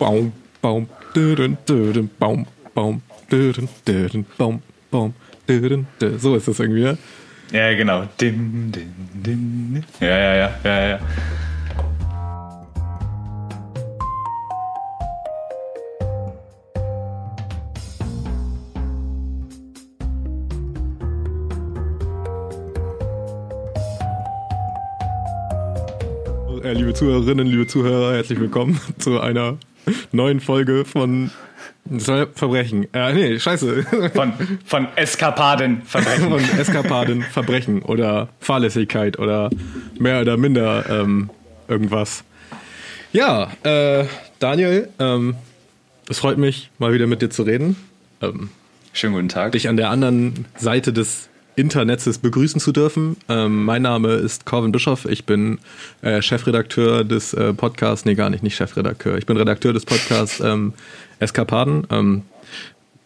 Baum, 0.00 0.32
Baum, 0.62 0.88
döden, 1.14 1.58
döden, 1.68 2.08
Baum, 2.18 2.46
Baum, 2.74 3.02
döden, 3.30 3.68
döden, 3.86 4.24
Baum, 4.38 4.62
Baum, 4.90 5.12
döden, 5.46 5.86
döden. 6.00 6.18
So 6.18 6.36
ist 6.36 6.48
das 6.48 6.58
irgendwie, 6.58 6.84
ja? 6.84 6.96
Ja, 7.52 7.74
genau. 7.74 8.04
Dim, 8.18 8.72
dim, 8.72 8.94
dim. 9.12 9.82
Ja, 10.00 10.08
ja, 10.08 10.34
ja, 10.34 10.50
ja, 10.64 10.88
ja. 10.88 11.00
Äh, 26.64 26.72
liebe 26.72 26.94
Zuhörerinnen, 26.94 27.46
liebe 27.46 27.66
Zuhörer, 27.66 28.14
herzlich 28.14 28.40
willkommen 28.40 28.80
zu 28.98 29.20
einer 29.20 29.58
neuen 30.12 30.40
Folge 30.40 30.84
von 30.84 31.30
Verbrechen. 31.98 32.92
Äh, 32.94 33.12
nee, 33.12 33.38
scheiße. 33.38 34.10
Von, 34.14 34.32
von 34.64 34.88
Eskapaden 34.96 35.82
Verbrechen. 35.82 36.30
Von 36.30 36.58
Eskapaden 36.58 37.22
Verbrechen 37.22 37.82
oder 37.82 38.28
Fahrlässigkeit 38.40 39.18
oder 39.18 39.50
mehr 39.98 40.20
oder 40.20 40.36
minder 40.36 40.84
ähm, 40.88 41.30
irgendwas. 41.68 42.24
Ja, 43.12 43.50
äh, 43.64 44.04
Daniel, 44.38 44.88
ähm, 44.98 45.34
es 46.08 46.18
freut 46.18 46.38
mich, 46.38 46.70
mal 46.78 46.92
wieder 46.92 47.06
mit 47.06 47.22
dir 47.22 47.30
zu 47.30 47.42
reden. 47.42 47.76
Ähm, 48.20 48.50
Schönen 48.92 49.14
guten 49.14 49.28
Tag. 49.28 49.52
dich 49.52 49.68
an 49.68 49.76
der 49.76 49.90
anderen 49.90 50.46
Seite 50.56 50.92
des 50.92 51.29
Internets 51.60 52.18
begrüßen 52.18 52.60
zu 52.60 52.72
dürfen. 52.72 53.16
Ähm, 53.28 53.64
mein 53.64 53.82
Name 53.82 54.14
ist 54.14 54.46
Corvin 54.46 54.72
Bischoff. 54.72 55.04
Ich 55.04 55.26
bin 55.26 55.58
äh, 56.02 56.22
Chefredakteur 56.22 57.04
des 57.04 57.34
äh, 57.34 57.52
Podcasts. 57.52 58.04
Nee, 58.04 58.14
gar 58.14 58.30
nicht, 58.30 58.42
nicht 58.42 58.56
Chefredakteur. 58.56 59.18
Ich 59.18 59.26
bin 59.26 59.36
Redakteur 59.36 59.72
des 59.72 59.84
Podcasts 59.84 60.40
ähm, 60.40 60.72
Eskapaden. 61.18 61.86
Ähm, 61.90 62.22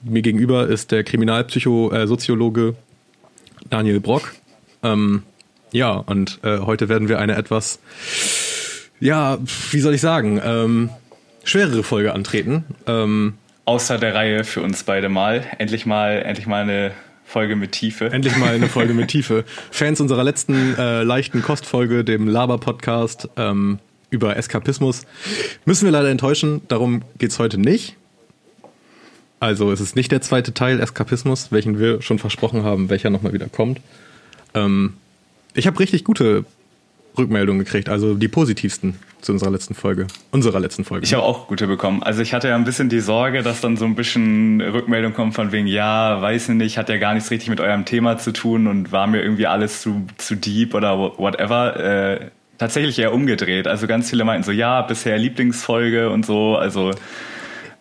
mir 0.02 0.22
gegenüber 0.22 0.69
ist 0.69 0.92
der 0.92 1.02
Kriminalpsycho-Soziologe 1.02 2.77
Daniel 3.70 4.00
Brock. 4.00 4.34
Ähm, 4.83 5.22
ja, 5.72 5.92
und 5.94 6.39
äh, 6.44 6.58
heute 6.58 6.89
werden 6.89 7.08
wir 7.08 7.18
eine 7.18 7.34
etwas, 7.34 7.80
ja, 9.00 9.39
wie 9.72 9.80
soll 9.80 9.94
ich 9.94 10.00
sagen, 10.00 10.41
ähm, 10.44 10.91
schwerere 11.42 11.83
Folge 11.83 12.14
antreten. 12.14 12.64
Ähm, 12.86 13.34
Außer 13.64 13.98
der 13.98 14.14
Reihe 14.14 14.44
für 14.44 14.61
uns 14.61 14.84
beide 14.84 15.08
mal. 15.08 15.44
Endlich 15.58 15.86
mal, 15.86 16.22
endlich 16.22 16.46
mal 16.46 16.62
eine 16.62 16.92
Folge 17.34 17.56
mit 17.56 17.72
Tiefe. 17.72 18.12
Endlich 18.12 18.36
mal 18.36 18.54
eine 18.54 18.68
Folge 18.68 18.94
mit 18.94 19.08
Tiefe. 19.10 19.44
Fans 19.72 20.00
unserer 20.00 20.22
letzten 20.22 20.77
äh, 20.78 21.02
leichten 21.02 21.42
Kostfolge, 21.42 22.04
dem 22.04 22.28
Laber-Podcast 22.28 23.28
ähm, 23.36 23.80
über 24.08 24.36
Eskapismus, 24.36 25.04
müssen 25.64 25.84
wir 25.84 25.90
leider 25.90 26.10
enttäuschen. 26.10 26.60
Darum 26.68 27.02
geht's 27.18 27.40
heute 27.40 27.58
nicht. 27.58 27.96
Also 29.40 29.72
es 29.72 29.80
ist 29.80 29.96
nicht 29.96 30.12
der 30.12 30.20
zweite 30.20 30.55
Teil 30.55 30.78
Eskapismus, 30.78 31.50
welchen 31.50 31.80
wir 31.80 32.02
schon 32.02 32.20
versprochen 32.20 32.62
haben, 32.62 32.88
welcher 32.88 33.10
nochmal 33.10 33.32
wieder 33.32 33.48
kommt. 33.48 33.80
Ähm, 34.55 34.94
ich 35.55 35.66
habe 35.66 35.80
richtig 35.80 36.05
gute 36.05 36.44
Rückmeldungen 37.18 37.64
gekriegt, 37.64 37.88
also 37.88 38.14
die 38.14 38.28
positivsten 38.28 38.94
zu 39.25 39.33
unserer 39.33 39.50
letzten 39.50 39.75
Folge. 39.75 40.06
Unserer 40.30 40.61
letzten 40.61 40.84
Folge. 40.84 41.05
Ich 41.05 41.14
habe 41.14 41.22
auch 41.22 41.48
gute 41.48 41.67
bekommen. 41.67 42.03
Also 42.03 42.20
ich 42.20 42.34
hatte 42.34 42.48
ja 42.48 42.55
ein 42.55 42.64
bisschen 42.64 42.89
die 42.89 43.00
Sorge, 43.00 43.42
dass 43.42 43.61
dann 43.61 43.77
so 43.77 43.84
ein 43.86 43.94
bisschen 43.94 44.61
Rückmeldung 44.61 45.14
kommt 45.14 45.34
von 45.34 45.50
wegen, 45.50 45.67
ja, 45.67 46.20
weiß 46.20 46.50
ich 46.50 46.55
nicht, 46.55 46.78
hat 46.78 46.89
ja 46.89 46.98
gar 46.98 47.14
nichts 47.14 47.30
richtig 47.30 47.48
mit 47.48 47.61
eurem 47.61 47.84
Thema 47.84 48.19
zu 48.19 48.33
tun 48.33 48.67
und 48.67 48.92
war 48.92 49.06
mir 49.06 49.22
irgendwie 49.22 49.47
alles 49.47 49.80
zu, 49.80 50.06
zu 50.19 50.34
deep 50.34 50.75
oder 50.75 50.98
whatever. 51.19 51.77
Äh, 51.77 52.30
tatsächlich 52.58 52.98
eher 52.98 53.14
umgedreht. 53.14 53.67
Also 53.67 53.86
ganz 53.86 54.11
viele 54.11 54.25
meinten 54.25 54.45
so, 54.45 54.52
ja, 54.52 54.83
bisher 54.83 55.17
Lieblingsfolge 55.17 56.11
und 56.11 56.27
so. 56.27 56.56
Also 56.56 56.91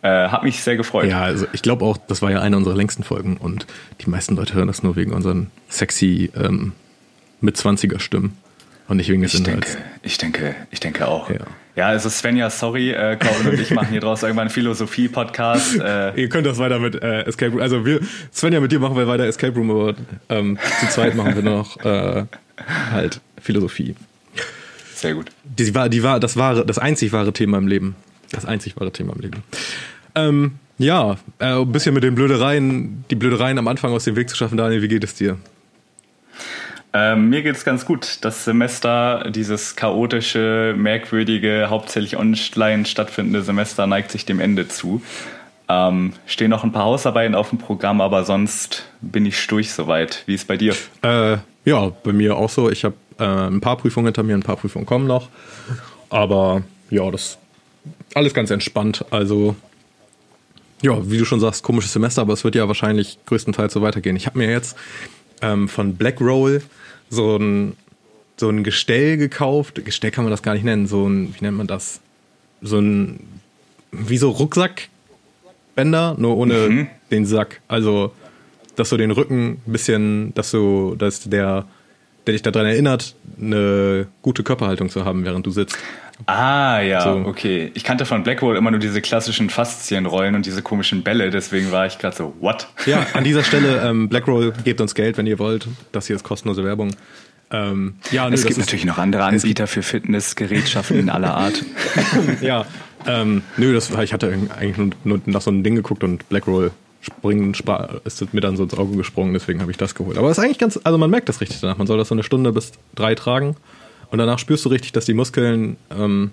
äh, 0.02 0.30
hat 0.30 0.44
mich 0.44 0.64
sehr 0.64 0.78
gefreut. 0.78 1.10
Ja, 1.10 1.24
also 1.24 1.46
ich 1.52 1.62
glaube 1.62 1.84
auch, 1.84 1.98
das 1.98 2.22
war 2.22 2.32
ja 2.32 2.40
eine 2.40 2.56
unserer 2.56 2.76
längsten 2.76 3.04
Folgen 3.04 3.38
und 3.38 3.68
die 4.02 4.10
meisten 4.10 4.36
Leute 4.36 4.54
hören 4.54 4.68
das 4.68 4.82
nur 4.82 4.96
wegen 4.96 5.12
unseren 5.12 5.52
sexy 5.70 6.32
ähm, 6.36 6.72
mit 7.42 7.58
20er 7.58 8.00
Stimmen 8.00 8.38
und 8.88 8.98
nicht 8.98 9.10
wegen 9.10 9.22
des 9.22 9.34
Ich 9.34 9.40
Inhalts. 9.40 9.74
denke, 9.74 9.88
ich 10.04 10.18
denke, 10.18 10.56
ich 10.72 10.80
denke 10.80 11.08
auch. 11.08 11.30
Ja. 11.30 11.38
Ja, 11.76 11.88
also 11.88 12.08
Svenja, 12.08 12.52
sorry, 12.52 12.92
äh, 12.92 13.18
Corbin 13.18 13.48
und 13.54 13.60
ich 13.60 13.72
machen 13.72 13.88
hier 13.90 14.00
draus 14.00 14.22
irgendwann 14.22 14.44
einen 14.44 14.50
Philosophie-Podcast. 14.52 15.80
Äh, 15.84 16.22
Ihr 16.22 16.30
könnt 16.30 16.46
das 16.46 16.60
weiter 16.60 16.78
mit 16.78 17.02
äh, 17.02 17.22
Escape 17.24 17.52
Room. 17.52 17.62
Also 17.62 17.84
wir, 17.84 18.00
Svenja, 18.32 18.60
mit 18.60 18.72
dir 18.72 18.80
machen 18.80 18.96
wir 18.96 19.08
weiter 19.08 19.26
Escape 19.26 19.56
Room, 19.58 19.72
aber 19.72 19.96
ähm, 20.30 20.60
zu 20.80 20.88
zweit 20.90 21.16
machen 21.16 21.36
wir 21.36 21.42
noch 21.42 21.78
äh, 21.84 22.26
halt 22.92 23.22
Philosophie. 23.42 23.96
sehr 24.94 25.16
gut. 25.16 25.32
Die 25.44 25.74
war, 25.74 25.90
die 25.90 26.04
war, 26.04 26.20
das 26.20 26.38
wahre, 26.38 26.64
das 26.64 26.78
einzig 26.78 27.12
wahre 27.12 27.34
Thema 27.34 27.58
im 27.58 27.68
Leben. 27.68 27.96
Das 28.32 28.46
einzig 28.46 28.76
wahre 28.78 28.92
Thema 28.92 29.14
im 29.16 29.22
Leben. 29.22 29.44
Ähm, 30.14 30.52
ja, 30.78 31.18
äh, 31.40 31.46
ein 31.60 31.72
bisschen 31.72 31.96
mit 31.96 32.04
den 32.04 32.14
Blödereien, 32.14 33.04
die 33.10 33.16
Blödereien 33.16 33.58
am 33.58 33.68
Anfang 33.68 33.92
aus 33.94 34.04
dem 34.04 34.16
Weg 34.16 34.30
zu 34.30 34.36
schaffen. 34.36 34.58
Daniel, 34.60 34.84
wie 34.84 34.88
geht 34.90 35.04
es 35.04 35.16
dir? 35.16 35.38
Ähm, 36.96 37.30
mir 37.30 37.42
geht's 37.42 37.66
ganz 37.66 37.86
gut. 37.86 38.20
Das 38.22 38.46
Semester, 38.46 39.30
dieses 39.30 39.76
chaotische, 39.76 40.76
merkwürdige, 40.78 41.68
hauptsächlich 41.70 42.18
online 42.18 42.86
stattfindende 42.86 43.42
Semester 43.42 43.88
neigt 43.88 44.12
sich 44.12 44.26
dem 44.26 44.40
Ende 44.40 44.68
zu. 44.68 45.02
Ähm, 45.70 46.14
stehen 46.28 46.52
noch 46.52 46.64
ein 46.64 46.72
paar 46.72 46.86
Hausarbeiten 46.86 47.34
auf 47.34 47.50
dem 47.50 47.58
Programm, 47.58 48.00
aber 48.00 48.26
sonst 48.26 48.86
bin 49.02 49.26
ich 49.26 49.48
durch 49.48 49.74
soweit. 49.74 50.24
Wie 50.28 50.36
ist 50.36 50.48
bei 50.48 50.58
dir? 50.58 50.76
Äh, 51.02 51.38
ja, 51.66 51.92
bei 52.04 52.14
mir 52.14 52.38
auch 52.38 52.50
so. 52.50 52.70
Ich 52.70 52.84
habe 52.86 52.96
äh, 53.18 53.24
ein 53.24 53.62
paar 53.62 53.78
Prüfungen 53.78 54.08
hinter 54.08 54.22
mir, 54.22 54.36
ein 54.36 54.44
paar 54.44 54.58
Prüfungen 54.58 54.86
kommen 54.86 55.08
noch. 55.08 55.30
Aber 56.10 56.62
ja, 56.92 57.10
das 57.10 57.40
alles 58.14 58.36
ganz 58.36 58.52
entspannt. 58.52 59.04
Also 59.10 59.56
ja, 60.84 61.10
wie 61.10 61.18
du 61.18 61.26
schon 61.26 61.40
sagst, 61.40 61.64
komisches 61.64 61.94
Semester, 61.94 62.22
aber 62.22 62.34
es 62.34 62.44
wird 62.44 62.56
ja 62.56 62.68
wahrscheinlich 62.68 63.18
größtenteils 63.26 63.74
so 63.74 63.82
weitergehen. 63.82 64.16
Ich 64.16 64.28
habe 64.28 64.38
mir 64.38 64.50
jetzt 64.50 64.78
ähm, 65.42 65.70
von 65.70 65.96
Blackroll 65.96 66.62
so 67.14 67.38
ein, 67.38 67.74
so 68.38 68.50
ein 68.50 68.64
Gestell 68.64 69.18
gekauft. 69.18 69.84
Gestell 69.86 70.12
kann 70.12 70.24
man 70.26 70.32
das 70.32 70.44
gar 70.44 70.54
nicht 70.54 70.64
nennen. 70.66 70.88
So 70.88 71.08
ein, 71.08 71.34
wie 71.36 71.44
nennt 71.44 71.58
man 71.58 71.68
das? 71.68 72.02
So 72.62 72.80
ein, 72.80 73.20
wie 73.92 74.18
so 74.18 74.30
Rucksackbänder, 74.32 76.16
nur 76.18 76.38
ohne 76.38 76.70
Mhm. 76.70 76.88
den 77.12 77.26
Sack. 77.26 77.62
Also, 77.68 78.12
dass 78.76 78.90
du 78.90 78.98
den 78.98 79.12
Rücken 79.12 79.62
ein 79.68 79.72
bisschen, 79.72 80.34
dass 80.34 80.52
du, 80.52 80.96
dass 80.96 81.22
der, 81.30 81.66
der 82.26 82.34
dich 82.34 82.42
daran 82.42 82.66
erinnert, 82.66 83.16
eine 83.40 84.08
gute 84.22 84.44
Körperhaltung 84.44 84.90
zu 84.90 85.06
haben, 85.06 85.26
während 85.26 85.46
du 85.46 85.52
sitzt. 85.52 85.78
Ah, 86.26 86.80
ja, 86.80 87.02
So. 87.02 87.24
okay. 87.26 87.72
Ich 87.74 87.84
kannte 87.84 88.06
von 88.06 88.24
Blackroll 88.24 88.56
immer 88.56 88.72
nur 88.72 88.80
diese 88.80 89.02
klassischen 89.02 89.50
Faszienrollen 89.50 90.36
und 90.36 90.46
diese 90.46 90.62
komischen 90.62 91.04
Bälle, 91.04 91.30
deswegen 91.32 91.72
war 91.72 91.86
ich 91.86 91.98
gerade 91.98 92.16
so, 92.16 92.34
what? 92.40 92.68
Ja, 92.86 93.06
an 93.14 93.24
dieser 93.24 93.44
Stelle, 93.44 93.82
ähm, 93.86 94.10
Blackroll, 94.10 94.54
gebt 94.64 94.80
uns 94.80 94.96
Geld, 94.96 95.18
wenn 95.18 95.28
ihr 95.28 95.40
wollt. 95.40 95.68
Das 95.92 96.08
hier 96.08 96.16
ist 96.16 96.24
kostenlose 96.24 96.64
Werbung. 96.64 96.96
Ähm, 97.52 97.96
ja, 98.12 98.28
nö, 98.30 98.34
es 98.36 98.46
gibt 98.46 98.58
natürlich 98.58 98.86
noch 98.86 98.98
andere 98.98 99.24
Anbieter 99.26 99.68
für 99.68 99.84
Fitnessgerätschaften 99.84 100.98
in 101.00 101.10
aller 101.10 101.34
Art. 101.36 101.64
Ja, 102.42 102.66
ähm, 103.06 103.42
nö, 103.58 103.74
das 103.74 103.92
war, 103.94 104.04
ich 104.04 104.14
hatte 104.14 104.34
eigentlich 104.58 104.78
nur, 104.78 104.90
nur 105.04 105.22
nach 105.26 105.42
so 105.42 105.52
einem 105.52 105.64
Ding 105.64 105.76
geguckt 105.76 106.04
und 106.04 106.28
Blackroll 106.30 106.72
springen, 107.04 107.54
ist 108.06 108.34
mir 108.34 108.42
dann 108.42 108.58
so 108.58 108.64
ins 108.64 108.74
Auge 108.74 108.96
gesprungen, 108.98 109.34
deswegen 109.34 109.62
habe 109.62 109.70
ich 109.72 109.78
das 109.78 109.94
geholt. 109.94 110.18
Aber 110.18 110.30
es 110.32 110.38
ist 110.38 110.44
eigentlich 110.44 110.58
ganz, 110.58 110.80
also 110.84 110.98
man 110.98 111.10
merkt 111.10 111.30
das 111.30 111.42
richtig 111.42 111.60
danach. 111.60 111.78
Man 111.78 111.86
soll 111.86 111.98
das 111.98 112.08
so 112.08 112.16
eine 112.16 112.24
Stunde 112.24 112.52
bis 112.54 112.72
drei 112.96 113.14
tragen 113.14 113.56
und 114.10 114.18
danach 114.18 114.40
spürst 114.40 114.64
du 114.66 114.70
richtig, 114.70 114.94
dass 114.94 115.06
die 115.06 115.14
Muskeln 115.14 115.76
ähm, 115.92 116.32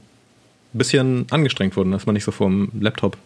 ein 0.72 0.78
bisschen 0.78 1.26
angestrengt 1.31 1.76
wurden, 1.76 1.91
dass 1.92 2.06
man 2.06 2.14
nicht 2.14 2.25
so 2.25 2.31
vorm 2.31 2.70
Laptop 2.81 3.16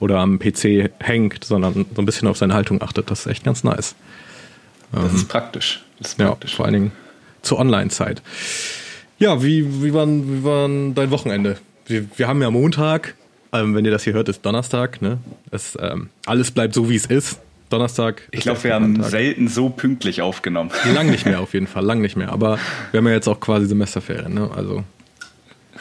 oder 0.00 0.18
am 0.20 0.38
PC 0.38 0.90
hängt, 1.00 1.44
sondern 1.44 1.84
so 1.94 2.00
ein 2.02 2.06
bisschen 2.06 2.28
auf 2.28 2.36
seine 2.36 2.54
Haltung 2.54 2.80
achtet. 2.82 3.10
Das 3.10 3.20
ist 3.20 3.26
echt 3.26 3.44
ganz 3.44 3.64
nice. 3.64 3.94
Das 4.92 5.12
ist 5.12 5.28
praktisch. 5.28 5.82
Das 5.98 6.12
ist 6.12 6.20
Ja, 6.20 6.28
praktisch. 6.28 6.54
vor 6.54 6.64
allen 6.66 6.74
Dingen 6.74 6.92
zur 7.42 7.58
Online-Zeit. 7.58 8.22
Ja, 9.18 9.42
wie, 9.42 9.82
wie, 9.82 9.92
war, 9.92 10.06
wie 10.06 10.44
war 10.44 10.68
dein 10.68 11.10
Wochenende? 11.10 11.58
Wir, 11.86 12.06
wir 12.16 12.28
haben 12.28 12.40
ja 12.42 12.50
Montag, 12.50 13.14
ähm, 13.54 13.74
wenn 13.74 13.84
ihr 13.84 13.90
das 13.90 14.04
hier 14.04 14.12
hört, 14.12 14.28
ist 14.28 14.44
Donnerstag. 14.44 15.00
Ne? 15.00 15.18
Es, 15.50 15.78
ähm, 15.80 16.10
alles 16.26 16.50
bleibt 16.50 16.74
so, 16.74 16.90
wie 16.90 16.96
es 16.96 17.06
ist. 17.06 17.38
Donnerstag. 17.70 18.22
Ich 18.30 18.40
glaube, 18.40 18.62
wir 18.62 18.74
haben 18.74 18.96
Tag. 18.96 19.10
selten 19.10 19.48
so 19.48 19.68
pünktlich 19.70 20.22
aufgenommen. 20.22 20.70
Lang 20.94 21.10
nicht 21.10 21.24
mehr, 21.24 21.40
auf 21.40 21.54
jeden 21.54 21.66
Fall, 21.66 21.84
lang 21.84 22.00
nicht 22.00 22.16
mehr. 22.16 22.30
Aber 22.30 22.58
wir 22.90 22.98
haben 22.98 23.06
ja 23.06 23.14
jetzt 23.14 23.26
auch 23.26 23.40
quasi 23.40 23.66
Semesterferien. 23.66 24.34
Ne? 24.34 24.50
Also 24.54 24.84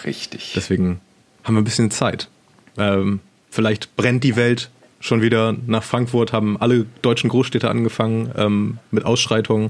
Richtig. 0.05 0.53
deswegen 0.55 1.01
haben 1.43 1.55
wir 1.55 1.61
ein 1.61 1.65
bisschen 1.65 1.91
Zeit. 1.91 2.29
Ähm, 2.77 3.19
vielleicht 3.51 3.95
brennt 3.95 4.23
die 4.23 4.35
Welt 4.35 4.69
schon 4.99 5.21
wieder 5.21 5.53
nach 5.67 5.83
Frankfurt, 5.83 6.31
haben 6.31 6.59
alle 6.59 6.85
deutschen 7.01 7.29
Großstädte 7.29 7.69
angefangen 7.69 8.31
ähm, 8.37 8.77
mit 8.89 9.05
Ausschreitungen 9.05 9.69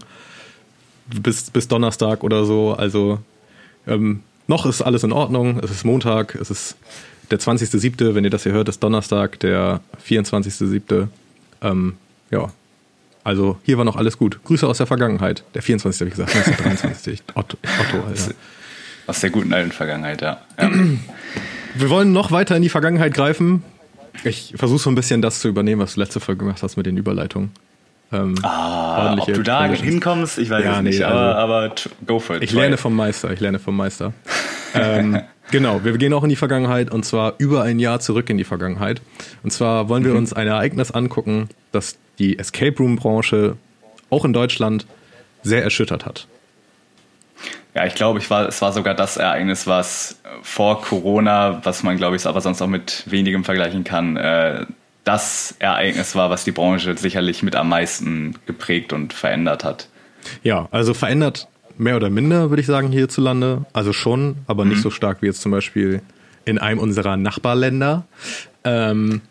bis, 1.08 1.50
bis 1.50 1.68
Donnerstag 1.68 2.24
oder 2.24 2.46
so. 2.46 2.74
Also 2.74 3.20
ähm, 3.88 4.22
noch 4.48 4.66
ist 4.66 4.82
alles 4.82 5.04
in 5.04 5.12
Ordnung. 5.12 5.60
Es 5.64 5.72
ist 5.72 5.84
Montag, 5.84 6.36
es 6.36 6.52
ist 6.52 6.78
der 7.34 7.40
20.07., 7.40 8.14
wenn 8.14 8.24
ihr 8.24 8.30
das 8.30 8.44
hier 8.44 8.52
hört, 8.52 8.70
ist 8.70 8.84
Donnerstag, 8.84 9.40
der 9.40 9.82
24.07. 10.08 11.08
Ähm, 11.64 11.96
ja, 12.30 12.52
also 13.24 13.58
hier 13.64 13.80
war 13.80 13.86
noch 13.86 13.96
alles 13.96 14.20
gut. 14.20 14.44
Grüße 14.44 14.68
aus 14.68 14.78
der 14.78 14.86
Vergangenheit. 14.86 15.44
Der 15.56 15.64
24. 15.64 16.02
habe 16.02 16.10
ich 16.10 16.16
gesagt, 16.16 16.36
das 16.36 16.48
ist 16.48 16.60
der 16.60 16.66
23. 16.66 17.24
Otto, 17.34 17.58
Otto 17.80 18.06
Alter. 18.06 18.36
Aus 19.08 19.20
der 19.20 19.32
guten 19.32 19.52
alten 19.52 19.72
Vergangenheit, 19.72 20.22
ja. 20.22 20.42
ja. 20.60 20.70
wir 21.74 21.90
wollen 21.90 22.12
noch 22.12 22.32
weiter 22.32 22.56
in 22.56 22.62
die 22.62 22.70
Vergangenheit 22.70 23.16
greifen. 23.16 23.64
Ich 24.24 24.54
versuche 24.56 24.80
so 24.80 24.92
ein 24.92 24.96
bisschen 24.96 25.24
das 25.24 25.40
zu 25.40 25.48
übernehmen, 25.48 25.82
was 25.82 25.96
du 25.96 26.02
letzte 26.02 26.20
Folge 26.20 26.46
gemacht 26.46 26.62
hast 26.62 26.78
mit 26.78 26.86
den 26.86 26.98
Überleitungen. 26.98 27.52
Ähm, 28.12 28.36
ah, 28.44 29.16
ob 29.20 29.26
du 29.26 29.42
da 29.42 29.66
hinkommst, 29.66 30.38
ich 30.38 30.52
weiß 30.52 30.64
ja, 30.64 30.76
es 30.76 30.84
nee, 30.84 30.90
nicht, 30.90 31.02
aber, 31.02 31.36
also, 31.36 31.54
aber 31.54 31.76
go 32.06 32.20
for 32.20 32.36
it. 32.36 32.44
Ich 32.44 32.52
lerne 32.52 32.78
vom 32.78 32.96
Meister, 32.96 33.32
ich 33.32 33.40
lerne 33.40 33.58
vom 33.58 33.76
Meister. 33.76 34.14
ähm, 34.76 35.20
genau, 35.52 35.84
wir 35.84 35.98
gehen 35.98 36.14
auch 36.14 36.24
in 36.24 36.30
die 36.30 36.36
Vergangenheit 36.36 36.92
und 36.92 37.06
zwar 37.06 37.36
über 37.38 37.64
ein 37.64 37.80
Jahr 37.80 38.00
zurück 38.00 38.30
in 38.30 38.38
die 38.38 38.44
Vergangenheit. 38.44 39.02
Und 39.44 39.52
zwar 39.52 39.90
wollen 39.90 40.04
wir 40.04 40.12
mhm. 40.12 40.20
uns 40.20 40.34
ein 40.34 40.48
Ereignis 40.48 40.92
angucken, 40.92 41.50
das 41.72 41.98
die 42.20 42.38
Escape 42.38 42.78
Room 42.78 42.96
Branche 42.96 43.58
auch 44.10 44.26
in 44.26 44.34
Deutschland 44.34 44.86
sehr 45.42 45.64
erschüttert 45.64 46.06
hat. 46.06 46.28
Ja, 47.76 47.86
ich 47.86 47.96
glaube, 47.96 48.20
ich 48.20 48.30
war, 48.30 48.48
es 48.48 48.62
war 48.62 48.72
sogar 48.72 48.94
das 48.94 49.18
Ereignis, 49.18 49.66
was 49.66 50.22
vor 50.44 50.82
Corona, 50.82 51.62
was 51.64 51.82
man, 51.82 51.98
glaube 51.98 52.16
ich, 52.16 52.26
aber 52.26 52.40
sonst 52.40 52.62
auch 52.62 52.68
mit 52.68 53.04
wenigem 53.08 53.44
vergleichen 53.44 53.84
kann, 53.84 54.16
äh, 54.16 54.66
das 55.04 55.56
Ereignis 55.60 56.16
war, 56.16 56.30
was 56.30 56.44
die 56.44 56.52
Branche 56.52 56.96
sicherlich 56.98 57.44
mit 57.44 57.56
am 57.56 57.70
meisten 57.70 58.36
geprägt 58.46 58.94
und 58.94 59.12
verändert 59.12 59.64
hat. 59.64 59.88
Ja, 60.44 60.68
also 60.72 60.94
verändert 60.94 61.48
mehr 61.78 61.96
oder 61.96 62.10
minder, 62.10 62.50
würde 62.50 62.62
ich 62.62 62.68
sagen, 62.68 62.92
hierzulande. 62.92 63.66
Also 63.74 63.94
schon, 63.94 64.38
aber 64.48 64.66
mhm. 64.66 64.72
nicht 64.72 64.82
so 64.82 64.90
stark 64.90 65.22
wie 65.22 65.28
jetzt 65.28 65.42
zum 65.42 65.52
Beispiel 65.52 66.02
in 66.46 66.58
einem 66.58 66.80
unserer 66.80 67.18
Nachbarländer. 67.18 68.06
Ähm, 68.64 69.22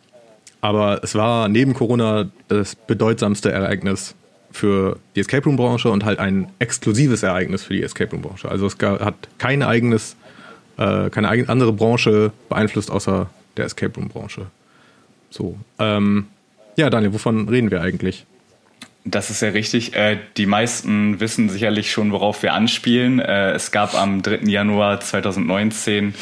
aber 0.60 1.02
es 1.02 1.14
war 1.14 1.48
neben 1.48 1.74
Corona 1.74 2.30
das 2.48 2.74
bedeutsamste 2.76 3.50
Ereignis 3.50 4.14
für 4.52 4.98
die 5.16 5.20
Escape 5.20 5.44
Room 5.44 5.56
Branche 5.56 5.90
und 5.90 6.04
halt 6.04 6.18
ein 6.18 6.48
exklusives 6.58 7.22
Ereignis 7.22 7.64
für 7.64 7.74
die 7.74 7.82
Escape 7.82 8.10
Room 8.12 8.22
Branche. 8.22 8.48
Also 8.48 8.66
es 8.66 8.76
hat 8.80 9.14
kein 9.38 9.62
eigenes, 9.62 10.16
äh, 10.76 11.10
keine 11.10 11.28
andere 11.28 11.72
Branche 11.72 12.32
beeinflusst 12.48 12.90
außer 12.90 13.28
der 13.56 13.64
Escape 13.64 13.94
Room 13.96 14.08
Branche. 14.08 14.46
So. 15.30 15.56
Ähm, 15.78 16.26
ja, 16.76 16.90
Daniel, 16.90 17.12
wovon 17.12 17.48
reden 17.48 17.70
wir 17.70 17.80
eigentlich? 17.80 18.24
Das 19.04 19.30
ist 19.30 19.42
ja 19.42 19.48
richtig. 19.48 19.94
Äh, 19.94 20.18
die 20.36 20.46
meisten 20.46 21.18
wissen 21.18 21.48
sicherlich 21.48 21.90
schon, 21.90 22.12
worauf 22.12 22.42
wir 22.42 22.54
anspielen. 22.54 23.18
Äh, 23.18 23.52
es 23.52 23.72
gab 23.72 23.94
am 23.94 24.22
3. 24.22 24.40
Januar 24.44 25.00
2019 25.00 26.14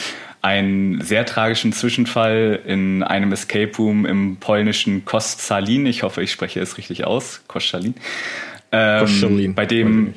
einen 0.42 1.02
sehr 1.02 1.26
tragischen 1.26 1.72
Zwischenfall 1.72 2.60
in 2.64 3.02
einem 3.02 3.32
Escape 3.32 3.76
Room 3.76 4.06
im 4.06 4.36
polnischen 4.36 5.04
Kostalin. 5.04 5.84
Ich 5.84 6.02
hoffe, 6.02 6.22
ich 6.22 6.32
spreche 6.32 6.60
es 6.60 6.78
richtig 6.78 7.04
aus. 7.04 7.42
Kostalin. 7.46 7.94
Ähm. 8.72 9.54
Bei 9.54 9.66
dem, 9.66 10.14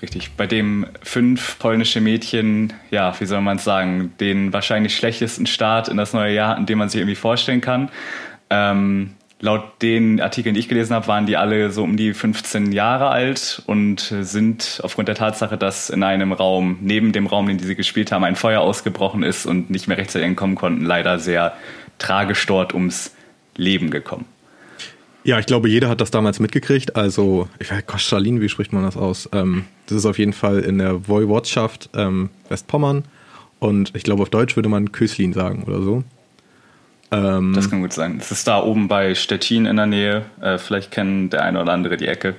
richtig, 0.00 0.32
bei 0.36 0.46
dem 0.46 0.86
fünf 1.02 1.58
polnische 1.58 2.00
Mädchen, 2.00 2.72
ja, 2.92 3.18
wie 3.18 3.26
soll 3.26 3.40
man 3.40 3.56
es 3.56 3.64
sagen, 3.64 4.12
den 4.20 4.52
wahrscheinlich 4.52 4.94
schlechtesten 4.94 5.46
Start 5.46 5.88
in 5.88 5.96
das 5.96 6.12
neue 6.12 6.32
Jahr 6.32 6.50
hatten, 6.50 6.66
den 6.66 6.78
man 6.78 6.88
sich 6.88 7.00
irgendwie 7.00 7.16
vorstellen 7.16 7.60
kann. 7.60 7.88
Ähm, 8.50 9.10
laut 9.40 9.82
den 9.82 10.20
Artikeln, 10.20 10.54
die 10.54 10.60
ich 10.60 10.68
gelesen 10.68 10.94
habe, 10.94 11.08
waren 11.08 11.26
die 11.26 11.36
alle 11.36 11.70
so 11.70 11.82
um 11.82 11.96
die 11.96 12.14
15 12.14 12.72
Jahre 12.72 13.08
alt 13.08 13.62
und 13.66 14.00
sind 14.20 14.80
aufgrund 14.82 15.08
der 15.08 15.14
Tatsache, 15.14 15.58
dass 15.58 15.90
in 15.90 16.02
einem 16.02 16.32
Raum, 16.32 16.78
neben 16.80 17.12
dem 17.12 17.26
Raum, 17.26 17.46
den 17.46 17.58
sie 17.58 17.74
gespielt 17.74 18.12
haben, 18.12 18.24
ein 18.24 18.36
Feuer 18.36 18.60
ausgebrochen 18.62 19.22
ist 19.22 19.46
und 19.46 19.70
nicht 19.70 19.88
mehr 19.88 19.98
rechtzeitig 19.98 20.26
entkommen 20.26 20.56
konnten, 20.56 20.84
leider 20.84 21.18
sehr 21.18 21.54
tragisch 21.98 22.44
dort 22.46 22.74
ums 22.74 23.14
Leben 23.56 23.90
gekommen. 23.90 24.24
Ja, 25.24 25.40
ich 25.40 25.46
glaube, 25.46 25.68
jeder 25.68 25.88
hat 25.88 26.00
das 26.00 26.12
damals 26.12 26.38
mitgekriegt. 26.38 26.94
Also, 26.94 27.48
ich 27.58 27.72
weiß, 27.72 27.84
Koschalin, 27.84 28.40
wie 28.40 28.48
spricht 28.48 28.72
man 28.72 28.84
das 28.84 28.96
aus? 28.96 29.28
Ähm, 29.32 29.64
das 29.86 29.98
ist 29.98 30.06
auf 30.06 30.18
jeden 30.18 30.32
Fall 30.32 30.60
in 30.60 30.78
der 30.78 31.08
Woiwodschaft 31.08 31.90
ähm, 31.96 32.30
Westpommern. 32.48 33.04
Und 33.58 33.92
ich 33.96 34.04
glaube, 34.04 34.22
auf 34.22 34.30
Deutsch 34.30 34.54
würde 34.54 34.68
man 34.68 34.92
Köslin 34.92 35.32
sagen 35.32 35.64
oder 35.64 35.82
so. 35.82 36.04
Ähm, 37.10 37.52
das 37.54 37.70
kann 37.70 37.82
gut 37.82 37.92
sein. 37.92 38.18
Es 38.20 38.32
ist 38.32 38.48
da 38.48 38.62
oben 38.62 38.88
bei 38.88 39.14
Stettin 39.14 39.66
in 39.66 39.76
der 39.76 39.86
Nähe. 39.86 40.24
Äh, 40.40 40.58
vielleicht 40.58 40.90
kennen 40.90 41.30
der 41.30 41.42
eine 41.42 41.60
oder 41.60 41.72
andere 41.72 41.96
die 41.96 42.06
Ecke. 42.06 42.34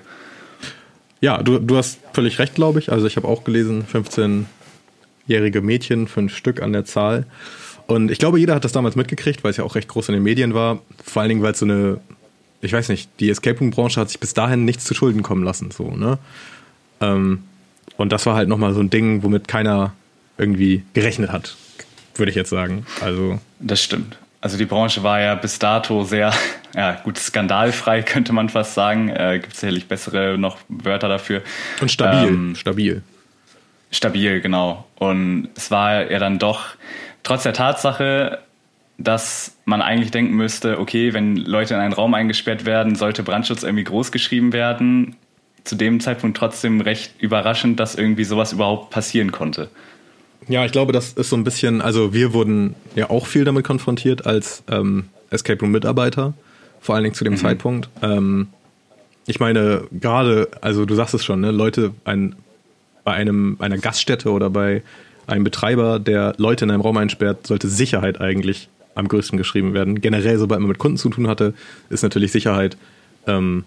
Ja, 1.22 1.42
du, 1.42 1.60
du 1.60 1.78
hast 1.78 2.00
völlig 2.14 2.40
recht, 2.40 2.56
glaube 2.56 2.80
ich. 2.80 2.92
Also 2.92 3.08
ich 3.08 3.16
habe 3.16 3.28
auch 3.28 3.44
gelesen, 3.44 3.86
15-jährige 3.92 5.62
Mädchen, 5.62 6.08
fünf 6.08 6.36
Stück 6.36 6.62
an 6.62 6.74
der 6.74 6.86
Zahl. 6.86 7.26
Und 7.88 8.12
ich 8.12 8.20
glaube, 8.20 8.40
jeder 8.40 8.56
hat 8.56 8.66
das 8.66 8.74
damals 8.74 8.96
mitgekriegt, 8.96 9.44
weil 9.44 9.52
es 9.52 9.58
ja 9.58 9.64
auch 9.64 9.76
recht 9.76 9.88
groß 9.88 10.10
in 10.10 10.14
den 10.14 10.24
Medien 10.24 10.54
war. 10.54 10.80
Vor 11.04 11.22
allen 11.22 11.30
Dingen, 11.30 11.42
weil 11.42 11.54
es 11.54 11.60
so 11.60 11.66
eine, 11.66 12.00
ich 12.62 12.74
weiß 12.74 12.90
nicht, 12.90 13.10
die 13.20 13.30
Escape 13.30 13.58
Room-Branche 13.60 14.00
hat 14.00 14.10
sich 14.10 14.20
bis 14.20 14.34
dahin 14.34 14.66
nichts 14.66 14.84
zu 14.84 14.94
Schulden 14.94 15.24
kommen 15.24 15.44
lassen. 15.44 15.72
So, 15.72 15.92
ne? 15.92 16.20
Ähm, 17.00 17.44
und 17.96 18.12
das 18.12 18.26
war 18.26 18.36
halt 18.36 18.50
nochmal 18.50 18.74
so 18.74 18.82
ein 18.82 18.90
Ding, 18.90 19.24
womit 19.24 19.48
keiner 19.48 19.94
irgendwie 20.38 20.84
gerechnet 20.94 21.32
hat, 21.32 21.56
würde 22.16 22.30
ich 22.30 22.36
jetzt 22.36 22.50
sagen. 22.50 22.86
Also. 23.02 23.40
Das 23.60 23.82
stimmt. 23.82 24.18
Also 24.48 24.58
die 24.58 24.66
Branche 24.66 25.04
war 25.04 25.20
ja 25.20 25.36
bis 25.36 25.60
dato 25.60 26.06
sehr, 26.06 26.32
ja 26.74 26.94
gut, 27.04 27.18
skandalfrei 27.18 28.02
könnte 28.14 28.32
man 28.32 28.48
fast 28.48 28.76
sagen. 28.76 29.10
Äh, 29.10 29.40
Gibt 29.42 29.56
es 29.56 29.60
sicherlich 29.60 29.90
bessere 29.90 30.38
noch 30.38 30.58
Wörter 30.70 31.10
dafür. 31.10 31.42
Und 31.82 31.92
stabil, 31.92 32.30
ähm, 32.30 32.56
stabil. 32.56 33.02
Stabil, 33.92 34.40
genau. 34.40 34.88
Und 34.96 35.50
es 35.58 35.70
war 35.70 36.10
ja 36.10 36.18
dann 36.20 36.40
doch, 36.40 36.78
trotz 37.24 37.44
der 37.44 37.52
Tatsache, 37.52 38.40
dass 38.98 39.58
man 39.66 39.82
eigentlich 39.82 40.12
denken 40.12 40.36
müsste, 40.36 40.80
okay, 40.80 41.12
wenn 41.12 41.36
Leute 41.36 41.74
in 41.74 41.82
einen 41.82 41.92
Raum 41.92 42.14
eingesperrt 42.14 42.64
werden, 42.64 42.96
sollte 42.96 43.24
Brandschutz 43.24 43.64
irgendwie 43.64 43.84
groß 43.84 44.14
geschrieben 44.14 44.54
werden. 44.54 45.18
Zu 45.66 45.76
dem 45.76 46.00
Zeitpunkt 46.00 46.38
trotzdem 46.38 46.80
recht 46.80 47.22
überraschend, 47.22 47.82
dass 47.82 47.96
irgendwie 47.96 48.24
sowas 48.24 48.54
überhaupt 48.54 48.92
passieren 48.92 49.34
konnte. 49.34 49.70
Ja, 50.50 50.66
ich 50.66 50.72
glaube, 50.72 50.94
das 50.94 51.14
ist 51.14 51.30
so 51.30 51.36
ein 51.36 51.44
bisschen, 51.44 51.82
also 51.82 52.14
wir 52.14 52.34
wurden 52.34 52.76
ja 52.96 53.10
auch 53.10 53.28
viel 53.28 53.44
damit 53.44 53.66
konfrontiert 53.66 54.26
als 54.26 54.64
ähm, 54.70 55.06
Escape 55.30 55.60
Room-Mitarbeiter, 55.60 56.34
vor 56.80 56.96
allen 56.96 57.04
Dingen 57.04 57.16
zu 57.16 57.24
dem 57.24 57.34
mhm. 57.34 57.38
Zeitpunkt. 57.38 57.90
Ähm, 58.02 58.48
ich 59.26 59.40
meine, 59.42 59.84
gerade, 59.92 60.48
also 60.62 60.86
du 60.86 60.96
sagst 60.96 61.14
es 61.14 61.26
schon, 61.26 61.42
ne, 61.42 61.52
Leute 61.52 61.94
ein, 62.06 62.36
bei 63.04 63.14
einem, 63.14 63.58
einer 63.60 63.78
Gaststätte 63.78 64.32
oder 64.32 64.50
bei 64.50 64.84
einem 65.28 65.44
Betreiber, 65.44 66.00
der 66.00 66.34
Leute 66.38 66.64
in 66.64 66.72
einem 66.72 66.82
Raum 66.82 66.96
einsperrt, 66.96 67.46
sollte 67.46 67.68
Sicherheit 67.68 68.22
eigentlich 68.22 68.70
am 68.96 69.10
größten 69.10 69.38
geschrieben 69.38 69.74
werden. 69.74 70.00
Generell, 70.00 70.40
sobald 70.40 70.62
man 70.62 70.70
mit 70.70 70.80
Kunden 70.80 70.98
zu 70.98 71.10
tun 71.10 71.28
hatte, 71.28 71.54
ist 71.90 72.04
natürlich 72.04 72.32
Sicherheit 72.32 72.78
ähm, 73.28 73.66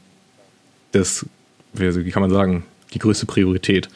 das, 0.92 1.26
wie 1.74 2.10
kann 2.10 2.22
man 2.22 2.30
sagen, 2.30 2.64
die 2.94 2.98
größte 2.98 3.26
Priorität. 3.26 3.88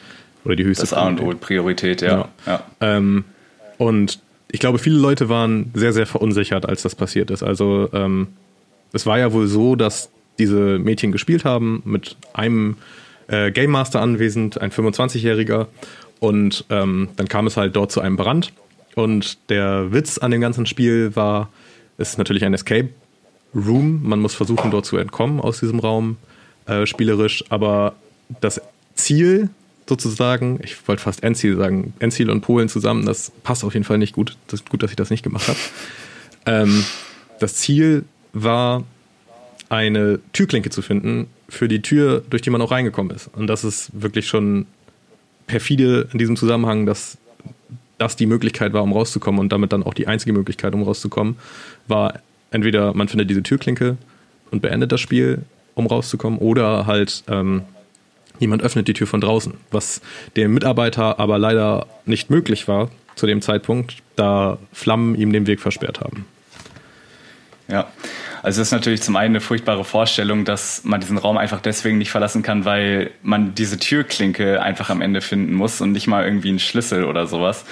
Oder 0.45 0.55
die 0.55 0.63
höchste 0.63 0.83
Das 0.83 0.93
A 0.93 1.07
und 1.07 1.21
O, 1.21 1.33
Priorität, 1.33 2.01
ja. 2.01 2.17
ja. 2.17 2.29
ja. 2.45 2.63
Ähm, 2.81 3.25
und 3.77 4.19
ich 4.51 4.59
glaube, 4.59 4.77
viele 4.77 4.97
Leute 4.97 5.27
waren 5.27 5.71
sehr, 5.73 5.91
sehr 5.91 6.05
verunsichert, 6.05 6.67
als 6.67 6.83
das 6.83 6.95
passiert 6.95 7.31
ist. 7.31 7.43
Also 7.43 7.89
ähm, 7.93 8.27
es 8.93 9.05
war 9.05 9.19
ja 9.19 9.33
wohl 9.33 9.47
so, 9.47 9.75
dass 9.75 10.09
diese 10.39 10.79
Mädchen 10.79 11.11
gespielt 11.11 11.45
haben 11.45 11.81
mit 11.85 12.15
einem 12.33 12.77
äh, 13.27 13.51
Game 13.51 13.71
Master 13.71 14.01
anwesend, 14.01 14.61
ein 14.61 14.71
25-Jähriger. 14.71 15.67
Und 16.19 16.65
ähm, 16.69 17.09
dann 17.17 17.27
kam 17.27 17.47
es 17.47 17.57
halt 17.57 17.75
dort 17.75 17.91
zu 17.91 18.01
einem 18.01 18.15
Brand. 18.15 18.53
Und 18.95 19.49
der 19.49 19.91
Witz 19.91 20.17
an 20.17 20.31
dem 20.31 20.41
ganzen 20.41 20.65
Spiel 20.65 21.15
war, 21.15 21.49
es 21.97 22.11
ist 22.11 22.17
natürlich 22.17 22.45
ein 22.45 22.53
Escape 22.53 22.89
Room. 23.53 24.01
Man 24.03 24.19
muss 24.19 24.35
versuchen, 24.35 24.71
dort 24.71 24.85
zu 24.85 24.97
entkommen 24.97 25.39
aus 25.39 25.59
diesem 25.59 25.79
Raum, 25.79 26.17
äh, 26.65 26.85
spielerisch. 26.85 27.43
Aber 27.49 27.95
das 28.41 28.61
Ziel 28.95 29.49
sozusagen. 29.87 30.59
Ich 30.63 30.87
wollte 30.87 31.01
fast 31.01 31.23
Enziel 31.23 31.57
sagen. 31.57 31.93
Enziel 31.99 32.29
und 32.29 32.41
Polen 32.41 32.69
zusammen, 32.69 33.05
das 33.05 33.31
passt 33.43 33.63
auf 33.63 33.73
jeden 33.73 33.83
Fall 33.83 33.97
nicht 33.97 34.13
gut. 34.13 34.37
Das 34.47 34.61
ist 34.61 34.69
gut, 34.69 34.83
dass 34.83 34.89
ich 34.89 34.95
das 34.95 35.09
nicht 35.09 35.23
gemacht 35.23 35.47
habe. 35.47 35.59
ähm, 36.45 36.83
das 37.39 37.55
Ziel 37.55 38.05
war, 38.33 38.83
eine 39.69 40.19
Türklinke 40.31 40.69
zu 40.69 40.81
finden 40.81 41.27
für 41.49 41.67
die 41.67 41.81
Tür, 41.81 42.23
durch 42.29 42.41
die 42.41 42.49
man 42.49 42.61
auch 42.61 42.71
reingekommen 42.71 43.15
ist. 43.15 43.29
Und 43.33 43.47
das 43.47 43.63
ist 43.63 43.89
wirklich 43.93 44.27
schon 44.27 44.67
perfide 45.47 46.07
in 46.11 46.19
diesem 46.19 46.35
Zusammenhang, 46.35 46.85
dass 46.85 47.17
das 47.97 48.15
die 48.15 48.25
Möglichkeit 48.25 48.73
war, 48.73 48.83
um 48.83 48.93
rauszukommen 48.93 49.39
und 49.39 49.51
damit 49.51 49.71
dann 49.71 49.83
auch 49.83 49.93
die 49.93 50.07
einzige 50.07 50.33
Möglichkeit, 50.33 50.73
um 50.73 50.83
rauszukommen, 50.83 51.37
war 51.87 52.19
entweder 52.51 52.93
man 52.93 53.07
findet 53.07 53.29
diese 53.29 53.43
Türklinke 53.43 53.97
und 54.51 54.61
beendet 54.61 54.91
das 54.91 55.01
Spiel, 55.01 55.43
um 55.75 55.87
rauszukommen, 55.87 56.39
oder 56.39 56.85
halt 56.85 57.23
ähm, 57.27 57.63
Jemand 58.39 58.61
öffnet 58.61 58.87
die 58.87 58.93
Tür 58.93 59.07
von 59.07 59.21
draußen, 59.21 59.53
was 59.71 60.01
dem 60.35 60.53
Mitarbeiter 60.53 61.19
aber 61.19 61.37
leider 61.37 61.87
nicht 62.05 62.29
möglich 62.29 62.67
war 62.67 62.89
zu 63.15 63.27
dem 63.27 63.41
Zeitpunkt, 63.41 63.97
da 64.15 64.57
Flammen 64.73 65.15
ihm 65.15 65.31
den 65.31 65.47
Weg 65.47 65.59
versperrt 65.59 66.01
haben. 66.01 66.25
Ja, 67.67 67.87
also 68.43 68.61
das 68.61 68.67
ist 68.67 68.71
natürlich 68.73 69.01
zum 69.01 69.15
einen 69.15 69.31
eine 69.31 69.41
furchtbare 69.41 69.83
Vorstellung, 69.83 70.45
dass 70.45 70.83
man 70.83 71.01
diesen 71.01 71.17
Raum 71.17 71.37
einfach 71.37 71.61
deswegen 71.61 71.97
nicht 71.97 72.11
verlassen 72.11 72.43
kann, 72.43 72.63
weil 72.63 73.09
man 73.23 73.55
diese 73.55 73.79
Türklinke 73.79 74.61
einfach 74.61 74.91
am 74.91 75.01
Ende 75.01 75.21
finden 75.21 75.53
muss 75.53 75.81
und 75.81 75.91
nicht 75.91 76.05
mal 76.05 76.23
irgendwie 76.23 76.49
einen 76.49 76.59
Schlüssel 76.59 77.05
oder 77.05 77.25
sowas. 77.25 77.65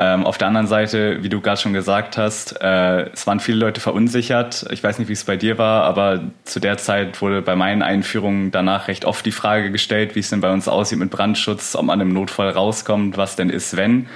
Ähm, 0.00 0.24
auf 0.24 0.38
der 0.38 0.46
anderen 0.46 0.68
Seite, 0.68 1.24
wie 1.24 1.28
du 1.28 1.40
gerade 1.40 1.60
schon 1.60 1.72
gesagt 1.72 2.16
hast, 2.16 2.60
äh, 2.62 3.10
es 3.10 3.26
waren 3.26 3.40
viele 3.40 3.58
Leute 3.58 3.80
verunsichert. 3.80 4.64
Ich 4.70 4.82
weiß 4.82 5.00
nicht, 5.00 5.08
wie 5.08 5.12
es 5.12 5.24
bei 5.24 5.36
dir 5.36 5.58
war, 5.58 5.82
aber 5.84 6.22
zu 6.44 6.60
der 6.60 6.78
Zeit 6.78 7.20
wurde 7.20 7.42
bei 7.42 7.56
meinen 7.56 7.82
Einführungen 7.82 8.52
danach 8.52 8.86
recht 8.86 9.04
oft 9.04 9.26
die 9.26 9.32
Frage 9.32 9.72
gestellt, 9.72 10.14
wie 10.14 10.20
es 10.20 10.30
denn 10.30 10.40
bei 10.40 10.52
uns 10.52 10.68
aussieht 10.68 11.00
mit 11.00 11.10
Brandschutz, 11.10 11.74
ob 11.74 11.86
man 11.86 12.00
im 12.00 12.12
Notfall 12.12 12.50
rauskommt, 12.50 13.16
was 13.16 13.34
denn 13.34 13.50
ist, 13.50 13.76
wenn. 13.76 14.06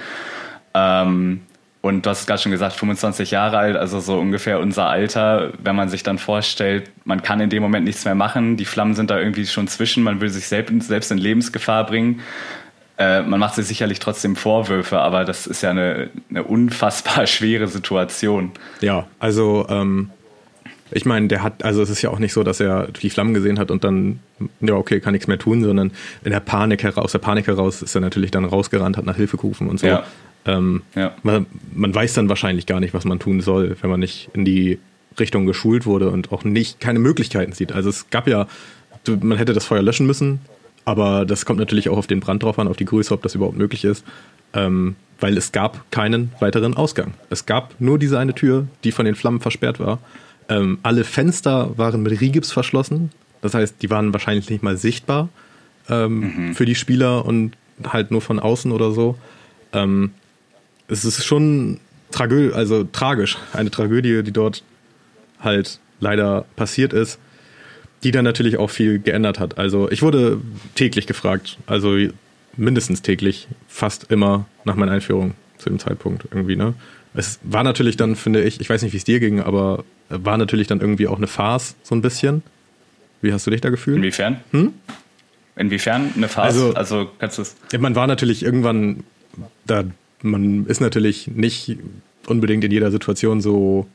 Ähm, 0.73 1.41
und 1.81 2.05
du 2.05 2.09
hast 2.09 2.27
gerade 2.27 2.41
schon 2.41 2.53
gesagt, 2.53 2.75
25 2.77 3.31
Jahre 3.31 3.57
alt, 3.57 3.75
also 3.75 3.99
so 3.99 4.17
ungefähr 4.17 4.61
unser 4.61 4.87
Alter, 4.87 5.51
wenn 5.61 5.75
man 5.75 5.89
sich 5.89 6.01
dann 6.01 6.17
vorstellt, 6.17 6.89
man 7.03 7.21
kann 7.21 7.41
in 7.41 7.49
dem 7.49 7.61
Moment 7.61 7.83
nichts 7.83 8.05
mehr 8.05 8.15
machen, 8.15 8.55
die 8.55 8.63
Flammen 8.63 8.93
sind 8.93 9.09
da 9.09 9.19
irgendwie 9.19 9.45
schon 9.45 9.67
zwischen, 9.67 10.01
man 10.01 10.21
will 10.21 10.29
sich 10.29 10.47
selbst, 10.47 10.87
selbst 10.87 11.11
in 11.11 11.17
Lebensgefahr 11.17 11.85
bringen. 11.85 12.21
Äh, 12.97 13.23
man 13.23 13.39
macht 13.39 13.55
sich 13.55 13.65
sicherlich 13.65 13.99
trotzdem 13.99 14.35
Vorwürfe, 14.35 14.99
aber 14.99 15.25
das 15.25 15.47
ist 15.47 15.63
ja 15.63 15.71
eine, 15.71 16.09
eine 16.29 16.43
unfassbar 16.43 17.25
schwere 17.27 17.67
Situation. 17.67 18.51
Ja, 18.81 19.07
also 19.19 19.65
ähm, 19.69 20.09
ich 20.91 21.05
meine, 21.05 21.27
der 21.27 21.41
hat, 21.41 21.63
also 21.63 21.81
es 21.81 21.89
ist 21.89 22.03
ja 22.03 22.11
auch 22.11 22.19
nicht 22.19 22.33
so, 22.33 22.43
dass 22.43 22.59
er 22.59 22.87
die 22.89 23.09
Flammen 23.09 23.33
gesehen 23.33 23.57
hat 23.57 23.71
und 23.71 23.83
dann, 23.83 24.19
ja, 24.61 24.75
okay, 24.75 24.99
kann 24.99 25.13
nichts 25.13 25.27
mehr 25.27 25.39
tun, 25.39 25.63
sondern 25.63 25.91
in 26.23 26.31
der 26.31 26.39
Panik 26.39 26.83
heraus, 26.83 27.05
aus 27.05 27.11
der 27.13 27.19
Panik 27.19 27.47
heraus 27.47 27.81
ist 27.81 27.95
er 27.95 28.01
natürlich 28.01 28.29
dann 28.29 28.45
rausgerannt, 28.45 28.95
hat 28.97 29.05
nach 29.05 29.15
Hilfe 29.15 29.37
gerufen 29.37 29.69
und 29.69 29.79
so. 29.79 29.87
Ja. 29.87 30.03
Ähm, 30.45 30.83
Ja. 30.93 31.13
man, 31.23 31.47
man 31.73 31.95
weiß 31.95 32.13
dann 32.13 32.29
wahrscheinlich 32.29 32.67
gar 32.67 32.79
nicht, 32.79 32.93
was 32.93 33.05
man 33.05 33.17
tun 33.17 33.41
soll, 33.41 33.75
wenn 33.81 33.89
man 33.89 34.01
nicht 34.01 34.29
in 34.33 34.45
die 34.45 34.77
Richtung 35.19 35.45
geschult 35.47 35.85
wurde 35.87 36.09
und 36.09 36.31
auch 36.31 36.43
nicht 36.43 36.79
keine 36.79 36.99
Möglichkeiten 36.99 37.53
sieht. 37.53 37.71
Also 37.71 37.89
es 37.89 38.09
gab 38.09 38.27
ja, 38.27 38.47
man 39.21 39.37
hätte 39.37 39.53
das 39.53 39.65
Feuer 39.65 39.81
löschen 39.81 40.05
müssen, 40.05 40.41
aber 40.85 41.25
das 41.25 41.45
kommt 41.45 41.59
natürlich 41.59 41.89
auch 41.89 41.97
auf 41.97 42.07
den 42.07 42.19
Brand 42.19 42.43
drauf 42.43 42.59
an, 42.59 42.67
auf 42.67 42.77
die 42.77 42.85
Größe, 42.85 43.13
ob 43.13 43.21
das 43.21 43.35
überhaupt 43.35 43.57
möglich 43.57 43.85
ist. 43.85 44.05
Ähm, 44.53 44.95
weil 45.19 45.37
es 45.37 45.51
gab 45.51 45.89
keinen 45.89 46.31
weiteren 46.39 46.75
Ausgang. 46.75 47.13
Es 47.29 47.45
gab 47.45 47.79
nur 47.79 47.97
diese 47.97 48.19
eine 48.19 48.35
Tür, 48.35 48.67
die 48.83 48.91
von 48.91 49.05
den 49.05 49.15
Flammen 49.15 49.39
versperrt 49.39 49.79
war. 49.79 49.99
Ähm, 50.49 50.79
alle 50.83 51.03
Fenster 51.05 51.77
waren 51.77 52.03
mit 52.03 52.19
Rigips 52.19 52.51
verschlossen. 52.51 53.11
Das 53.41 53.53
heißt, 53.53 53.81
die 53.81 53.89
waren 53.89 54.11
wahrscheinlich 54.11 54.49
nicht 54.49 54.63
mal 54.63 54.77
sichtbar 54.77 55.29
ähm, 55.89 56.53
für 56.55 56.65
die 56.65 56.75
Spieler 56.75 57.25
und 57.25 57.53
halt 57.85 58.11
nur 58.11 58.21
von 58.21 58.39
außen 58.39 58.71
oder 58.71 58.91
so. 58.91 59.17
Ähm, 59.71 60.11
es 60.87 61.05
ist 61.05 61.23
schon 61.23 61.79
tragö 62.11 62.51
also 62.53 62.83
tragisch, 62.83 63.37
eine 63.53 63.71
Tragödie, 63.71 64.23
die 64.23 64.31
dort 64.31 64.63
halt 65.39 65.79
leider 65.99 66.45
passiert 66.55 66.93
ist, 66.93 67.19
die 68.03 68.11
dann 68.11 68.25
natürlich 68.25 68.57
auch 68.57 68.69
viel 68.69 68.99
geändert 68.99 69.39
hat. 69.39 69.57
Also 69.57 69.89
ich 69.91 70.01
wurde 70.01 70.39
täglich 70.75 71.07
gefragt, 71.07 71.57
also 71.67 71.95
mindestens 72.57 73.01
täglich, 73.01 73.47
fast 73.67 74.11
immer 74.11 74.45
nach 74.65 74.75
meiner 74.75 74.91
Einführung 74.91 75.33
zu 75.57 75.69
dem 75.69 75.79
Zeitpunkt 75.79 76.25
irgendwie, 76.31 76.55
ne? 76.55 76.73
Es 77.15 77.39
war 77.43 77.63
natürlich 77.63 77.95
dann, 77.95 78.15
finde 78.15 78.41
ich, 78.43 78.59
ich 78.59 78.69
weiß 78.69 78.81
nicht, 78.81 78.91
wie 78.93 78.97
es 78.97 79.03
dir 79.03 79.19
ging, 79.19 79.39
aber 79.39 79.83
war 80.09 80.37
natürlich 80.37 80.65
dann 80.67 80.81
irgendwie 80.81 81.07
auch 81.07 81.17
eine 81.17 81.27
Farce, 81.27 81.75
so 81.83 81.93
ein 81.93 82.01
bisschen. 82.01 82.41
Wie 83.21 83.31
hast 83.31 83.45
du 83.47 83.51
dich 83.51 83.61
da 83.61 83.69
gefühlt? 83.69 83.97
Inwiefern? 83.97 84.37
Inwiefern 85.55 86.11
eine 86.15 86.27
Phase? 86.27 86.75
Also- 86.75 86.75
Also, 86.75 87.11
kannst 87.19 87.37
du 87.37 87.41
es. 87.43 87.55
Man 87.79 87.95
war 87.95 88.07
natürlich 88.07 88.43
irgendwann, 88.43 89.03
da, 89.67 89.83
man 90.23 90.65
ist 90.65 90.81
natürlich 90.81 91.27
nicht 91.27 91.77
unbedingt 92.25 92.63
in 92.63 92.71
jeder 92.71 92.89
Situation 92.91 93.41
so 93.41 93.87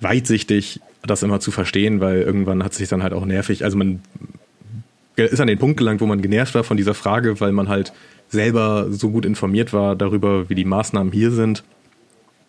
weitsichtig, 0.00 0.80
das 1.02 1.22
immer 1.22 1.40
zu 1.40 1.50
verstehen, 1.50 2.00
weil 2.00 2.20
irgendwann 2.20 2.62
hat 2.62 2.72
es 2.72 2.78
sich 2.78 2.88
dann 2.88 3.02
halt 3.02 3.12
auch 3.12 3.24
nervig, 3.24 3.64
also 3.64 3.76
man 3.76 4.00
ist 5.16 5.40
an 5.40 5.48
den 5.48 5.58
Punkt 5.58 5.76
gelangt, 5.76 6.00
wo 6.00 6.06
man 6.06 6.22
genervt 6.22 6.54
war 6.54 6.64
von 6.64 6.76
dieser 6.76 6.94
Frage, 6.94 7.40
weil 7.40 7.52
man 7.52 7.68
halt 7.68 7.92
selber 8.28 8.86
so 8.90 9.10
gut 9.10 9.26
informiert 9.26 9.72
war 9.72 9.96
darüber, 9.96 10.48
wie 10.48 10.54
die 10.54 10.64
Maßnahmen 10.64 11.12
hier 11.12 11.30
sind, 11.30 11.62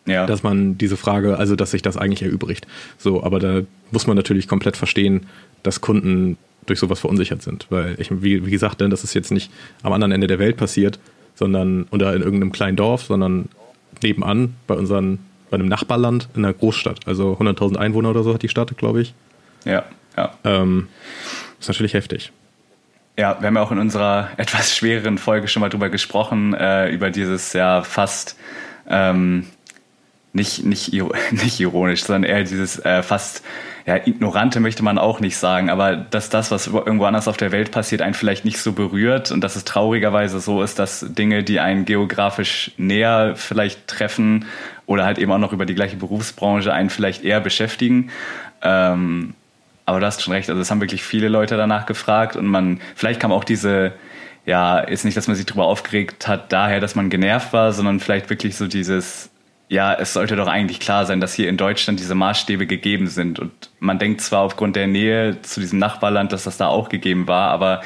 Ja. 0.06 0.26
dass 0.26 0.44
man 0.44 0.78
diese 0.78 0.96
Frage, 0.96 1.38
also 1.38 1.56
dass 1.56 1.72
sich 1.72 1.82
das 1.82 1.98
eigentlich 1.98 2.24
erübrigt. 2.24 2.68
So, 2.98 3.24
aber 3.24 3.40
da 3.40 3.62
muss 3.92 4.08
man 4.08 4.16
natürlich 4.16 4.48
komplett 4.48 4.78
verstehen, 4.78 5.26
dass 5.64 5.82
Kunden 5.82 6.38
durch 6.66 6.80
sowas 6.80 7.00
verunsichert 7.00 7.42
sind. 7.42 7.68
Weil 7.70 7.96
ich, 8.00 8.10
wie, 8.24 8.46
wie 8.46 8.52
gesagt, 8.52 8.80
denn 8.80 8.90
das 8.92 9.04
ist 9.04 9.14
jetzt 9.16 9.32
nicht 9.32 9.52
am 9.84 9.92
anderen 9.94 10.12
Ende 10.12 10.28
der 10.28 10.40
Welt 10.40 10.58
passiert, 10.58 11.00
sondern 11.36 11.88
oder 11.92 12.16
in 12.16 12.22
irgendeinem 12.22 12.52
kleinen 12.52 12.78
Dorf, 12.78 13.04
sondern 13.04 13.50
nebenan 14.04 14.54
bei 14.68 14.76
unseren, 14.76 15.20
bei 15.52 15.56
einem 15.56 15.68
Nachbarland 15.68 16.30
in 16.34 16.44
einer 16.44 16.54
Großstadt. 16.54 17.02
Also 17.06 17.38
100.000 17.40 17.78
Einwohner 17.78 18.10
oder 18.10 18.24
so 18.24 18.34
hat 18.34 18.42
die 18.42 18.50
Stadt, 18.50 18.76
glaube 18.78 19.02
ich. 19.02 19.14
ja, 19.66 19.84
ja. 20.18 20.32
Ähm, 20.44 20.88
ist 21.60 21.68
natürlich 21.68 21.94
heftig. 21.94 22.32
Ja, 23.18 23.38
wir 23.40 23.48
haben 23.48 23.56
ja 23.56 23.62
auch 23.62 23.72
in 23.72 23.78
unserer 23.78 24.30
etwas 24.38 24.76
schwereren 24.76 25.18
Folge 25.18 25.48
schon 25.48 25.62
mal 25.62 25.70
drüber 25.70 25.90
gesprochen, 25.90 26.54
äh, 26.54 26.90
über 26.90 27.12
dieses 27.12 27.54
ja 27.54 27.84
fast 27.84 28.38
ähm, 28.90 29.46
nicht, 30.34 30.64
nicht, 30.66 30.94
nicht 31.32 31.60
ironisch, 31.60 32.04
sondern 32.04 32.30
eher 32.30 32.44
dieses 32.44 32.80
äh, 32.80 33.04
fast 33.04 33.44
ja, 33.86 33.96
ignorante 33.96 34.60
möchte 34.60 34.84
man 34.84 34.98
auch 34.98 35.20
nicht 35.20 35.38
sagen, 35.38 35.70
aber 35.70 35.96
dass 35.96 36.30
das, 36.30 36.52
was 36.52 36.68
irgendwo 36.68 37.06
anders 37.06 37.28
auf 37.28 37.38
der 37.38 37.52
Welt 37.52 37.72
passiert, 37.72 38.02
einen 38.02 38.14
vielleicht 38.14 38.46
nicht 38.46 38.60
so 38.60 38.74
berührt 38.74 39.32
und 39.32 39.42
dass 39.42 39.56
es 39.56 39.66
traurigerweise 39.66 40.40
so 40.40 40.62
ist, 40.62 40.78
dass 40.78 41.06
Dinge, 41.10 41.44
die 41.44 41.60
einen 41.60 41.86
geografisch 41.86 42.72
näher 42.78 43.34
vielleicht 43.36 43.88
treffen 43.88 44.46
oder 44.86 45.04
halt 45.06 45.18
eben 45.18 45.32
auch 45.32 45.40
noch 45.40 45.54
über 45.54 45.66
die 45.66 45.74
gleiche 45.74 45.98
Berufsbranche 45.98 46.72
einen 46.72 46.90
vielleicht 46.90 47.24
eher 47.24 47.40
beschäftigen. 47.40 48.12
Ähm, 48.62 49.34
aber 49.86 50.00
du 50.00 50.06
hast 50.06 50.22
schon 50.22 50.34
recht, 50.34 50.50
also 50.50 50.62
es 50.62 50.70
haben 50.70 50.82
wirklich 50.82 51.04
viele 51.04 51.28
Leute 51.28 51.58
danach 51.58 51.88
gefragt 51.88 52.36
und 52.36 52.46
man, 52.46 52.80
vielleicht 52.96 53.20
kam 53.20 53.32
auch 53.32 53.44
diese, 53.44 53.94
ja, 54.46 54.78
ist 54.78 55.06
nicht, 55.06 55.18
dass 55.18 55.28
man 55.28 55.36
sich 55.36 55.48
darüber 55.48 55.66
aufgeregt 55.66 56.28
hat, 56.28 56.54
daher, 56.54 56.80
dass 56.80 56.94
man 56.94 57.10
genervt 57.10 57.52
war, 57.52 57.74
sondern 57.74 58.00
vielleicht 58.00 58.30
wirklich 58.30 58.56
so 58.56 58.68
dieses, 58.68 59.31
ja, 59.72 59.94
es 59.94 60.12
sollte 60.12 60.36
doch 60.36 60.50
eigentlich 60.50 60.82
klar 60.82 61.06
sein, 61.06 61.22
dass 61.22 61.34
hier 61.34 61.48
in 61.48 61.56
Deutschland 61.56 61.98
diese 61.98 62.14
Maßstäbe 62.14 62.68
gegeben 62.68 63.08
sind. 63.08 63.40
Und 63.40 63.54
man 63.80 64.00
denkt 64.00 64.20
zwar 64.20 64.42
aufgrund 64.42 64.76
der 64.76 64.86
Nähe 64.86 65.42
zu 65.44 65.62
diesem 65.62 65.80
Nachbarland, 65.80 66.34
dass 66.34 66.44
das 66.44 66.58
da 66.58 66.68
auch 66.68 66.90
gegeben 66.90 67.26
war, 67.30 67.52
aber 67.52 67.80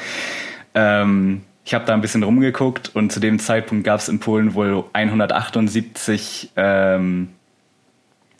ähm, 0.74 1.42
ich 1.64 1.74
habe 1.74 1.84
da 1.84 1.94
ein 1.94 2.00
bisschen 2.00 2.24
rumgeguckt 2.24 2.90
und 2.96 3.12
zu 3.12 3.20
dem 3.20 3.38
Zeitpunkt 3.38 3.84
gab 3.84 4.00
es 4.00 4.08
in 4.08 4.18
Polen 4.18 4.54
wohl 4.54 4.82
178 4.94 6.50
ähm, 6.56 7.28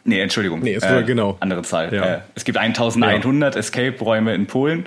Nee, 0.03 0.21
Entschuldigung. 0.21 0.61
Nee, 0.61 0.75
es 0.75 0.83
war 0.83 1.05
genau. 1.05 1.37
Andere 1.39 1.63
Zahl. 1.63 1.95
Ja. 1.95 2.05
Äh, 2.05 2.21
es 2.35 2.45
gibt 2.45 2.59
1100 2.59 3.55
Escape-Räume 3.55 4.35
in 4.35 4.47
Polen 4.47 4.87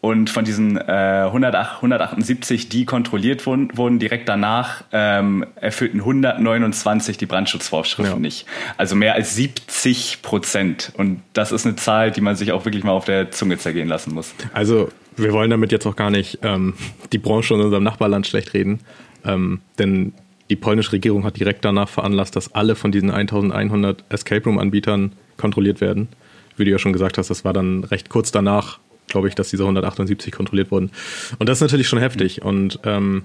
und 0.00 0.30
von 0.30 0.44
diesen 0.44 0.76
äh, 0.76 1.24
108, 1.26 1.76
178, 1.76 2.68
die 2.68 2.84
kontrolliert 2.84 3.44
wurden, 3.46 3.76
wurden 3.76 3.98
direkt 3.98 4.28
danach 4.28 4.84
ähm, 4.92 5.44
erfüllten 5.56 5.98
129 6.00 7.16
die 7.16 7.26
Brandschutzvorschriften 7.26 8.14
Ja. 8.16 8.20
nicht. 8.20 8.46
Also 8.76 8.94
mehr 8.94 9.14
als 9.14 9.34
70 9.34 10.22
Prozent. 10.22 10.92
Und 10.96 11.22
das 11.32 11.50
ist 11.50 11.66
eine 11.66 11.76
Zahl, 11.76 12.10
die 12.12 12.20
man 12.20 12.36
sich 12.36 12.52
auch 12.52 12.64
wirklich 12.64 12.84
mal 12.84 12.92
auf 12.92 13.04
der 13.04 13.30
Zunge 13.30 13.58
zergehen 13.58 13.88
lassen 13.88 14.14
muss. 14.14 14.34
Also, 14.52 14.90
wir 15.16 15.32
wollen 15.32 15.50
damit 15.50 15.72
jetzt 15.72 15.86
auch 15.86 15.96
gar 15.96 16.10
nicht 16.10 16.38
ähm, 16.42 16.74
die 17.12 17.18
Branche 17.18 17.54
in 17.54 17.60
unserem 17.60 17.82
Nachbarland 17.82 18.26
schlecht 18.26 18.54
reden, 18.54 18.80
ähm, 19.24 19.60
denn 19.78 20.12
die 20.50 20.56
polnische 20.56 20.92
Regierung 20.92 21.24
hat 21.24 21.38
direkt 21.40 21.64
danach 21.64 21.88
veranlasst, 21.88 22.36
dass 22.36 22.54
alle 22.54 22.76
von 22.76 22.92
diesen 22.92 23.10
1100 23.10 24.04
Escape 24.10 24.44
Room-Anbietern 24.44 25.12
kontrolliert 25.36 25.80
werden. 25.80 26.08
Wie 26.56 26.64
du 26.64 26.70
ja 26.70 26.78
schon 26.78 26.92
gesagt 26.92 27.18
hast, 27.18 27.30
das 27.30 27.44
war 27.44 27.52
dann 27.52 27.82
recht 27.84 28.08
kurz 28.08 28.30
danach, 28.30 28.78
glaube 29.08 29.28
ich, 29.28 29.34
dass 29.34 29.50
diese 29.50 29.62
178 29.62 30.32
kontrolliert 30.32 30.70
wurden. 30.70 30.90
Und 31.38 31.48
das 31.48 31.58
ist 31.58 31.62
natürlich 31.62 31.88
schon 31.88 31.98
heftig. 31.98 32.42
Und 32.42 32.80
ähm, 32.84 33.24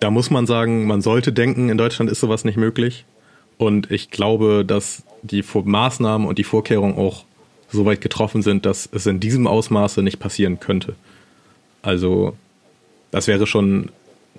da 0.00 0.10
muss 0.10 0.30
man 0.30 0.46
sagen, 0.46 0.86
man 0.86 1.00
sollte 1.00 1.32
denken, 1.32 1.68
in 1.68 1.78
Deutschland 1.78 2.10
ist 2.10 2.20
sowas 2.20 2.44
nicht 2.44 2.56
möglich. 2.56 3.04
Und 3.58 3.90
ich 3.90 4.10
glaube, 4.10 4.64
dass 4.66 5.04
die 5.22 5.44
Maßnahmen 5.64 6.26
und 6.26 6.38
die 6.38 6.44
Vorkehrungen 6.44 6.96
auch 6.96 7.24
so 7.70 7.86
weit 7.86 8.00
getroffen 8.00 8.42
sind, 8.42 8.66
dass 8.66 8.88
es 8.92 9.06
in 9.06 9.20
diesem 9.20 9.46
Ausmaße 9.46 10.02
nicht 10.02 10.18
passieren 10.18 10.60
könnte. 10.60 10.94
Also, 11.80 12.36
das 13.10 13.28
wäre 13.28 13.46
schon 13.46 13.90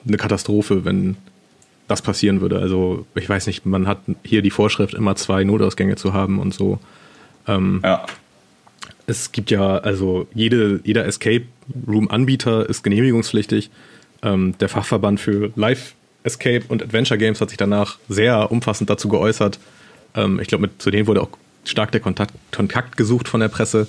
eine 0.05 0.17
Katastrophe, 0.17 0.85
wenn 0.85 1.17
das 1.87 2.01
passieren 2.01 2.41
würde. 2.41 2.59
Also, 2.59 3.05
ich 3.15 3.27
weiß 3.27 3.47
nicht, 3.47 3.65
man 3.65 3.87
hat 3.87 3.99
hier 4.23 4.41
die 4.41 4.51
Vorschrift, 4.51 4.93
immer 4.93 5.15
zwei 5.15 5.43
Notausgänge 5.43 5.95
zu 5.95 6.13
haben 6.13 6.39
und 6.39 6.53
so. 6.53 6.79
Ja. 7.83 8.05
Es 9.05 9.31
gibt 9.31 9.51
ja, 9.51 9.77
also 9.77 10.27
jede, 10.33 10.79
jeder 10.83 11.05
Escape 11.05 11.45
Room-Anbieter 11.87 12.69
ist 12.69 12.83
genehmigungspflichtig. 12.83 13.69
Ähm, 14.21 14.55
der 14.59 14.69
Fachverband 14.69 15.19
für 15.19 15.51
Live 15.55 15.95
Escape 16.23 16.63
und 16.69 16.81
Adventure 16.81 17.17
Games 17.17 17.41
hat 17.41 17.49
sich 17.49 17.57
danach 17.57 17.97
sehr 18.07 18.51
umfassend 18.51 18.89
dazu 18.89 19.09
geäußert. 19.09 19.59
Ähm, 20.15 20.39
ich 20.39 20.47
glaube, 20.47 20.69
zu 20.77 20.89
denen 20.89 21.07
wurde 21.07 21.21
auch 21.21 21.29
stark 21.65 21.91
der 21.91 22.01
Kontakt, 22.01 22.33
Kontakt 22.51 22.97
gesucht 22.97 23.27
von 23.27 23.41
der 23.41 23.49
Presse. 23.49 23.87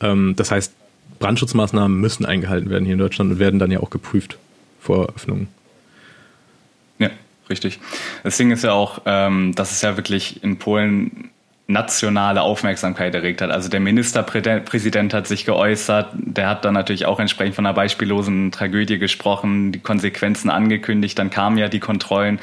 Ähm, 0.00 0.34
das 0.36 0.50
heißt, 0.50 0.72
Brandschutzmaßnahmen 1.18 2.00
müssen 2.00 2.24
eingehalten 2.24 2.70
werden 2.70 2.84
hier 2.84 2.94
in 2.94 2.98
Deutschland 2.98 3.32
und 3.32 3.38
werden 3.38 3.58
dann 3.58 3.70
ja 3.70 3.80
auch 3.80 3.90
geprüft 3.90 4.38
vor 4.80 5.08
Öffnungen. 5.14 5.48
Ja, 6.98 7.10
richtig. 7.48 7.78
Das 8.22 8.36
Ding 8.36 8.50
ist 8.50 8.64
ja 8.64 8.72
auch, 8.72 9.02
ähm, 9.06 9.54
dass 9.54 9.72
es 9.72 9.82
ja 9.82 9.96
wirklich 9.96 10.42
in 10.42 10.58
Polen 10.58 11.30
nationale 11.66 12.42
Aufmerksamkeit 12.42 13.14
erregt 13.14 13.40
hat. 13.40 13.50
Also 13.50 13.68
der 13.68 13.80
Ministerpräsident 13.80 15.14
hat 15.14 15.26
sich 15.26 15.44
geäußert, 15.44 16.08
der 16.14 16.48
hat 16.48 16.64
dann 16.64 16.74
natürlich 16.74 17.06
auch 17.06 17.20
entsprechend 17.20 17.54
von 17.54 17.64
einer 17.66 17.74
beispiellosen 17.74 18.50
Tragödie 18.52 18.98
gesprochen, 18.98 19.72
die 19.72 19.78
Konsequenzen 19.78 20.50
angekündigt, 20.50 21.18
dann 21.18 21.30
kamen 21.30 21.58
ja 21.58 21.68
die 21.68 21.80
Kontrollen. 21.80 22.40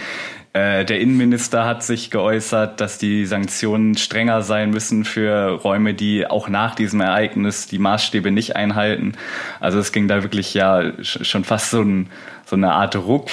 Äh, 0.53 0.83
Der 0.85 0.99
Innenminister 0.99 1.65
hat 1.65 1.83
sich 1.83 2.09
geäußert, 2.09 2.81
dass 2.81 2.97
die 2.97 3.25
Sanktionen 3.25 3.95
strenger 3.97 4.41
sein 4.41 4.71
müssen 4.71 5.05
für 5.05 5.51
Räume, 5.61 5.93
die 5.93 6.25
auch 6.25 6.49
nach 6.49 6.73
diesem 6.73 7.01
Ereignis 7.01 7.67
die 7.67 7.77
Maßstäbe 7.77 8.31
nicht 8.31 8.55
einhalten. 8.55 9.11
Also 9.59 9.77
es 9.79 9.91
ging 9.91 10.07
da 10.07 10.23
wirklich 10.23 10.53
ja 10.55 10.79
sch- 10.79 11.23
schon 11.23 11.43
fast 11.43 11.69
so, 11.69 11.81
ein, 11.81 12.09
so 12.45 12.55
eine 12.55 12.71
Art 12.71 12.95
Ruck 12.95 13.27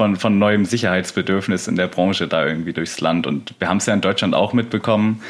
von, 0.00 0.16
von 0.16 0.38
neuem 0.38 0.64
Sicherheitsbedürfnis 0.64 1.68
in 1.68 1.76
der 1.76 1.86
Branche 1.86 2.26
da 2.26 2.46
irgendwie 2.46 2.72
durchs 2.72 3.02
Land. 3.02 3.26
Und 3.26 3.54
wir 3.58 3.68
haben 3.68 3.76
es 3.76 3.84
ja 3.84 3.92
in 3.92 4.00
Deutschland 4.00 4.34
auch 4.34 4.54
mitbekommen. 4.54 5.20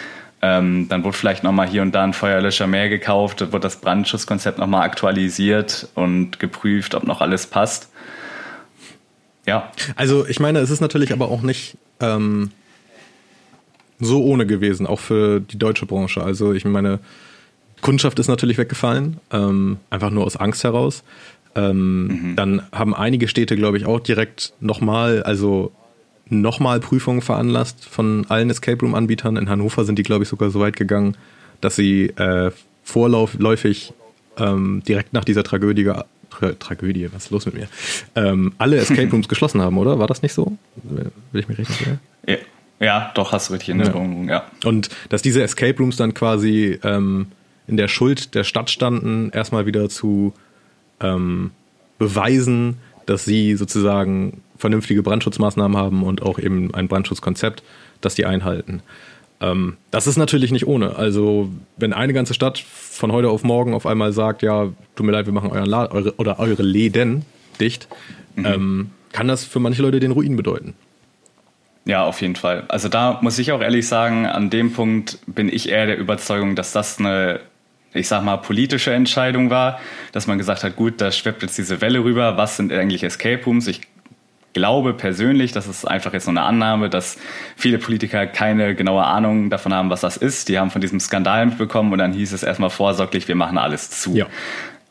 Ähm, 0.43 0.89
dann 0.89 1.03
wurde 1.03 1.17
vielleicht 1.17 1.43
nochmal 1.43 1.67
hier 1.67 1.83
und 1.83 1.91
da 1.91 2.05
ein 2.05 2.13
Feuerlöscher 2.13 2.69
mehr 2.69 2.89
gekauft, 2.89 3.53
wird 3.53 3.65
das 3.65 3.81
Brandschutzkonzept 3.81 4.59
nochmal 4.59 4.83
aktualisiert 4.83 5.89
und 5.97 6.39
geprüft, 6.39 6.95
ob 6.95 7.03
noch 7.03 7.21
alles 7.21 7.49
passt. 7.49 7.91
Ja. 9.45 9.73
Also 9.97 10.25
ich 10.25 10.39
meine, 10.39 10.61
es 10.61 10.71
ist 10.71 10.81
natürlich 10.81 11.13
aber 11.13 11.33
auch 11.33 11.43
nicht 11.43 11.77
ähm, 11.99 12.53
so 13.99 14.23
ohne 14.23 14.47
gewesen, 14.47 14.87
auch 14.87 15.01
für 15.01 15.41
die 15.41 15.59
deutsche 15.59 15.85
Branche. 15.85 16.23
Also 16.23 16.53
ich 16.53 16.65
meine, 16.65 17.01
Kundschaft 17.81 18.21
ist 18.21 18.29
natürlich 18.29 18.57
weggefallen, 18.57 19.19
ähm, 19.33 19.79
einfach 19.91 20.11
nur 20.11 20.25
aus 20.25 20.37
Angst 20.37 20.63
heraus. 20.63 21.03
Ähm, 21.55 22.07
mhm. 22.07 22.37
Dann 22.37 22.63
haben 22.73 22.95
einige 22.95 23.29
Städte, 23.29 23.57
glaube 23.57 23.77
ich, 23.77 23.87
auch 23.87 24.01
direkt 24.01 24.53
nochmal, 24.61 25.23
also 25.23 25.73
nochmal 26.29 26.81
Prüfungen 26.81 27.23
veranlasst 27.23 27.85
von 27.89 28.25
allen 28.29 28.51
Escape 28.51 28.79
Room-Anbietern. 28.81 29.37
In 29.37 29.49
Hannover 29.49 29.85
sind 29.85 29.99
die, 29.99 30.03
glaube 30.03 30.25
ich, 30.25 30.29
sogar 30.29 30.51
so 30.51 30.61
weit 30.61 30.77
gegangen, 30.77 31.17
dass 31.61 31.77
sie 31.77 32.07
äh, 32.07 32.53
vorläufig 32.85 33.93
ähm, 34.39 34.83
direkt 34.87 35.13
nach 35.13 35.25
dieser 35.25 35.43
Tragödie, 35.43 35.91
Tra 36.31 36.53
Tragödie, 36.53 37.09
was 37.13 37.25
ist 37.25 37.31
los 37.31 37.47
mit 37.47 37.57
mir, 37.57 37.69
ähm, 38.15 38.53
alle 38.59 38.77
Escape 38.77 39.09
Rooms 39.13 39.29
geschlossen 39.29 39.61
haben, 39.61 39.77
oder? 39.79 39.99
War 39.99 40.07
das 40.07 40.23
nicht 40.23 40.33
so? 40.33 40.57
Will 40.85 41.11
ich 41.33 41.49
mich 41.49 41.59
richtig 41.59 41.81
erinnern? 41.81 42.01
Ja. 42.27 42.37
ja, 42.79 43.11
doch, 43.15 43.33
hast 43.33 43.49
du 43.49 43.55
richtig 43.55 43.71
in 43.71 43.81
Erinnerung, 43.81 44.29
ja. 44.29 44.35
ja. 44.35 44.69
Und 44.69 44.91
dass 45.09 45.23
diese 45.23 45.43
Escape 45.43 45.77
Rooms 45.79 45.97
dann 45.97 46.15
quasi 46.15 46.79
ähm, 46.85 47.27
in 47.67 47.77
der 47.77 47.89
Schuld 47.89 48.35
der 48.35 48.45
Stadt 48.45 48.71
standen, 48.71 49.31
erstmal 49.31 49.67
wieder 49.67 49.89
zu 49.89 50.33
ähm, 51.01 51.51
beweisen, 51.99 52.79
dass 53.07 53.25
sie 53.25 53.57
sozusagen 53.57 54.43
vernünftige 54.57 55.03
Brandschutzmaßnahmen 55.03 55.77
haben 55.77 56.03
und 56.03 56.23
auch 56.23 56.39
eben 56.39 56.75
ein 56.75 56.89
Brandschutzkonzept, 56.89 57.63
das 58.01 58.15
die 58.15 58.27
einhalten. 58.27 58.83
Ähm, 59.41 59.77
das 59.91 60.07
ist 60.07 60.17
natürlich 60.17 60.53
nicht 60.53 60.67
ohne. 60.67 60.97
Also 60.97 61.51
wenn 61.77 61.93
eine 61.93 62.13
ganze 62.13 62.35
Stadt 62.35 62.59
von 62.59 63.13
heute 63.13 63.31
auf 63.31 63.43
morgen 63.43 63.75
auf 63.75 63.87
einmal 63.87 64.13
sagt, 64.13 64.43
ja, 64.43 64.69
tut 64.95 65.07
mir 65.07 65.13
leid, 65.13 65.27
wir 65.27 65.33
machen 65.33 65.51
euren 65.51 65.67
La 65.67 65.91
eure, 65.91 66.15
oder 66.17 66.39
eure 66.39 66.63
Läden 66.63 67.25
dicht, 67.59 67.89
mhm. 68.37 68.47
ähm, 68.47 68.91
kann 69.13 69.29
das 69.29 69.45
für 69.45 69.61
manche 69.61 69.83
Leute 69.83 70.01
den 70.01 70.13
Ruin 70.13 70.37
bedeuten. 70.37 70.75
Ja, 71.87 72.05
auf 72.05 72.21
jeden 72.21 72.37
Fall. 72.37 72.65
Also 72.69 72.89
da 72.89 73.19
muss 73.23 73.39
ich 73.39 73.53
auch 73.53 73.63
ehrlich 73.63 73.89
sagen, 73.89 74.27
an 74.27 74.51
dem 74.51 74.73
Punkt 74.73 75.19
bin 75.27 75.49
ich 75.49 75.71
eher 75.71 75.87
der 75.87 75.99
Überzeugung, 75.99 76.55
dass 76.55 76.73
das 76.73 76.99
eine 76.99 77.41
ich 77.93 78.09
sag 78.09 78.23
mal, 78.23 78.37
politische 78.37 78.93
Entscheidung 78.93 79.51
war, 79.51 79.81
dass 80.13 80.27
man 80.27 80.39
gesagt 80.39 80.65
hat, 80.65 80.77
gut, 80.77 81.01
da 81.01 81.11
schwebt 81.11 81.43
jetzt 81.43 81.59
diese 81.59 81.81
Welle 81.81 82.05
rüber, 82.05 82.37
was 82.37 82.57
sind 82.57 82.73
eigentlich 82.73 83.03
Escape 83.03 83.45
Rooms? 83.45 83.67
Ich 83.67 83.81
glaube 84.53 84.95
persönlich, 84.95 85.53
das 85.53 85.67
ist 85.67 85.85
einfach 85.85 86.13
jetzt 86.13 86.25
so 86.25 86.31
eine 86.31 86.43
Annahme, 86.43 86.91
dass 86.91 87.19
viele 87.57 87.79
Politiker 87.79 88.27
keine 88.27 88.75
genaue 88.75 89.05
Ahnung 89.05 89.51
davon 89.51 89.73
haben, 89.73 89.91
was 89.91 90.01
das 90.01 90.17
ist. 90.17 90.49
Die 90.49 90.59
haben 90.59 90.71
von 90.71 90.81
diesem 90.81 91.01
Skandal 91.01 91.47
mitbekommen 91.47 91.93
und 91.93 91.99
dann 91.99 92.13
hieß 92.13 92.33
es 92.33 92.43
erstmal 92.43 92.71
vorsorglich, 92.71 93.29
wir 93.29 93.37
machen 93.37 93.59
alles 93.59 93.91
zu. 93.91 94.15
Ja. 94.15 94.27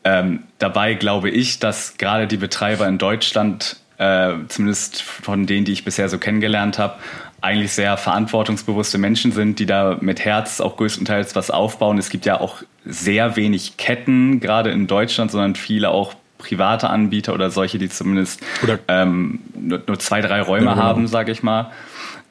Ähm, 0.02 0.44
dabei 0.58 0.94
glaube 0.94 1.30
ich, 1.30 1.58
dass 1.58 1.98
gerade 1.98 2.26
die 2.26 2.38
Betreiber 2.38 2.88
in 2.88 2.96
Deutschland, 2.96 3.76
äh, 3.98 4.32
zumindest 4.48 5.02
von 5.02 5.46
denen, 5.46 5.66
die 5.66 5.72
ich 5.72 5.84
bisher 5.84 6.08
so 6.08 6.18
kennengelernt 6.18 6.78
habe, 6.78 6.94
eigentlich 7.40 7.72
sehr 7.72 7.96
verantwortungsbewusste 7.96 8.98
Menschen 8.98 9.32
sind, 9.32 9.58
die 9.58 9.66
da 9.66 9.98
mit 10.00 10.24
Herz 10.24 10.60
auch 10.60 10.76
größtenteils 10.76 11.34
was 11.36 11.50
aufbauen. 11.50 11.98
Es 11.98 12.10
gibt 12.10 12.26
ja 12.26 12.40
auch 12.40 12.62
sehr 12.84 13.36
wenig 13.36 13.76
Ketten, 13.76 14.40
gerade 14.40 14.70
in 14.70 14.86
Deutschland, 14.86 15.30
sondern 15.30 15.54
viele 15.54 15.90
auch 15.90 16.14
private 16.38 16.88
Anbieter 16.88 17.34
oder 17.34 17.50
solche, 17.50 17.78
die 17.78 17.88
zumindest 17.88 18.40
ähm, 18.88 19.40
nur, 19.54 19.82
nur, 19.86 19.98
zwei, 19.98 20.20
drei 20.20 20.40
Räume 20.40 20.70
genau. 20.70 20.76
haben, 20.76 21.06
sage 21.06 21.32
ich 21.32 21.42
mal. 21.42 21.70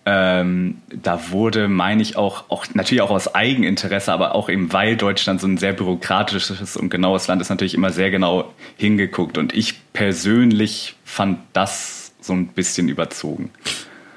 Ähm, 0.06 0.82
da 0.90 1.30
wurde, 1.30 1.68
meine 1.68 2.02
ich, 2.02 2.16
auch, 2.16 2.46
auch 2.50 2.66
natürlich 2.74 3.02
auch 3.02 3.12
aus 3.12 3.36
Eigeninteresse, 3.36 4.12
aber 4.12 4.34
auch 4.34 4.50
eben 4.50 4.74
weil 4.74 4.98
Deutschland 4.98 5.40
so 5.40 5.48
ein 5.48 5.58
sehr 5.58 5.74
bürokratisches 5.74 6.78
und 6.78 6.90
genaues 6.90 7.28
Land 7.28 7.42
ist, 7.42 7.50
natürlich 7.50 7.76
immer 7.76 7.92
sehr 7.92 8.10
genau 8.10 8.52
hingeguckt. 8.78 9.38
Und 9.38 9.54
ich 9.54 9.76
persönlich 9.94 10.96
fand 11.04 11.40
das 11.54 12.14
so 12.22 12.34
ein 12.34 12.48
bisschen 12.48 12.90
überzogen. 12.90 13.52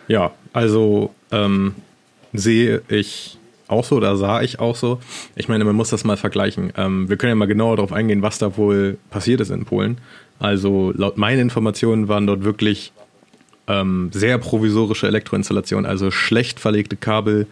Ja, 0.08 0.30
also 0.52 1.14
ähm, 1.30 1.74
sehe 2.32 2.82
ich 2.88 3.38
auch 3.68 3.84
so 3.84 3.96
oder 3.96 4.16
sah 4.16 4.42
ich 4.42 4.60
auch 4.60 4.76
so. 4.76 5.00
Ich 5.34 5.48
meine, 5.48 5.64
man 5.64 5.74
muss 5.74 5.90
das 5.90 6.04
mal 6.04 6.16
vergleichen. 6.16 6.72
Ähm, 6.76 7.08
wir 7.08 7.16
können 7.16 7.30
ja 7.30 7.34
mal 7.36 7.46
genauer 7.46 7.76
darauf 7.76 7.92
eingehen, 7.92 8.22
was 8.22 8.38
da 8.38 8.56
wohl 8.56 8.98
passiert 9.10 9.40
ist 9.40 9.50
in 9.50 9.64
Polen. 9.64 9.98
Also 10.38 10.92
laut 10.94 11.16
meinen 11.16 11.40
Informationen 11.40 12.08
waren 12.08 12.26
dort 12.26 12.44
wirklich 12.44 12.92
ähm, 13.68 14.10
sehr 14.12 14.38
provisorische 14.38 15.06
Elektroinstallationen, 15.06 15.86
also 15.86 16.10
schlecht 16.10 16.60
verlegte 16.60 16.96
Kabel, 16.96 17.46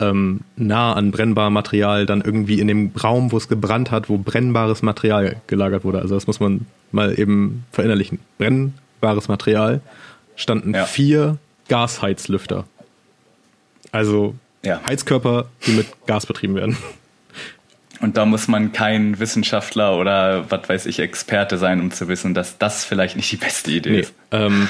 ähm, 0.00 0.40
nah 0.56 0.94
an 0.94 1.10
brennbarem 1.10 1.52
Material, 1.52 2.06
dann 2.06 2.22
irgendwie 2.22 2.60
in 2.60 2.68
dem 2.68 2.92
Raum, 3.02 3.32
wo 3.32 3.36
es 3.36 3.48
gebrannt 3.48 3.90
hat, 3.90 4.08
wo 4.08 4.16
brennbares 4.16 4.82
Material 4.82 5.36
gelagert 5.46 5.84
wurde. 5.84 6.00
Also 6.00 6.14
das 6.14 6.26
muss 6.26 6.40
man 6.40 6.66
mal 6.90 7.18
eben 7.18 7.64
verinnerlichen. 7.72 8.18
Brennbares 8.38 9.28
Material 9.28 9.82
standen 10.36 10.74
ja. 10.74 10.86
vier 10.86 11.36
Gasheizlüfter. 11.70 12.64
Also 13.92 14.34
ja. 14.64 14.80
Heizkörper, 14.88 15.46
die 15.66 15.72
mit 15.72 15.86
Gas 16.06 16.26
betrieben 16.26 16.56
werden. 16.56 16.76
Und 18.00 18.16
da 18.16 18.26
muss 18.26 18.48
man 18.48 18.72
kein 18.72 19.18
Wissenschaftler 19.20 19.96
oder 19.96 20.50
was 20.50 20.68
weiß 20.68 20.86
ich, 20.86 20.98
Experte 20.98 21.58
sein, 21.58 21.80
um 21.80 21.90
zu 21.90 22.08
wissen, 22.08 22.34
dass 22.34 22.58
das 22.58 22.84
vielleicht 22.84 23.16
nicht 23.16 23.30
die 23.30 23.36
beste 23.36 23.70
Idee 23.70 23.90
nee, 23.90 24.00
ist. 24.00 24.14
Ähm, 24.32 24.68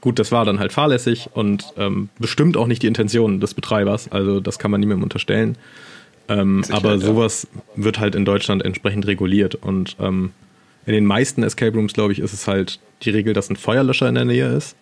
gut, 0.00 0.18
das 0.18 0.30
war 0.30 0.44
dann 0.44 0.60
halt 0.60 0.72
fahrlässig 0.72 1.30
und 1.32 1.64
ähm, 1.76 2.10
bestimmt 2.18 2.56
auch 2.56 2.66
nicht 2.66 2.82
die 2.82 2.86
Intention 2.86 3.40
des 3.40 3.54
Betreibers. 3.54 4.12
Also 4.12 4.40
das 4.40 4.58
kann 4.58 4.70
man 4.70 4.80
niemandem 4.80 5.02
unterstellen. 5.02 5.56
Ähm, 6.28 6.62
aber 6.70 6.98
sowas 6.98 7.48
ja. 7.52 7.84
wird 7.84 7.98
halt 7.98 8.14
in 8.14 8.24
Deutschland 8.24 8.64
entsprechend 8.64 9.06
reguliert. 9.06 9.56
Und 9.56 9.96
ähm, 9.98 10.30
in 10.86 10.92
den 10.92 11.06
meisten 11.06 11.42
Escape 11.42 11.74
Rooms, 11.74 11.92
glaube 11.92 12.12
ich, 12.12 12.20
ist 12.20 12.34
es 12.34 12.46
halt 12.46 12.78
die 13.02 13.10
Regel, 13.10 13.32
dass 13.32 13.50
ein 13.50 13.56
Feuerlöscher 13.56 14.08
in 14.08 14.14
der 14.14 14.26
Nähe 14.26 14.46
ist. 14.48 14.76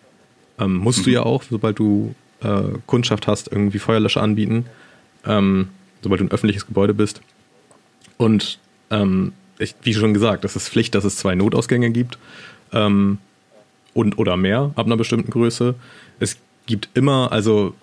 Ähm, 0.59 0.75
musst 0.75 0.99
mhm. 0.99 1.03
du 1.03 1.09
ja 1.11 1.23
auch, 1.23 1.43
sobald 1.43 1.79
du 1.79 2.13
äh, 2.41 2.61
Kundschaft 2.85 3.27
hast, 3.27 3.51
irgendwie 3.51 3.79
Feuerlöscher 3.79 4.21
anbieten, 4.21 4.65
ähm, 5.25 5.69
sobald 6.01 6.21
du 6.21 6.25
ein 6.25 6.31
öffentliches 6.31 6.67
Gebäude 6.67 6.93
bist. 6.93 7.21
Und 8.17 8.59
ähm, 8.91 9.33
ich, 9.57 9.75
wie 9.83 9.93
schon 9.93 10.13
gesagt, 10.13 10.45
es 10.45 10.55
ist 10.55 10.69
Pflicht, 10.69 10.95
dass 10.95 11.03
es 11.03 11.17
zwei 11.17 11.35
Notausgänge 11.35 11.91
gibt 11.91 12.17
ähm, 12.73 13.17
und 13.93 14.17
oder 14.17 14.37
mehr 14.37 14.71
ab 14.75 14.85
einer 14.85 14.97
bestimmten 14.97 15.31
Größe. 15.31 15.75
Es 16.19 16.37
gibt 16.65 16.89
immer, 16.93 17.31
also 17.31 17.73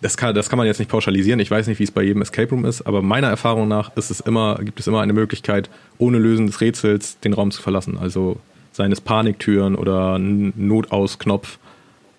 das 0.00 0.16
kann, 0.16 0.34
das 0.34 0.48
kann 0.48 0.56
man 0.56 0.66
jetzt 0.66 0.80
nicht 0.80 0.90
pauschalisieren. 0.90 1.38
Ich 1.38 1.50
weiß 1.50 1.68
nicht, 1.68 1.78
wie 1.78 1.84
es 1.84 1.92
bei 1.92 2.02
jedem 2.02 2.22
Escape 2.22 2.50
Room 2.50 2.64
ist, 2.64 2.82
aber 2.82 3.02
meiner 3.02 3.28
Erfahrung 3.28 3.68
nach 3.68 3.96
ist 3.96 4.10
es 4.10 4.20
immer, 4.20 4.58
gibt 4.60 4.80
es 4.80 4.88
immer 4.88 5.00
eine 5.00 5.12
Möglichkeit, 5.12 5.70
ohne 5.98 6.18
Lösen 6.18 6.46
des 6.46 6.60
Rätsels 6.60 7.20
den 7.20 7.32
Raum 7.32 7.52
zu 7.52 7.62
verlassen. 7.62 7.96
Also 7.98 8.38
seien 8.72 8.90
es 8.90 9.00
Paniktüren 9.00 9.76
oder 9.76 10.18
Notausknopf 10.18 11.58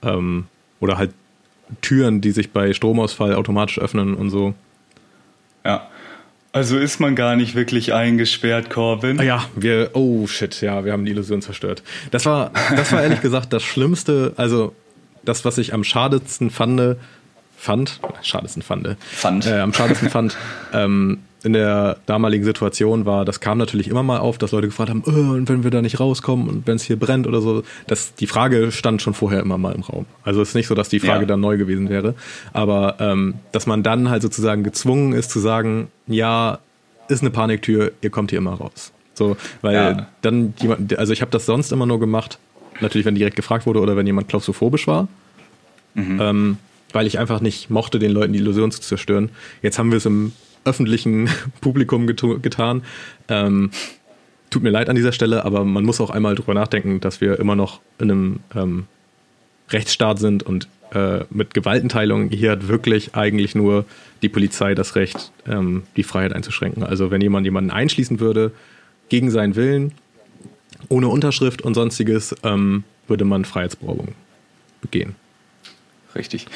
ähm, 0.03 0.45
oder 0.79 0.97
halt 0.97 1.11
Türen, 1.81 2.21
die 2.21 2.31
sich 2.31 2.51
bei 2.51 2.73
Stromausfall 2.73 3.35
automatisch 3.35 3.79
öffnen 3.79 4.13
und 4.15 4.29
so. 4.29 4.53
Ja. 5.65 5.87
Also 6.51 6.77
ist 6.77 6.99
man 6.99 7.15
gar 7.15 7.35
nicht 7.35 7.55
wirklich 7.55 7.93
eingesperrt, 7.93 8.69
Corbin? 8.69 9.19
Ah 9.19 9.23
ja, 9.23 9.45
wir, 9.55 9.89
oh 9.93 10.27
shit, 10.27 10.61
ja, 10.61 10.85
wir 10.85 10.91
haben 10.91 11.03
die 11.03 11.09
Illusion 11.09 11.41
zerstört. 11.41 11.81
Das 12.11 12.27
war, 12.27 12.51
das 12.75 12.91
war 12.91 13.01
ehrlich 13.01 13.21
gesagt 13.23 13.53
das 13.53 13.63
Schlimmste, 13.63 14.33
also 14.37 14.75
das, 15.23 15.45
was 15.45 15.57
ich 15.57 15.73
am 15.73 15.83
schadetsten 15.83 16.51
fand, 16.51 16.97
fand, 17.57 17.99
schadetsten 18.21 18.61
fand, 18.61 18.97
fand. 18.99 19.47
Äh, 19.47 19.61
am 19.61 19.73
schadetsten 19.73 20.11
fand, 20.11 20.37
ähm, 20.73 21.19
in 21.43 21.53
der 21.53 21.97
damaligen 22.05 22.45
Situation 22.45 23.05
war, 23.05 23.25
das 23.25 23.41
kam 23.41 23.57
natürlich 23.57 23.89
immer 23.89 24.01
mal 24.01 24.19
auf, 24.19 24.37
dass 24.37 24.51
Leute 24.51 24.67
gefragt 24.67 24.89
haben, 24.89 25.03
oh, 25.05 25.35
und 25.35 25.49
wenn 25.49 25.63
wir 25.63 25.71
da 25.71 25.81
nicht 25.81 25.99
rauskommen 25.99 26.47
und 26.47 26.67
wenn 26.67 26.77
es 26.77 26.83
hier 26.83 26.97
brennt 26.97 27.27
oder 27.27 27.41
so, 27.41 27.63
das, 27.85 28.15
die 28.15 28.27
Frage 28.27 28.71
stand 28.71 29.01
schon 29.01 29.13
vorher 29.13 29.41
immer 29.41 29.57
mal 29.57 29.75
im 29.75 29.81
Raum. 29.81 30.05
Also 30.23 30.41
es 30.41 30.49
ist 30.49 30.55
nicht 30.55 30.67
so, 30.67 30.75
dass 30.75 30.87
die 30.87 31.01
Frage 31.01 31.21
ja. 31.21 31.25
dann 31.25 31.41
neu 31.41 31.57
gewesen 31.57 31.89
wäre, 31.89 32.15
aber 32.53 32.95
ähm, 32.99 33.35
dass 33.51 33.67
man 33.67 33.83
dann 33.83 34.09
halt 34.09 34.21
sozusagen 34.21 34.63
gezwungen 34.63 35.11
ist 35.11 35.31
zu 35.31 35.39
sagen, 35.39 35.89
ja, 36.07 36.59
ist 37.09 37.21
eine 37.21 37.29
Paniktür, 37.29 37.91
ihr 38.01 38.09
kommt 38.09 38.29
hier 38.29 38.39
immer 38.39 38.53
raus. 38.53 38.93
So, 39.13 39.35
weil 39.61 39.75
ja. 39.75 40.07
dann 40.21 40.53
jemand, 40.59 40.97
also 40.97 41.11
ich 41.11 41.21
habe 41.21 41.31
das 41.31 41.45
sonst 41.45 41.71
immer 41.71 41.85
nur 41.85 41.99
gemacht, 41.99 42.39
natürlich 42.79 43.05
wenn 43.05 43.15
direkt 43.15 43.35
gefragt 43.35 43.65
wurde 43.65 43.81
oder 43.81 43.97
wenn 43.97 44.07
jemand 44.07 44.29
klaustrophobisch 44.29 44.87
war. 44.87 45.07
Mhm. 45.93 46.19
Ähm, 46.21 46.57
weil 46.93 47.07
ich 47.07 47.19
einfach 47.19 47.41
nicht 47.41 47.69
mochte, 47.69 47.99
den 47.99 48.11
Leuten 48.11 48.33
die 48.33 48.39
Illusion 48.39 48.71
zu 48.71 48.79
zerstören. 48.79 49.29
Jetzt 49.61 49.79
haben 49.79 49.91
wir 49.91 49.97
es 49.97 50.05
im 50.05 50.31
öffentlichen 50.65 51.29
Publikum 51.61 52.07
getan. 52.07 52.83
Ähm, 53.27 53.71
tut 54.49 54.63
mir 54.63 54.69
leid 54.69 54.89
an 54.89 54.95
dieser 54.95 55.11
Stelle, 55.11 55.45
aber 55.45 55.63
man 55.65 55.83
muss 55.83 55.99
auch 55.99 56.09
einmal 56.09 56.35
drüber 56.35 56.53
nachdenken, 56.53 56.99
dass 56.99 57.21
wir 57.21 57.39
immer 57.39 57.55
noch 57.55 57.79
in 57.99 58.11
einem 58.11 58.39
ähm, 58.55 58.85
Rechtsstaat 59.69 60.19
sind 60.19 60.43
und 60.43 60.67
äh, 60.93 61.25
mit 61.31 61.53
Gewaltenteilung 61.53 62.29
hier 62.29 62.51
hat 62.51 62.67
wirklich 62.67 63.15
eigentlich 63.15 63.55
nur 63.55 63.85
die 64.21 64.29
Polizei 64.29 64.75
das 64.75 64.95
Recht, 64.95 65.31
ähm, 65.47 65.83
die 65.95 66.03
Freiheit 66.03 66.33
einzuschränken. 66.33 66.83
Also 66.83 67.09
wenn 67.09 67.21
jemand 67.21 67.45
jemanden 67.45 67.71
einschließen 67.71 68.19
würde, 68.19 68.51
gegen 69.09 69.31
seinen 69.31 69.55
Willen, 69.55 69.93
ohne 70.89 71.07
Unterschrift 71.07 71.61
und 71.61 71.73
sonstiges, 71.73 72.35
ähm, 72.43 72.83
würde 73.07 73.25
man 73.25 73.45
Freiheitsberaubung 73.45 74.15
begehen. 74.81 75.15
Richtig. 76.15 76.47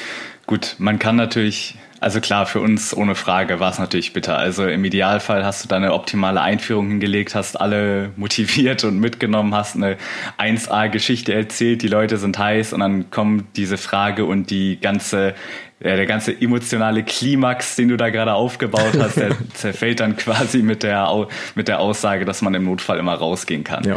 Gut, 0.46 0.76
man 0.78 0.98
kann 0.98 1.16
natürlich, 1.16 1.74
also 2.00 2.20
klar, 2.20 2.46
für 2.46 2.60
uns 2.60 2.96
ohne 2.96 3.14
Frage 3.14 3.60
war 3.60 3.70
es 3.70 3.78
natürlich 3.78 4.12
bitter. 4.12 4.38
Also 4.38 4.66
im 4.66 4.84
Idealfall 4.84 5.44
hast 5.44 5.64
du 5.64 5.68
da 5.68 5.76
eine 5.76 5.92
optimale 5.92 6.40
Einführung 6.40 6.88
hingelegt, 6.88 7.34
hast 7.34 7.60
alle 7.60 8.10
motiviert 8.16 8.84
und 8.84 8.98
mitgenommen, 8.98 9.54
hast 9.54 9.76
eine 9.76 9.96
1A-Geschichte 10.38 11.34
erzählt, 11.34 11.82
die 11.82 11.88
Leute 11.88 12.16
sind 12.16 12.38
heiß 12.38 12.72
und 12.72 12.80
dann 12.80 13.10
kommt 13.10 13.56
diese 13.56 13.78
Frage 13.78 14.24
und 14.24 14.50
die 14.50 14.78
ganze 14.80 15.34
ja, 15.80 15.94
der 15.94 16.06
ganze 16.06 16.32
emotionale 16.40 17.04
Klimax, 17.04 17.76
den 17.76 17.88
du 17.88 17.96
da 17.96 18.10
gerade 18.10 18.34
aufgebaut 18.34 18.98
hast, 18.98 19.16
der 19.16 19.30
zerfällt 19.54 20.00
dann 20.00 20.16
quasi 20.16 20.62
mit 20.62 20.82
der, 20.82 21.28
mit 21.54 21.68
der 21.68 21.78
Aussage, 21.78 22.24
dass 22.24 22.42
man 22.42 22.54
im 22.54 22.64
Notfall 22.64 22.98
immer 22.98 23.14
rausgehen 23.14 23.62
kann. 23.62 23.84
Ja. 23.84 23.96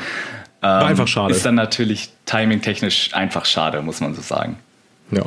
War 0.62 0.82
ähm, 0.82 0.88
einfach 0.90 1.08
schade. 1.08 1.34
Ist 1.34 1.44
dann 1.44 1.56
natürlich 1.56 2.12
timingtechnisch 2.26 3.14
einfach 3.14 3.46
schade, 3.46 3.82
muss 3.82 4.00
man 4.00 4.14
so 4.14 4.22
sagen. 4.22 4.58
Ja. 5.10 5.24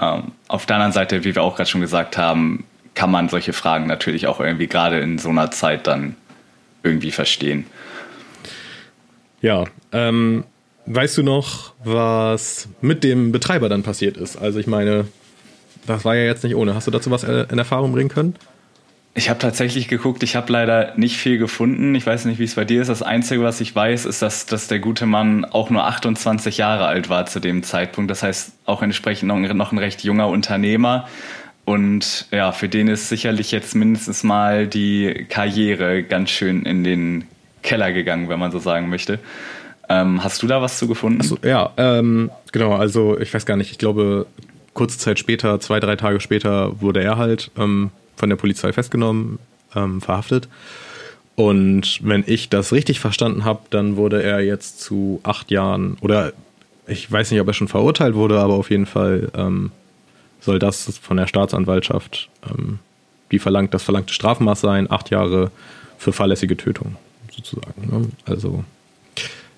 Ähm, 0.00 0.32
auf 0.46 0.66
der 0.66 0.76
anderen 0.76 0.92
Seite, 0.92 1.24
wie 1.24 1.34
wir 1.34 1.42
auch 1.42 1.56
gerade 1.56 1.68
schon 1.68 1.80
gesagt 1.80 2.16
haben, 2.16 2.64
kann 2.94 3.10
man 3.10 3.28
solche 3.28 3.52
Fragen 3.52 3.86
natürlich 3.86 4.26
auch 4.26 4.40
irgendwie 4.40 4.66
gerade 4.66 5.00
in 5.00 5.18
so 5.18 5.28
einer 5.28 5.50
Zeit 5.50 5.86
dann 5.86 6.16
irgendwie 6.82 7.10
verstehen. 7.10 7.66
Ja, 9.40 9.64
ähm, 9.92 10.44
weißt 10.86 11.18
du 11.18 11.22
noch, 11.22 11.74
was 11.84 12.68
mit 12.80 13.04
dem 13.04 13.30
Betreiber 13.30 13.68
dann 13.68 13.82
passiert 13.82 14.16
ist? 14.16 14.36
Also 14.36 14.58
ich 14.58 14.66
meine, 14.66 15.06
das 15.86 16.04
war 16.04 16.16
ja 16.16 16.24
jetzt 16.24 16.44
nicht 16.44 16.56
ohne. 16.56 16.74
Hast 16.74 16.86
du 16.86 16.90
dazu 16.90 17.10
was 17.10 17.22
in 17.22 17.58
Erfahrung 17.58 17.92
bringen 17.92 18.08
können? 18.08 18.34
Ich 19.18 19.28
habe 19.28 19.40
tatsächlich 19.40 19.88
geguckt, 19.88 20.22
ich 20.22 20.36
habe 20.36 20.52
leider 20.52 20.92
nicht 20.96 21.16
viel 21.16 21.38
gefunden. 21.38 21.92
Ich 21.96 22.06
weiß 22.06 22.24
nicht, 22.26 22.38
wie 22.38 22.44
es 22.44 22.54
bei 22.54 22.64
dir 22.64 22.80
ist. 22.80 22.86
Das 22.86 23.02
Einzige, 23.02 23.42
was 23.42 23.60
ich 23.60 23.74
weiß, 23.74 24.04
ist, 24.04 24.22
dass, 24.22 24.46
dass 24.46 24.68
der 24.68 24.78
gute 24.78 25.06
Mann 25.06 25.44
auch 25.44 25.70
nur 25.70 25.84
28 25.86 26.56
Jahre 26.56 26.86
alt 26.86 27.08
war 27.08 27.26
zu 27.26 27.40
dem 27.40 27.64
Zeitpunkt. 27.64 28.12
Das 28.12 28.22
heißt, 28.22 28.52
auch 28.64 28.80
entsprechend 28.80 29.26
noch, 29.26 29.72
ein 29.72 29.78
recht 29.78 30.04
junger 30.04 30.28
Unternehmer. 30.28 31.08
Und 31.64 32.28
ja, 32.30 32.52
für 32.52 32.68
den 32.68 32.86
ist 32.86 33.08
sicherlich 33.08 33.50
jetzt 33.50 33.74
mindestens 33.74 34.22
mal 34.22 34.68
die 34.68 35.26
Karriere 35.28 36.04
ganz 36.04 36.30
schön 36.30 36.62
in 36.62 36.84
den 36.84 37.24
Keller 37.64 37.90
gegangen, 37.90 38.28
wenn 38.28 38.38
man 38.38 38.52
so 38.52 38.60
sagen 38.60 38.88
möchte. 38.88 39.18
Ähm, 39.88 40.22
hast 40.22 40.44
du 40.44 40.46
da 40.46 40.62
was 40.62 40.78
zu 40.78 40.86
gefunden? 40.86 41.22
Achso, 41.22 41.38
ja, 41.42 41.72
ähm, 41.76 42.30
genau. 42.52 42.76
Also 42.76 43.18
ich 43.18 43.34
weiß 43.34 43.46
gar 43.46 43.56
nicht. 43.56 43.72
Ich 43.72 43.78
glaube, 43.78 44.26
kurze 44.74 44.96
Zeit 44.96 45.18
später, 45.18 45.58
zwei, 45.58 45.80
drei 45.80 45.96
Tage 45.96 46.20
später, 46.20 46.80
wurde 46.80 47.02
er 47.02 47.16
halt 47.16 47.50
ähm, 47.58 47.90
von 48.18 48.28
der 48.28 48.36
Polizei 48.36 48.72
festgenommen, 48.72 49.38
ähm, 49.74 50.00
verhaftet. 50.00 50.48
Und 51.34 52.00
wenn 52.02 52.24
ich 52.26 52.48
das 52.48 52.72
richtig 52.72 53.00
verstanden 53.00 53.44
habe, 53.44 53.60
dann 53.70 53.96
wurde 53.96 54.22
er 54.22 54.40
jetzt 54.40 54.80
zu 54.80 55.20
acht 55.22 55.50
Jahren, 55.50 55.96
oder 56.00 56.32
ich 56.86 57.10
weiß 57.10 57.30
nicht, 57.30 57.40
ob 57.40 57.46
er 57.46 57.54
schon 57.54 57.68
verurteilt 57.68 58.14
wurde, 58.14 58.40
aber 58.40 58.54
auf 58.54 58.70
jeden 58.70 58.86
Fall 58.86 59.30
ähm, 59.36 59.70
soll 60.40 60.58
das 60.58 60.98
von 61.00 61.16
der 61.16 61.26
Staatsanwaltschaft 61.26 62.28
ähm, 62.48 62.80
die 63.30 63.38
verlangt, 63.38 63.74
das 63.74 63.82
verlangte 63.82 64.14
Strafmaß 64.14 64.60
sein, 64.60 64.90
acht 64.90 65.10
Jahre 65.10 65.50
für 65.98 66.12
fahrlässige 66.12 66.56
Tötung 66.56 66.96
sozusagen. 67.30 67.86
Ne? 67.90 68.08
Also 68.26 68.64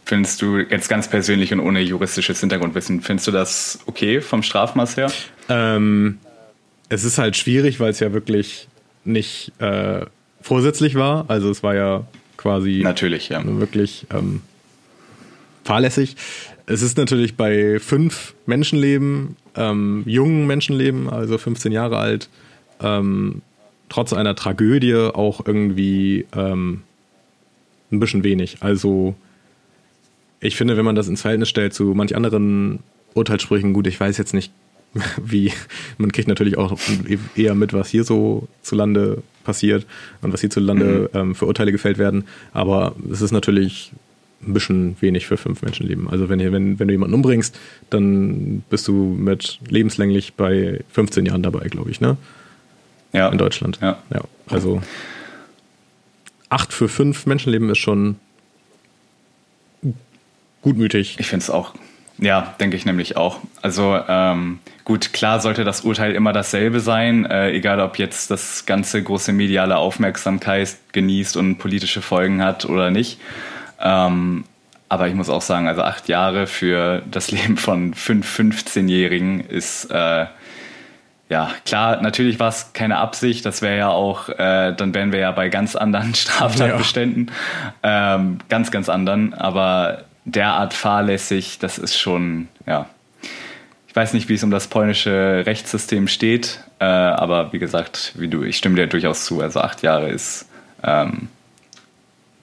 Findest 0.05 0.43
du 0.43 0.59
jetzt 0.59 0.89
ganz 0.89 1.09
persönlich 1.09 1.53
und 1.53 1.61
ohne 1.61 1.81
juristisches 1.81 2.41
Hintergrundwissen, 2.41 3.01
findest 3.01 3.29
du 3.29 3.31
das 3.31 3.79
okay 3.87 4.21
vom 4.21 4.43
Strafmaß 4.43 4.97
her? 4.97 5.13
Ähm, 5.49 6.19
es 6.91 7.05
ist 7.05 7.17
halt 7.17 7.37
schwierig, 7.37 7.81
weil 7.81 7.91
es 7.91 8.01
ja 8.01 8.13
wirklich 8.13 8.69
nicht 9.05 9.53
äh, 9.59 10.05
vorsätzlich 10.43 10.97
war. 10.97 11.25
Also 11.29 11.49
es 11.51 11.63
war 11.63 11.75
ja 11.75 12.07
quasi 12.37 12.81
natürlich 12.83 13.31
ja. 13.31 13.43
wirklich 13.45 14.07
ähm, 14.13 14.43
fahrlässig. 15.65 16.17
Es 16.67 16.83
ist 16.83 16.99
natürlich 16.99 17.37
bei 17.37 17.79
fünf 17.79 18.35
Menschenleben, 18.47 19.37
ähm, 19.57 20.03
jungen 20.05 20.47
Menschenleben, 20.47 21.09
also 21.09 21.39
15 21.39 21.73
Jahre 21.73 21.99
alt, 21.99 22.29
ähm, 22.81 23.43
trotz 23.89 24.13
einer 24.13 24.35
Tragödie 24.35 24.95
auch 24.95 25.47
irgendwie 25.47 26.27
ähm, 26.37 26.83
ein 27.93 28.01
bisschen 28.01 28.25
wenig. 28.25 28.59
Also 28.61 29.15
ich 30.41 30.57
finde, 30.57 30.77
wenn 30.77 30.85
man 30.85 30.97
das 30.97 31.09
ins 31.09 31.23
Verhältnis 31.23 31.49
stellt 31.49 31.73
zu 31.73 31.85
manch 31.95 32.17
anderen 32.17 32.81
Urteilssprüchen, 33.15 33.73
gut, 33.73 33.87
ich 33.87 33.99
weiß 33.99 34.17
jetzt 34.19 34.35
nicht 34.35 34.53
wie, 35.23 35.53
man 35.99 36.13
kriegt 36.13 36.29
natürlich 36.29 36.59
auch 36.59 36.77
eher 37.37 37.55
mit, 37.55 37.73
was 37.73 37.89
hier 37.89 38.05
so 38.05 38.49
zu 38.63 38.75
Lande 38.75 39.23
passiert 39.45 39.87
und 40.23 40.33
was 40.33 40.41
hier 40.41 40.51
zu 40.51 40.61
Lande 40.61 41.11
mhm. 41.13 41.19
ähm, 41.19 41.35
für 41.35 41.47
Urteile 41.47 41.73
gefällt 41.73 41.99
werden. 41.99 42.25
Aber 42.53 42.95
es 43.11 43.21
ist 43.21 43.33
natürlich 43.33 43.93
ein 44.47 44.55
bisschen 44.55 44.97
wenig 45.01 45.27
für 45.27 45.37
fünf 45.37 45.63
Menschenleben. 45.63 46.09
Also 46.09 46.29
wenn, 46.29 46.41
wenn, 46.41 46.79
wenn 46.79 46.89
du 46.89 46.93
jemanden 46.93 47.15
umbringst, 47.15 47.59
dann 47.91 48.63
bist 48.71 48.89
du 48.89 48.95
mit 48.95 49.61
lebenslänglich 49.69 50.35
bei 50.35 50.81
15 50.93 51.27
Jahren 51.27 51.43
dabei, 51.43 51.69
glaube 51.69 51.91
ich, 51.91 52.01
ne? 52.01 52.17
Ja. 53.13 53.29
In 53.29 53.39
Deutschland. 53.39 53.79
Ja. 53.83 53.99
ja. 54.13 54.23
Also 54.47 54.81
acht 56.49 56.73
für 56.73 56.89
fünf 56.89 57.27
Menschenleben 57.27 57.69
ist 57.71 57.79
schon 57.79 58.17
gutmütig. 60.63 61.17
Ich 61.19 61.27
finde 61.27 61.43
es 61.43 61.51
auch 61.51 61.75
ja, 62.21 62.55
denke 62.61 62.77
ich 62.77 62.85
nämlich 62.85 63.17
auch. 63.17 63.39
Also 63.63 63.99
ähm, 64.09 64.59
gut, 64.85 65.13
klar 65.13 65.41
sollte 65.41 65.65
das 65.65 65.83
Urteil 65.83 66.13
immer 66.13 66.33
dasselbe 66.33 66.81
sein, 66.81 67.25
äh, 67.25 67.51
egal 67.51 67.81
ob 67.81 67.99
jetzt 67.99 68.31
das 68.31 68.67
ganze 68.67 69.03
große 69.03 69.33
mediale 69.33 69.77
Aufmerksamkeit 69.77 70.77
genießt 70.93 71.37
und 71.37 71.57
politische 71.57 72.03
Folgen 72.03 72.45
hat 72.45 72.67
oder 72.67 72.91
nicht. 72.91 73.19
Ähm, 73.81 74.45
aber 74.91 75.09
ich 75.09 75.15
muss 75.15 75.31
auch 75.31 75.41
sagen, 75.41 75.69
also 75.69 75.83
acht 75.83 76.09
Jahre 76.09 76.47
für 76.47 77.03
das 77.11 77.31
Leben 77.33 77.57
von 77.57 77.95
fünf 77.95 78.39
15-Jährigen 78.39 79.41
ist 79.41 79.87
äh, 79.91 80.27
ja 81.31 81.51
klar, 81.65 82.03
natürlich 82.03 82.39
war 82.41 82.49
es 82.49 82.73
keine 82.75 82.99
Absicht, 82.99 83.47
das 83.47 83.63
wäre 83.63 83.79
ja 83.79 83.89
auch, 83.89 84.29
äh, 84.29 84.75
dann 84.75 84.93
wären 84.93 85.13
wir 85.13 85.21
ja 85.21 85.31
bei 85.31 85.49
ganz 85.49 85.77
anderen 85.77 86.15
Straftatbeständen, 86.17 87.31
ja. 87.83 88.17
ähm, 88.17 88.39
ganz, 88.49 88.71
ganz 88.71 88.89
anderen, 88.89 89.33
aber 89.33 90.05
derart 90.25 90.75
fahrlässig, 90.75 91.59
das 91.59 91.79
ist 91.79 91.99
schon, 91.99 92.49
ja. 92.67 92.87
Ich 93.89 93.97
weiß 93.97 94.13
nicht, 94.13 94.29
wie 94.29 94.35
es 94.35 94.45
um 94.45 94.53
das 94.53 94.69
polnische 94.69 95.43
Rechtssystem 95.47 96.07
steht, 96.07 96.61
äh, 96.79 96.85
aber 96.85 97.53
wie 97.53 97.59
gesagt, 97.59 98.13
wie 98.17 98.29
du, 98.29 98.45
ich 98.45 98.57
stimme 98.57 98.77
dir 98.77 98.87
durchaus 98.87 99.25
zu. 99.25 99.41
Also 99.41 99.61
acht 99.61 99.83
Jahre 99.83 100.11
ist 100.11 100.49
ähm, 100.85 101.29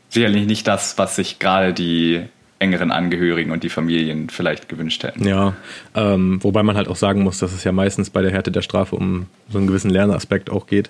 sicherlich 0.10 0.46
nicht 0.46 0.68
das, 0.68 0.98
was 0.98 1.16
sich 1.16 1.40
gerade 1.40 1.74
die 1.74 2.24
engeren 2.60 2.92
Angehörigen 2.92 3.52
und 3.52 3.64
die 3.64 3.70
Familien 3.70 4.30
vielleicht 4.30 4.68
gewünscht 4.68 5.04
hätten. 5.04 5.26
Ja, 5.26 5.54
ähm, 5.96 6.44
wobei 6.44 6.64
man 6.64 6.76
halt 6.76 6.88
auch 6.88 6.96
sagen 6.96 7.22
muss, 7.22 7.40
dass 7.40 7.54
es 7.54 7.64
ja 7.64 7.72
meistens 7.72 8.10
bei 8.10 8.22
der 8.22 8.32
Härte 8.32 8.52
der 8.52 8.62
Strafe 8.62 8.96
um 8.96 9.28
so 9.50 9.58
einen 9.58 9.68
gewissen 9.68 9.92
Lernaspekt 9.92 10.50
auch 10.50 10.68
geht. 10.68 10.90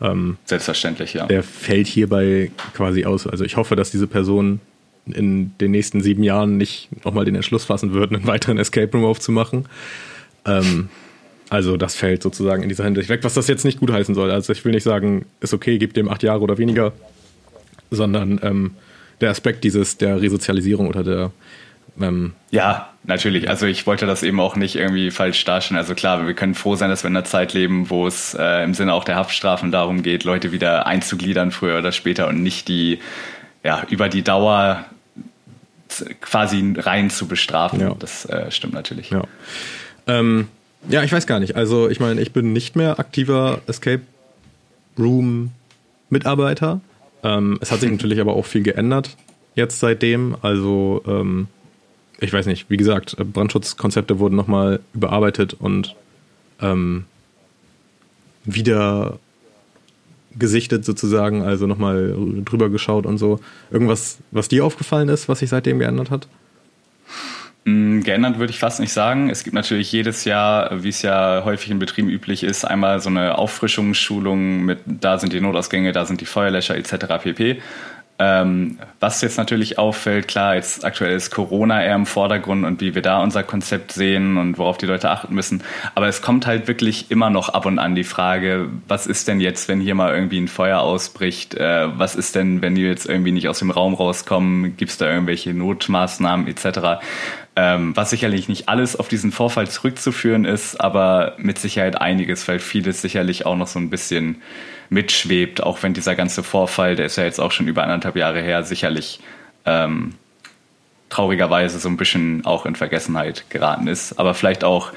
Ähm, 0.00 0.36
Selbstverständlich, 0.46 1.14
ja. 1.14 1.26
Der 1.26 1.42
fällt 1.42 1.86
hierbei 1.86 2.50
quasi 2.74 3.04
aus. 3.04 3.26
Also 3.26 3.44
ich 3.44 3.56
hoffe, 3.56 3.76
dass 3.76 3.90
diese 3.90 4.06
Person 4.06 4.60
in 5.06 5.56
den 5.58 5.70
nächsten 5.70 6.00
sieben 6.00 6.22
Jahren 6.22 6.56
nicht 6.56 6.88
nochmal 7.04 7.24
den 7.24 7.34
Entschluss 7.34 7.64
fassen 7.64 7.92
würden, 7.92 8.16
einen 8.16 8.26
weiteren 8.26 8.58
Escape 8.58 8.92
Room 8.92 9.04
aufzumachen. 9.04 9.66
Ähm, 10.46 10.88
also 11.50 11.76
das 11.76 11.94
fällt 11.94 12.22
sozusagen 12.22 12.62
in 12.62 12.68
dieser 12.68 12.84
Hinsicht 12.84 13.08
weg, 13.08 13.24
was 13.24 13.34
das 13.34 13.48
jetzt 13.48 13.64
nicht 13.64 13.80
gutheißen 13.80 14.14
soll. 14.14 14.30
Also 14.30 14.52
ich 14.52 14.64
will 14.64 14.72
nicht 14.72 14.84
sagen, 14.84 15.26
ist 15.40 15.52
okay, 15.52 15.78
gib 15.78 15.94
dem 15.94 16.08
acht 16.08 16.22
Jahre 16.22 16.40
oder 16.40 16.58
weniger, 16.58 16.92
sondern 17.90 18.40
ähm, 18.42 18.70
der 19.20 19.30
Aspekt 19.30 19.64
dieses 19.64 19.98
der 19.98 20.20
Resozialisierung 20.22 20.88
oder 20.88 21.04
der 21.04 21.30
ähm, 22.00 22.32
ja, 22.50 22.88
natürlich. 23.04 23.50
Also 23.50 23.66
ich 23.66 23.86
wollte 23.86 24.06
das 24.06 24.22
eben 24.22 24.40
auch 24.40 24.56
nicht 24.56 24.76
irgendwie 24.76 25.10
falsch 25.10 25.44
darstellen. 25.44 25.78
Also 25.78 25.94
klar, 25.94 26.26
wir 26.26 26.34
können 26.34 26.54
froh 26.54 26.74
sein, 26.74 26.88
dass 26.88 27.04
wir 27.04 27.08
in 27.08 27.16
einer 27.16 27.26
Zeit 27.26 27.52
leben, 27.52 27.90
wo 27.90 28.06
es 28.06 28.34
äh, 28.34 28.64
im 28.64 28.72
Sinne 28.72 28.94
auch 28.94 29.04
der 29.04 29.16
Haftstrafen 29.16 29.70
darum 29.70 30.02
geht, 30.02 30.24
Leute 30.24 30.52
wieder 30.52 30.86
einzugliedern 30.86 31.50
früher 31.50 31.78
oder 31.78 31.92
später 31.92 32.28
und 32.28 32.42
nicht 32.42 32.68
die 32.68 32.98
ja, 33.64 33.84
über 33.90 34.08
die 34.08 34.22
Dauer 34.22 34.86
quasi 36.20 36.74
rein 36.76 37.10
zu 37.10 37.26
bestrafen. 37.26 37.80
Ja. 37.80 37.94
Das 37.98 38.24
äh, 38.26 38.50
stimmt 38.50 38.74
natürlich. 38.74 39.10
Ja. 39.10 39.24
Ähm, 40.06 40.48
ja, 40.88 41.02
ich 41.02 41.12
weiß 41.12 41.26
gar 41.26 41.40
nicht. 41.40 41.56
Also 41.56 41.88
ich 41.88 42.00
meine, 42.00 42.20
ich 42.20 42.32
bin 42.32 42.52
nicht 42.52 42.76
mehr 42.76 42.98
aktiver 42.98 43.60
Escape 43.66 44.02
Room 44.98 45.52
Mitarbeiter. 46.10 46.80
Ähm, 47.22 47.58
es 47.60 47.70
hat 47.70 47.80
sich 47.80 47.90
natürlich 47.92 48.20
aber 48.20 48.34
auch 48.34 48.46
viel 48.46 48.62
geändert 48.62 49.16
jetzt 49.54 49.80
seitdem. 49.80 50.36
Also 50.42 51.02
ähm, 51.06 51.48
ich 52.20 52.32
weiß 52.32 52.46
nicht, 52.46 52.70
wie 52.70 52.76
gesagt, 52.76 53.16
Brandschutzkonzepte 53.16 54.18
wurden 54.18 54.36
nochmal 54.36 54.80
überarbeitet 54.94 55.54
und 55.54 55.96
ähm, 56.60 57.04
wieder 58.44 59.18
gesichtet 60.38 60.84
sozusagen, 60.84 61.42
also 61.42 61.66
nochmal 61.66 62.14
drüber 62.44 62.70
geschaut 62.70 63.06
und 63.06 63.18
so. 63.18 63.40
Irgendwas, 63.70 64.18
was 64.30 64.48
dir 64.48 64.64
aufgefallen 64.64 65.08
ist, 65.08 65.28
was 65.28 65.40
sich 65.40 65.50
seitdem 65.50 65.78
geändert 65.78 66.10
hat? 66.10 66.28
Mm, 67.64 68.00
geändert 68.00 68.38
würde 68.38 68.52
ich 68.52 68.58
fast 68.58 68.80
nicht 68.80 68.92
sagen. 68.92 69.30
Es 69.30 69.44
gibt 69.44 69.54
natürlich 69.54 69.92
jedes 69.92 70.24
Jahr, 70.24 70.82
wie 70.82 70.88
es 70.88 71.02
ja 71.02 71.42
häufig 71.44 71.70
in 71.70 71.78
Betrieben 71.78 72.08
üblich 72.08 72.42
ist, 72.42 72.64
einmal 72.64 73.00
so 73.00 73.08
eine 73.08 73.38
Auffrischungsschulung 73.38 74.64
mit, 74.64 74.80
da 74.86 75.18
sind 75.18 75.32
die 75.32 75.40
Notausgänge, 75.40 75.92
da 75.92 76.04
sind 76.04 76.20
die 76.20 76.26
Feuerlöscher 76.26 76.76
etc. 76.76 77.22
pp. 77.22 77.62
Ähm, 78.24 78.78
was 79.00 79.20
jetzt 79.20 79.36
natürlich 79.36 79.78
auffällt, 79.80 80.28
klar, 80.28 80.54
jetzt 80.54 80.84
aktuell 80.84 81.16
ist 81.16 81.32
Corona 81.32 81.82
eher 81.82 81.96
im 81.96 82.06
Vordergrund 82.06 82.64
und 82.64 82.80
wie 82.80 82.94
wir 82.94 83.02
da 83.02 83.20
unser 83.20 83.42
Konzept 83.42 83.90
sehen 83.90 84.36
und 84.36 84.58
worauf 84.58 84.78
die 84.78 84.86
Leute 84.86 85.10
achten 85.10 85.34
müssen. 85.34 85.64
Aber 85.96 86.06
es 86.06 86.22
kommt 86.22 86.46
halt 86.46 86.68
wirklich 86.68 87.10
immer 87.10 87.30
noch 87.30 87.48
ab 87.48 87.66
und 87.66 87.80
an 87.80 87.96
die 87.96 88.04
Frage, 88.04 88.68
was 88.86 89.08
ist 89.08 89.26
denn 89.26 89.40
jetzt, 89.40 89.66
wenn 89.66 89.80
hier 89.80 89.96
mal 89.96 90.14
irgendwie 90.14 90.38
ein 90.38 90.46
Feuer 90.46 90.78
ausbricht? 90.80 91.54
Äh, 91.54 91.98
was 91.98 92.14
ist 92.14 92.36
denn, 92.36 92.62
wenn 92.62 92.76
die 92.76 92.82
jetzt 92.82 93.06
irgendwie 93.06 93.32
nicht 93.32 93.48
aus 93.48 93.58
dem 93.58 93.72
Raum 93.72 93.94
rauskommen? 93.94 94.76
Gibt 94.76 94.92
es 94.92 94.98
da 94.98 95.10
irgendwelche 95.10 95.52
Notmaßnahmen 95.52 96.46
etc.? 96.46 97.02
Ähm, 97.56 97.96
was 97.96 98.10
sicherlich 98.10 98.48
nicht 98.48 98.68
alles 98.68 98.94
auf 98.94 99.08
diesen 99.08 99.32
Vorfall 99.32 99.68
zurückzuführen 99.68 100.44
ist, 100.44 100.80
aber 100.80 101.34
mit 101.38 101.58
Sicherheit 101.58 102.00
einiges, 102.00 102.46
weil 102.46 102.60
vieles 102.60 103.02
sicherlich 103.02 103.46
auch 103.46 103.56
noch 103.56 103.66
so 103.66 103.80
ein 103.80 103.90
bisschen 103.90 104.42
mitschwebt, 104.92 105.62
auch 105.62 105.82
wenn 105.82 105.94
dieser 105.94 106.14
ganze 106.14 106.42
Vorfall, 106.42 106.96
der 106.96 107.06
ist 107.06 107.16
ja 107.16 107.24
jetzt 107.24 107.40
auch 107.40 107.50
schon 107.50 107.66
über 107.66 107.82
anderthalb 107.82 108.16
Jahre 108.16 108.40
her, 108.42 108.62
sicherlich 108.62 109.20
ähm, 109.64 110.14
traurigerweise 111.08 111.78
so 111.78 111.88
ein 111.88 111.96
bisschen 111.96 112.44
auch 112.44 112.66
in 112.66 112.76
Vergessenheit 112.76 113.44
geraten 113.48 113.86
ist. 113.86 114.18
Aber 114.18 114.34
vielleicht 114.34 114.64
auch, 114.64 114.92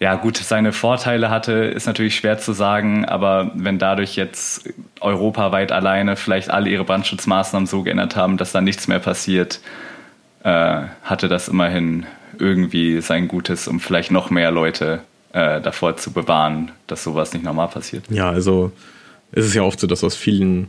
ja 0.00 0.16
gut, 0.16 0.36
seine 0.36 0.72
Vorteile 0.72 1.30
hatte, 1.30 1.52
ist 1.52 1.86
natürlich 1.86 2.16
schwer 2.16 2.38
zu 2.38 2.52
sagen, 2.52 3.04
aber 3.04 3.52
wenn 3.54 3.78
dadurch 3.78 4.16
jetzt 4.16 4.68
europaweit 5.00 5.72
alleine 5.72 6.16
vielleicht 6.16 6.50
alle 6.50 6.68
ihre 6.68 6.84
Brandschutzmaßnahmen 6.84 7.66
so 7.66 7.82
geändert 7.82 8.16
haben, 8.16 8.38
dass 8.38 8.52
da 8.52 8.60
nichts 8.60 8.88
mehr 8.88 9.00
passiert, 9.00 9.60
äh, 10.42 10.82
hatte 11.04 11.28
das 11.28 11.48
immerhin 11.48 12.06
irgendwie 12.38 13.00
sein 13.00 13.28
Gutes, 13.28 13.68
um 13.68 13.78
vielleicht 13.78 14.10
noch 14.10 14.30
mehr 14.30 14.50
Leute 14.50 15.00
äh, 15.32 15.60
davor 15.60 15.96
zu 15.96 16.12
bewahren, 16.12 16.72
dass 16.86 17.04
sowas 17.04 17.32
nicht 17.32 17.44
normal 17.44 17.68
passiert. 17.68 18.04
Ja, 18.10 18.30
also 18.30 18.72
es 19.32 19.46
ist 19.46 19.54
ja 19.54 19.62
oft 19.62 19.78
so, 19.80 19.86
dass 19.86 20.02
aus 20.04 20.16
vielen 20.16 20.68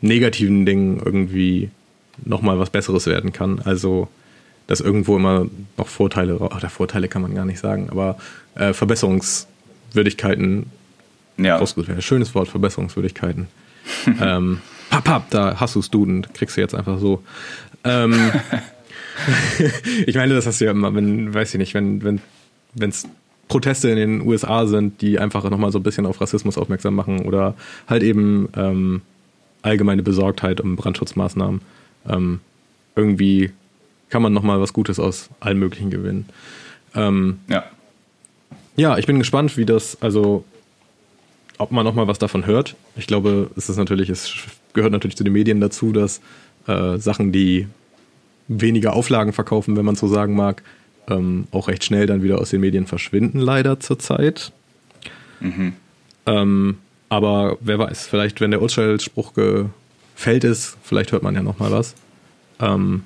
negativen 0.00 0.66
Dingen 0.66 1.00
irgendwie 1.04 1.70
nochmal 2.24 2.58
was 2.58 2.70
Besseres 2.70 3.06
werden 3.06 3.32
kann. 3.32 3.60
Also 3.64 4.08
dass 4.66 4.80
irgendwo 4.80 5.16
immer 5.16 5.46
noch 5.76 5.88
Vorteile, 5.88 6.38
oder 6.38 6.70
Vorteile 6.70 7.08
kann 7.08 7.22
man 7.22 7.34
gar 7.34 7.44
nicht 7.44 7.58
sagen, 7.58 7.88
aber 7.90 8.16
äh, 8.54 8.72
Verbesserungswürdigkeiten 8.72 10.66
ja. 11.36 11.56
rausgesucht 11.56 11.88
werden. 11.88 12.02
Schönes 12.02 12.34
Wort, 12.34 12.48
Verbesserungswürdigkeiten. 12.48 13.48
ähm, 14.20 14.60
papp, 14.90 15.04
papp, 15.04 15.30
da 15.30 15.60
hast 15.60 15.74
du 15.74 15.80
es 15.80 15.90
Duden, 15.90 16.26
kriegst 16.32 16.56
du 16.56 16.60
jetzt 16.60 16.74
einfach 16.74 16.98
so. 16.98 17.22
Ähm, 17.84 18.14
ich 20.06 20.14
meine, 20.14 20.34
das 20.34 20.46
hast 20.46 20.60
du 20.60 20.66
ja 20.66 20.70
immer, 20.70 20.94
wenn, 20.94 21.34
weiß 21.34 21.54
ich 21.54 21.58
nicht, 21.58 21.74
wenn, 21.74 22.02
wenn, 22.04 22.20
wenn 22.74 22.90
es 22.90 23.06
Proteste 23.48 23.90
in 23.90 23.96
den 23.96 24.26
USA 24.26 24.66
sind, 24.66 25.00
die 25.02 25.18
einfach 25.18 25.48
nochmal 25.48 25.72
so 25.72 25.78
ein 25.78 25.82
bisschen 25.82 26.06
auf 26.06 26.20
Rassismus 26.20 26.56
aufmerksam 26.56 26.94
machen 26.94 27.26
oder 27.26 27.54
halt 27.86 28.02
eben 28.02 28.48
ähm, 28.56 29.02
allgemeine 29.62 30.02
Besorgtheit 30.02 30.60
um 30.60 30.76
Brandschutzmaßnahmen. 30.76 31.60
Ähm, 32.08 32.40
irgendwie 32.96 33.50
kann 34.08 34.22
man 34.22 34.32
nochmal 34.32 34.60
was 34.60 34.72
Gutes 34.72 34.98
aus 34.98 35.30
allen 35.40 35.58
möglichen 35.58 35.90
gewinnen. 35.90 36.26
Ähm, 36.94 37.40
ja. 37.48 37.64
Ja, 38.76 38.96
ich 38.96 39.06
bin 39.06 39.18
gespannt, 39.18 39.56
wie 39.56 39.66
das, 39.66 40.00
also 40.00 40.44
ob 41.58 41.72
man 41.72 41.84
nochmal 41.84 42.08
was 42.08 42.18
davon 42.18 42.46
hört. 42.46 42.74
Ich 42.96 43.06
glaube, 43.06 43.50
es 43.56 43.68
ist 43.68 43.76
natürlich, 43.76 44.08
es 44.08 44.34
gehört 44.72 44.92
natürlich 44.92 45.16
zu 45.16 45.24
den 45.24 45.32
Medien 45.32 45.60
dazu, 45.60 45.92
dass 45.92 46.20
äh, 46.66 46.96
Sachen, 46.98 47.32
die 47.32 47.68
weniger 48.48 48.94
Auflagen 48.94 49.32
verkaufen, 49.32 49.76
wenn 49.76 49.84
man 49.84 49.94
so 49.94 50.08
sagen 50.08 50.34
mag, 50.34 50.62
ähm, 51.08 51.46
auch 51.50 51.68
recht 51.68 51.84
schnell 51.84 52.06
dann 52.06 52.22
wieder 52.22 52.38
aus 52.38 52.50
den 52.50 52.60
Medien 52.60 52.86
verschwinden, 52.86 53.38
leider 53.38 53.80
zurzeit. 53.80 54.52
Mhm. 55.40 55.74
Ähm, 56.26 56.78
aber 57.08 57.58
wer 57.60 57.78
weiß, 57.78 58.06
vielleicht, 58.06 58.40
wenn 58.40 58.52
der 58.52 58.62
Urteilsspruch 58.62 59.34
gefällt 59.34 60.44
ist, 60.44 60.76
vielleicht 60.82 61.12
hört 61.12 61.22
man 61.22 61.34
ja 61.34 61.42
nochmal 61.42 61.70
was. 61.70 61.94
Ähm, 62.60 63.02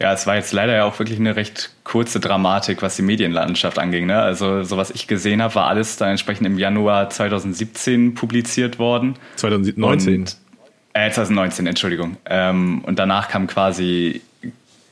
ja, 0.00 0.12
es 0.12 0.26
war 0.26 0.36
jetzt 0.36 0.52
leider 0.52 0.74
ja 0.74 0.84
auch 0.84 0.98
wirklich 0.98 1.18
eine 1.18 1.36
recht 1.36 1.70
kurze 1.84 2.20
Dramatik, 2.20 2.82
was 2.82 2.96
die 2.96 3.02
Medienlandschaft 3.02 3.78
anging. 3.78 4.06
Ne? 4.06 4.18
Also, 4.18 4.64
so 4.64 4.76
was 4.76 4.90
ich 4.90 5.06
gesehen 5.06 5.40
habe, 5.40 5.54
war 5.54 5.68
alles 5.68 5.96
dann 5.96 6.10
entsprechend 6.10 6.46
im 6.46 6.58
Januar 6.58 7.08
2017 7.10 8.14
publiziert 8.14 8.78
worden. 8.78 9.14
2019. 9.36 10.20
Und, 10.20 10.36
äh, 10.94 11.10
2019, 11.10 11.66
Entschuldigung. 11.66 12.16
Ähm, 12.26 12.82
und 12.84 12.98
danach 12.98 13.28
kam 13.28 13.46
quasi 13.46 14.20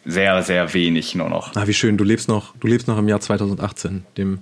sehr, 0.05 0.43
sehr 0.43 0.75
wenig 0.75 1.15
nur 1.15 1.29
noch. 1.29 1.55
Ah, 1.55 1.67
wie 1.67 1.75
schön, 1.75 1.97
du 1.97 2.05
lebst 2.05 2.29
noch, 2.29 2.57
du 2.57 2.67
lebst 2.67 2.89
noch 2.89 2.99
im 2.99 3.09
Jahr 3.09 3.21
2018, 3.21 4.05
dem 4.17 4.41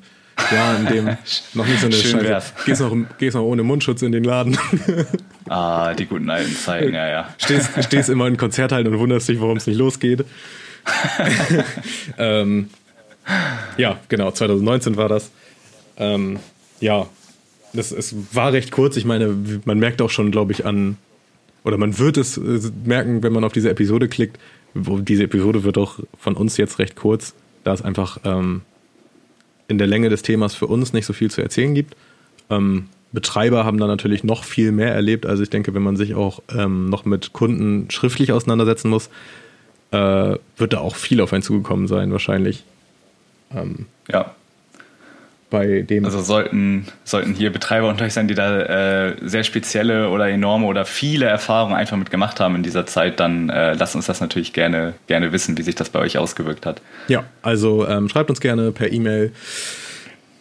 Jahr, 0.50 0.78
in 0.78 0.86
dem 0.86 1.04
noch 1.54 1.66
nicht 1.66 1.80
so 1.80 1.86
eine 1.86 1.94
schön 1.94 2.20
Scheiße. 2.20 2.52
Gehst 2.64 2.80
noch, 2.80 2.96
gehst 3.18 3.36
noch 3.36 3.42
ohne 3.42 3.62
Mundschutz 3.62 4.02
in 4.02 4.12
den 4.12 4.24
Laden. 4.24 4.58
ah, 5.48 5.94
die 5.94 6.06
guten 6.06 6.30
alten 6.30 6.54
Zeiten, 6.54 6.94
ja, 6.94 7.08
ja. 7.08 7.34
Stehst, 7.38 7.70
stehst 7.84 8.08
immer 8.08 8.26
in 8.26 8.36
Konzerthallen 8.36 8.86
und 8.86 8.98
wunderst 8.98 9.28
dich, 9.28 9.40
warum 9.40 9.56
es 9.56 9.66
nicht 9.66 9.76
losgeht. 9.76 10.24
ähm, 12.18 12.70
ja, 13.76 13.98
genau, 14.08 14.30
2019 14.30 14.96
war 14.96 15.08
das. 15.08 15.30
Ähm, 15.98 16.38
ja, 16.80 17.06
das, 17.72 17.92
es 17.92 18.14
war 18.32 18.52
recht 18.52 18.70
kurz. 18.72 18.96
Ich 18.96 19.04
meine, 19.04 19.36
man 19.64 19.78
merkt 19.78 20.00
auch 20.02 20.10
schon, 20.10 20.30
glaube 20.30 20.52
ich, 20.52 20.64
an, 20.64 20.96
oder 21.64 21.76
man 21.76 21.98
wird 21.98 22.16
es 22.16 22.38
äh, 22.38 22.60
merken, 22.84 23.22
wenn 23.22 23.32
man 23.32 23.44
auf 23.44 23.52
diese 23.52 23.70
Episode 23.70 24.08
klickt, 24.08 24.38
diese 24.74 25.24
Episode 25.24 25.64
wird 25.64 25.78
auch 25.78 25.98
von 26.18 26.36
uns 26.36 26.56
jetzt 26.56 26.78
recht 26.78 26.96
kurz, 26.96 27.34
da 27.64 27.72
es 27.72 27.82
einfach 27.82 28.18
ähm, 28.24 28.62
in 29.68 29.78
der 29.78 29.86
Länge 29.86 30.08
des 30.08 30.22
Themas 30.22 30.54
für 30.54 30.66
uns 30.66 30.92
nicht 30.92 31.06
so 31.06 31.12
viel 31.12 31.30
zu 31.30 31.42
erzählen 31.42 31.74
gibt. 31.74 31.96
Ähm, 32.50 32.86
Betreiber 33.12 33.64
haben 33.64 33.78
da 33.78 33.86
natürlich 33.86 34.22
noch 34.22 34.44
viel 34.44 34.70
mehr 34.70 34.94
erlebt. 34.94 35.26
Also 35.26 35.42
ich 35.42 35.50
denke, 35.50 35.74
wenn 35.74 35.82
man 35.82 35.96
sich 35.96 36.14
auch 36.14 36.42
ähm, 36.56 36.88
noch 36.88 37.04
mit 37.04 37.32
Kunden 37.32 37.90
schriftlich 37.90 38.32
auseinandersetzen 38.32 38.88
muss, 38.88 39.10
äh, 39.90 40.36
wird 40.56 40.72
da 40.72 40.78
auch 40.78 40.94
viel 40.94 41.20
auf 41.20 41.32
einen 41.32 41.42
zugekommen 41.42 41.88
sein, 41.88 42.12
wahrscheinlich. 42.12 42.64
Ähm, 43.52 43.86
ja 44.08 44.34
bei 45.50 45.82
dem. 45.82 46.04
Also 46.04 46.20
sollten, 46.20 46.86
sollten 47.04 47.34
hier 47.34 47.52
Betreiber 47.52 47.88
unter 47.88 48.04
euch 48.04 48.14
sein, 48.14 48.28
die 48.28 48.34
da 48.34 49.08
äh, 49.08 49.16
sehr 49.20 49.44
spezielle 49.44 50.08
oder 50.10 50.28
enorme 50.28 50.66
oder 50.66 50.84
viele 50.84 51.26
Erfahrungen 51.26 51.74
einfach 51.74 51.96
mit 51.96 52.10
gemacht 52.10 52.40
haben 52.40 52.54
in 52.54 52.62
dieser 52.62 52.86
Zeit, 52.86 53.20
dann 53.20 53.50
äh, 53.50 53.74
lasst 53.74 53.96
uns 53.96 54.06
das 54.06 54.20
natürlich 54.20 54.52
gerne, 54.52 54.94
gerne 55.08 55.32
wissen, 55.32 55.58
wie 55.58 55.62
sich 55.62 55.74
das 55.74 55.90
bei 55.90 55.98
euch 55.98 56.16
ausgewirkt 56.16 56.64
hat. 56.64 56.80
Ja, 57.08 57.24
also 57.42 57.86
ähm, 57.86 58.08
schreibt 58.08 58.30
uns 58.30 58.40
gerne 58.40 58.70
per 58.70 58.92
E-Mail, 58.92 59.32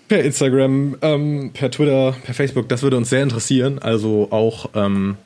per 0.07 0.23
Instagram, 0.23 0.97
ähm, 1.01 1.51
per 1.53 1.71
Twitter, 1.71 2.15
per 2.23 2.33
Facebook. 2.33 2.69
Das 2.69 2.83
würde 2.83 2.97
uns 2.97 3.09
sehr 3.09 3.23
interessieren. 3.23 3.79
Also 3.79 4.27
auch, 4.31 4.69
ähm, 4.75 5.17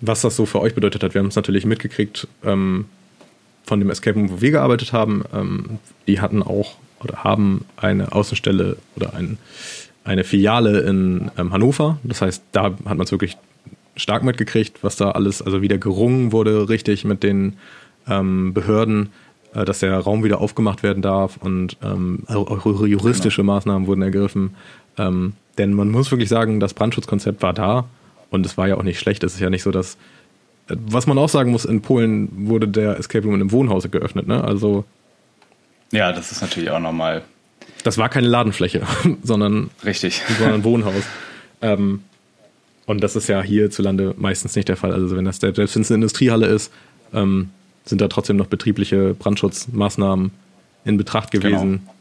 was 0.00 0.22
das 0.22 0.36
so 0.36 0.46
für 0.46 0.60
euch 0.60 0.74
bedeutet 0.74 1.02
hat. 1.02 1.14
Wir 1.14 1.20
haben 1.20 1.28
es 1.28 1.36
natürlich 1.36 1.66
mitgekriegt 1.66 2.26
ähm, 2.44 2.86
von 3.64 3.80
dem 3.80 3.90
Escape 3.90 4.18
Room, 4.18 4.30
wo 4.30 4.40
wir 4.40 4.50
gearbeitet 4.50 4.92
haben. 4.92 5.24
Ähm, 5.34 5.78
die 6.06 6.20
hatten 6.20 6.42
auch 6.42 6.76
oder 7.02 7.24
haben 7.24 7.64
eine 7.76 8.12
Außenstelle 8.12 8.76
oder 8.96 9.14
ein, 9.14 9.38
eine 10.04 10.24
Filiale 10.24 10.80
in 10.80 11.30
ähm, 11.38 11.52
Hannover. 11.52 11.98
Das 12.02 12.22
heißt, 12.22 12.42
da 12.52 12.64
hat 12.64 12.84
man 12.84 13.00
es 13.00 13.12
wirklich 13.12 13.36
stark 13.96 14.22
mitgekriegt, 14.22 14.82
was 14.82 14.96
da 14.96 15.10
alles, 15.10 15.42
also 15.42 15.62
wieder 15.62 15.78
gerungen 15.78 16.32
wurde, 16.32 16.68
richtig 16.68 17.04
mit 17.04 17.22
den 17.22 17.54
ähm, 18.08 18.54
Behörden, 18.54 19.10
äh, 19.54 19.64
dass 19.64 19.80
der 19.80 19.98
Raum 19.98 20.24
wieder 20.24 20.40
aufgemacht 20.40 20.82
werden 20.82 21.02
darf 21.02 21.36
und 21.36 21.76
ähm, 21.82 22.24
auch 22.28 22.64
juristische 22.66 23.42
genau. 23.42 23.54
Maßnahmen 23.54 23.86
wurden 23.86 24.02
ergriffen. 24.02 24.54
Ähm, 24.98 25.34
denn 25.58 25.74
man 25.74 25.90
muss 25.90 26.10
wirklich 26.10 26.28
sagen, 26.28 26.60
das 26.60 26.74
Brandschutzkonzept 26.74 27.42
war 27.42 27.52
da 27.52 27.84
und 28.30 28.46
es 28.46 28.56
war 28.56 28.68
ja 28.68 28.76
auch 28.76 28.82
nicht 28.82 28.98
schlecht. 28.98 29.22
Es 29.24 29.34
ist 29.34 29.40
ja 29.40 29.50
nicht 29.50 29.62
so, 29.62 29.70
dass 29.70 29.96
äh, 30.68 30.76
was 30.86 31.06
man 31.06 31.18
auch 31.18 31.28
sagen 31.28 31.52
muss, 31.52 31.64
in 31.64 31.82
Polen 31.82 32.48
wurde 32.48 32.68
der 32.68 32.98
Escape 32.98 33.24
Room 33.24 33.34
in 33.34 33.40
einem 33.42 33.52
Wohnhaus 33.52 33.90
geöffnet. 33.90 34.26
Ne? 34.26 34.42
Also 34.42 34.84
ja, 35.92 36.12
das 36.12 36.32
ist 36.32 36.42
natürlich 36.42 36.70
auch 36.70 36.80
nochmal. 36.80 37.22
Das 37.84 37.98
war 37.98 38.08
keine 38.08 38.26
Ladenfläche, 38.26 38.82
sondern, 39.22 39.70
Richtig. 39.84 40.22
sondern 40.38 40.60
ein 40.60 40.64
Wohnhaus. 40.64 41.04
ähm, 41.60 42.02
und 42.84 43.02
das 43.02 43.14
ist 43.14 43.28
ja 43.28 43.40
hierzulande 43.40 44.14
meistens 44.18 44.56
nicht 44.56 44.68
der 44.68 44.76
Fall. 44.76 44.92
Also 44.92 45.16
wenn 45.16 45.24
das 45.24 45.36
selbst 45.36 45.58
wenn 45.58 45.82
es 45.82 45.90
eine 45.90 45.96
Industriehalle 45.96 46.46
ist, 46.46 46.72
ähm, 47.14 47.50
sind 47.84 48.00
da 48.00 48.08
trotzdem 48.08 48.36
noch 48.36 48.46
betriebliche 48.46 49.14
Brandschutzmaßnahmen 49.14 50.32
in 50.84 50.96
Betracht 50.96 51.30
gewesen 51.30 51.70
genau. 51.70 51.92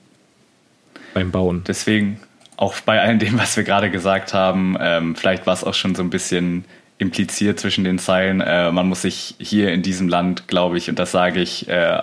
beim 1.13 1.31
Bauen. 1.31 1.63
Deswegen 1.67 2.19
auch 2.57 2.79
bei 2.81 2.99
all 3.01 3.17
dem, 3.17 3.37
was 3.37 3.57
wir 3.57 3.63
gerade 3.63 3.89
gesagt 3.89 4.33
haben, 4.33 4.75
ähm, 4.79 5.15
vielleicht 5.15 5.45
war 5.45 5.53
es 5.53 5.63
auch 5.63 5.73
schon 5.73 5.95
so 5.95 6.03
ein 6.03 6.09
bisschen 6.09 6.65
impliziert 6.97 7.59
zwischen 7.59 7.83
den 7.83 7.97
Zeilen. 7.97 8.41
Äh, 8.41 8.71
man 8.71 8.87
muss 8.87 9.01
sich 9.01 9.35
hier 9.39 9.71
in 9.73 9.81
diesem 9.81 10.07
Land, 10.07 10.47
glaube 10.47 10.77
ich, 10.77 10.89
und 10.89 10.99
das 10.99 11.11
sage 11.11 11.41
ich 11.41 11.67
äh, 11.67 12.01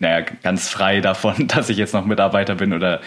naja, 0.00 0.24
ganz 0.42 0.68
frei 0.68 1.00
davon, 1.00 1.46
dass 1.46 1.68
ich 1.68 1.76
jetzt 1.76 1.94
noch 1.94 2.04
Mitarbeiter 2.04 2.56
bin 2.56 2.72
oder, 2.72 3.00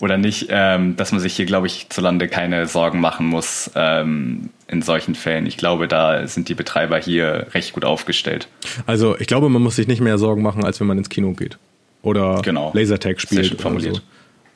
oder 0.00 0.18
nicht, 0.18 0.48
ähm, 0.50 0.96
dass 0.96 1.12
man 1.12 1.20
sich 1.20 1.34
hier, 1.34 1.46
glaube 1.46 1.68
ich, 1.68 1.88
zulande 1.88 2.28
keine 2.28 2.66
Sorgen 2.66 3.00
machen 3.00 3.26
muss 3.26 3.70
ähm, 3.74 4.50
in 4.68 4.82
solchen 4.82 5.14
Fällen. 5.14 5.46
Ich 5.46 5.56
glaube, 5.56 5.88
da 5.88 6.26
sind 6.26 6.48
die 6.48 6.54
Betreiber 6.54 6.98
hier 6.98 7.46
recht 7.54 7.72
gut 7.72 7.84
aufgestellt. 7.84 8.48
Also 8.86 9.18
ich 9.18 9.26
glaube, 9.26 9.48
man 9.48 9.62
muss 9.62 9.76
sich 9.76 9.86
nicht 9.88 10.00
mehr 10.00 10.18
Sorgen 10.18 10.42
machen, 10.42 10.64
als 10.64 10.80
wenn 10.80 10.86
man 10.86 10.98
ins 10.98 11.08
Kino 11.08 11.32
geht 11.32 11.56
oder 12.02 12.42
genau. 12.42 12.72
Lasertag 12.74 13.20
spielt. 13.20 13.60
formuliert. 13.60 14.02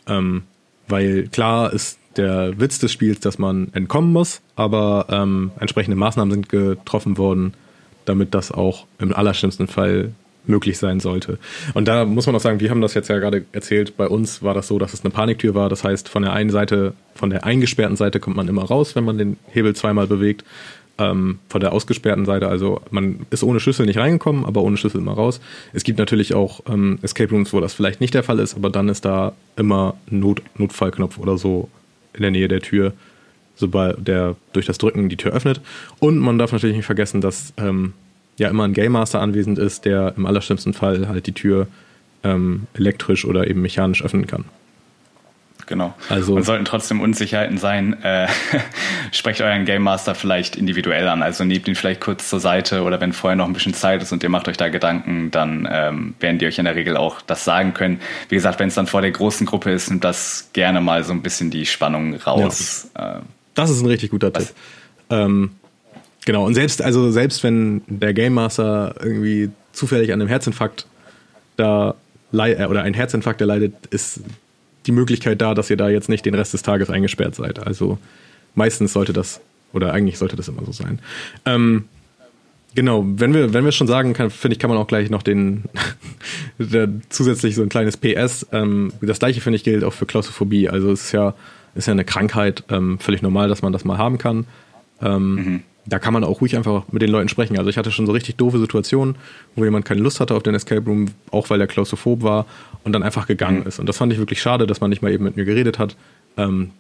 So. 0.07 0.13
Ähm, 0.15 0.43
weil 0.89 1.29
klar 1.29 1.73
ist 1.73 1.99
der 2.17 2.59
Witz 2.59 2.79
des 2.79 2.93
Spiels, 2.93 3.21
dass 3.21 3.39
man 3.39 3.69
entkommen 3.73 4.13
muss, 4.13 4.41
aber 4.57 5.07
ähm, 5.11 5.53
entsprechende 5.59 5.97
Maßnahmen 5.97 6.33
sind 6.33 6.49
getroffen 6.49 7.19
worden, 7.19 7.55
damit 8.05 8.35
das 8.35 8.53
auch 8.53 8.87
im 8.99 9.15
allerschlimmsten 9.15 9.67
Fall 9.67 10.13
möglich 10.47 10.79
sein 10.79 11.01
sollte. 11.01 11.39
Und 11.75 11.89
da 11.89 12.05
muss 12.05 12.27
man 12.27 12.37
auch 12.37 12.41
sagen, 12.41 12.61
wir 12.61 12.71
haben 12.71 12.81
das 12.81 12.95
jetzt 12.95 13.09
ja 13.09 13.19
gerade 13.19 13.45
erzählt, 13.53 13.97
bei 13.97 14.09
uns 14.09 14.43
war 14.43 14.55
das 14.55 14.69
so, 14.69 14.79
dass 14.79 14.93
es 14.95 15.03
eine 15.03 15.11
Paniktür 15.11 15.55
war. 15.55 15.69
Das 15.69 15.85
heißt, 15.85 16.09
von 16.09 16.23
der 16.23 16.33
einen 16.33 16.51
Seite, 16.51 16.95
von 17.15 17.31
der 17.31 17.45
eingesperrten 17.45 17.97
Seite 17.97 18.21
kommt 18.21 18.37
man 18.37 18.49
immer 18.49 18.65
raus, 18.65 18.95
wenn 18.97 19.05
man 19.05 19.19
den 19.19 19.37
Hebel 19.53 19.75
zweimal 19.75 20.07
bewegt. 20.07 20.45
Ähm, 20.97 21.41
von 21.49 21.61
der 21.61 21.73
ausgesperrten 21.73 22.25
Seite, 22.25 22.47
also 22.47 22.81
man 22.91 23.27
ist 23.31 23.43
ohne 23.43 23.59
Schlüssel 23.59 23.85
nicht 23.85 23.99
reingekommen, 23.99 24.45
aber 24.45 24.63
ohne 24.63 24.77
Schlüssel 24.77 24.99
immer 24.99 25.15
raus. 25.15 25.41
Es 25.73 25.83
gibt 25.83 25.99
natürlich 25.99 26.35
auch 26.35 26.61
ähm, 26.69 27.01
Escape 27.03 27.31
Rooms, 27.31 27.53
wo 27.53 27.61
das 27.61 27.75
vielleicht 27.75 28.01
nicht 28.01 28.15
der 28.15 28.23
Fall 28.23 28.39
ist, 28.39 28.55
aber 28.55 28.71
dann 28.71 28.89
ist 28.89 29.05
da 29.05 29.33
immer 29.57 29.97
Not 30.09 30.41
Notfallknopf 30.57 31.19
oder 31.19 31.37
so 31.37 31.69
in 32.13 32.23
der 32.23 32.31
Nähe 32.31 32.47
der 32.47 32.61
Tür, 32.61 32.93
sobald 33.57 34.07
der 34.07 34.37
durch 34.53 34.67
das 34.67 34.79
Drücken 34.79 35.09
die 35.09 35.17
Tür 35.17 35.33
öffnet. 35.33 35.61
Und 35.99 36.19
man 36.19 36.39
darf 36.39 36.53
natürlich 36.53 36.77
nicht 36.77 36.87
vergessen, 36.87 37.21
dass 37.21 37.53
ähm, 37.57 37.93
ja 38.39 38.49
immer 38.49 38.65
ein 38.65 38.73
Game 38.73 38.93
Master 38.93 39.21
anwesend 39.21 39.59
ist, 39.59 39.85
der 39.85 40.15
im 40.17 40.27
allerschlimmsten 40.27 40.75
Fall 40.75 41.09
halt 41.09 41.27
die 41.27 41.33
Tür 41.33 41.67
ähm, 42.23 42.67
elektrisch 42.75 43.25
oder 43.25 43.47
eben 43.47 43.63
mechanisch 43.63 44.03
öffnen 44.03 44.27
kann. 44.27 44.45
Genau. 45.67 45.95
Also, 46.09 46.35
und 46.35 46.43
sollten 46.43 46.65
trotzdem 46.65 47.01
Unsicherheiten 47.01 47.59
sein, 47.59 48.03
äh, 48.03 48.29
sprecht 49.13 49.41
euren 49.41 49.65
Game 49.65 49.83
Master 49.83 50.15
vielleicht 50.15 50.57
individuell 50.57 51.09
an. 51.09 51.23
Also 51.23 51.45
nehmt 51.45 51.67
ihn 51.69 51.75
vielleicht 51.75 52.01
kurz 52.01 52.29
zur 52.29 52.41
Seite 52.41 52.83
oder 52.83 53.01
wenn 53.01 53.13
vorher 53.13 53.37
noch 53.37 53.47
ein 53.47 53.53
bisschen 53.53 53.75
Zeit 53.75 54.03
ist 54.03 54.13
und 54.13 54.23
ihr 54.23 54.29
macht 54.29 54.49
euch 54.49 54.57
da 54.57 54.69
Gedanken, 54.69 55.31
dann 55.31 55.67
ähm, 55.71 56.15
werden 56.21 56.39
die 56.39 56.47
euch 56.47 56.59
in 56.59 56.67
der 56.67 56.75
Regel 56.75 56.97
auch 56.97 57.23
das 57.23 57.45
sagen 57.45 57.73
können. 57.73 58.01
Wie 58.29 58.35
gesagt, 58.35 58.61
wenn 58.61 58.69
es 58.69 58.75
dann 58.75 58.87
vor 58.87 59.01
der 59.01 59.11
großen 59.11 59.47
Gruppe 59.47 59.71
ist, 59.71 59.89
nimmt 59.89 60.05
das 60.05 60.51
gerne 60.53 60.81
mal 60.81 61.03
so 61.05 61.13
ein 61.13 61.23
bisschen 61.23 61.51
die 61.51 61.67
Spannung 61.67 62.15
raus. 62.15 62.91
Ja. 62.97 63.23
Das 63.55 63.71
ist 63.71 63.81
ein 63.81 63.87
richtig 63.87 64.11
guter 64.11 64.35
Was? 64.35 64.49
Tipp. 64.49 64.57
Ähm, 65.11 65.51
Genau, 66.25 66.47
und 66.47 66.55
selbst, 66.55 66.81
also 66.81 67.11
selbst 67.11 67.43
wenn 67.43 67.83
der 67.87 68.15
Game 68.15 68.35
Master 68.35 68.95
irgendwie 69.01 69.51
zufällig 69.73 70.13
an 70.13 70.21
einem 70.21 70.29
Herzinfarkt 70.29 70.87
da 71.57 71.95
äh, 72.33 72.67
oder 72.67 72.83
ein 72.83 72.95
Herzinfarkt 72.95 73.41
erleidet, 73.41 73.75
ist 73.91 74.21
die 74.87 74.93
Möglichkeit 74.93 75.41
da, 75.41 75.55
dass 75.55 75.71
ihr 75.71 75.77
da 75.77 75.89
jetzt 75.89 76.09
nicht 76.09 76.25
den 76.25 76.35
Rest 76.35 76.55
des 76.55 76.63
Tages 76.63 76.91
eingesperrt 76.91 77.35
seid. 77.35 77.67
Also 77.67 77.99
meistens 78.55 78.93
sollte 78.93 79.13
das, 79.13 79.41
oder 79.73 79.93
eigentlich 79.93 80.19
sollte 80.19 80.37
das 80.37 80.49
immer 80.49 80.65
so 80.65 80.73
sein. 80.73 80.99
Ähm, 81.45 81.85
genau, 82.75 83.05
wenn 83.07 83.35
wir, 83.35 83.53
wenn 83.53 83.65
wir 83.65 83.73
schon 83.73 83.87
sagen, 83.87 84.15
finde 84.15 84.55
ich, 84.55 84.59
kann 84.59 84.71
man 84.71 84.79
auch 84.79 84.87
gleich 84.87 85.11
noch 85.11 85.23
den 85.23 85.65
zusätzlich 87.11 87.55
so 87.55 87.63
ein 87.63 87.69
kleines 87.69 87.97
PS. 87.99 88.47
Ähm, 88.53 88.93
das 89.01 89.19
gleiche 89.19 89.41
finde 89.41 89.57
ich 89.57 89.65
gilt 89.65 89.85
auch 89.85 89.93
für 89.93 90.07
Klaustrophobie. 90.07 90.71
Also 90.71 90.91
es 90.91 91.05
ist 91.07 91.13
ja, 91.13 91.35
ist 91.75 91.87
ja 91.87 91.93
eine 91.93 92.05
Krankheit, 92.05 92.65
ähm, 92.71 92.99
völlig 92.99 93.21
normal, 93.21 93.49
dass 93.49 93.63
man 93.63 93.73
das 93.73 93.85
mal 93.85 93.99
haben 93.99 94.17
kann. 94.17 94.47
Ähm, 95.03 95.35
mhm 95.35 95.63
da 95.87 95.99
kann 95.99 96.15
man 96.15 96.25
auch 96.25 96.41
ruhig 96.41 96.57
einfach 96.57 96.85
mit 96.91 97.03
den 97.03 97.11
Leuten 97.11 97.29
sprechen. 97.29 97.59
Also 97.59 97.69
ich 97.69 97.77
hatte 97.77 97.91
schon 97.91 98.07
so 98.07 98.13
richtig 98.13 98.37
doofe 98.37 98.59
Situationen, 98.59 99.17
wo 99.55 99.65
jemand 99.65 99.85
keine 99.85 100.01
Lust 100.01 100.21
hatte 100.21 100.35
auf 100.35 100.43
den 100.43 100.55
Escape 100.55 100.85
Room, 100.85 101.09
auch 101.31 101.51
weil 101.51 101.61
er 101.61 101.67
klaustrophob 101.67 102.23
war 102.23 102.47
und 102.85 102.93
dann 102.93 103.03
einfach 103.03 103.27
gegangen 103.27 103.61
mhm. 103.61 103.67
ist. 103.67 103.79
Und 103.79 103.89
das 103.89 103.99
fand 103.99 104.13
ich 104.13 104.19
wirklich 104.19 104.41
schade, 104.41 104.67
dass 104.67 104.81
man 104.81 104.91
nicht 104.91 105.03
mal 105.03 105.13
eben 105.13 105.25
mit 105.25 105.37
mir 105.37 105.45
geredet 105.45 105.79
hat. 105.79 105.97
Ähm, 106.37 106.71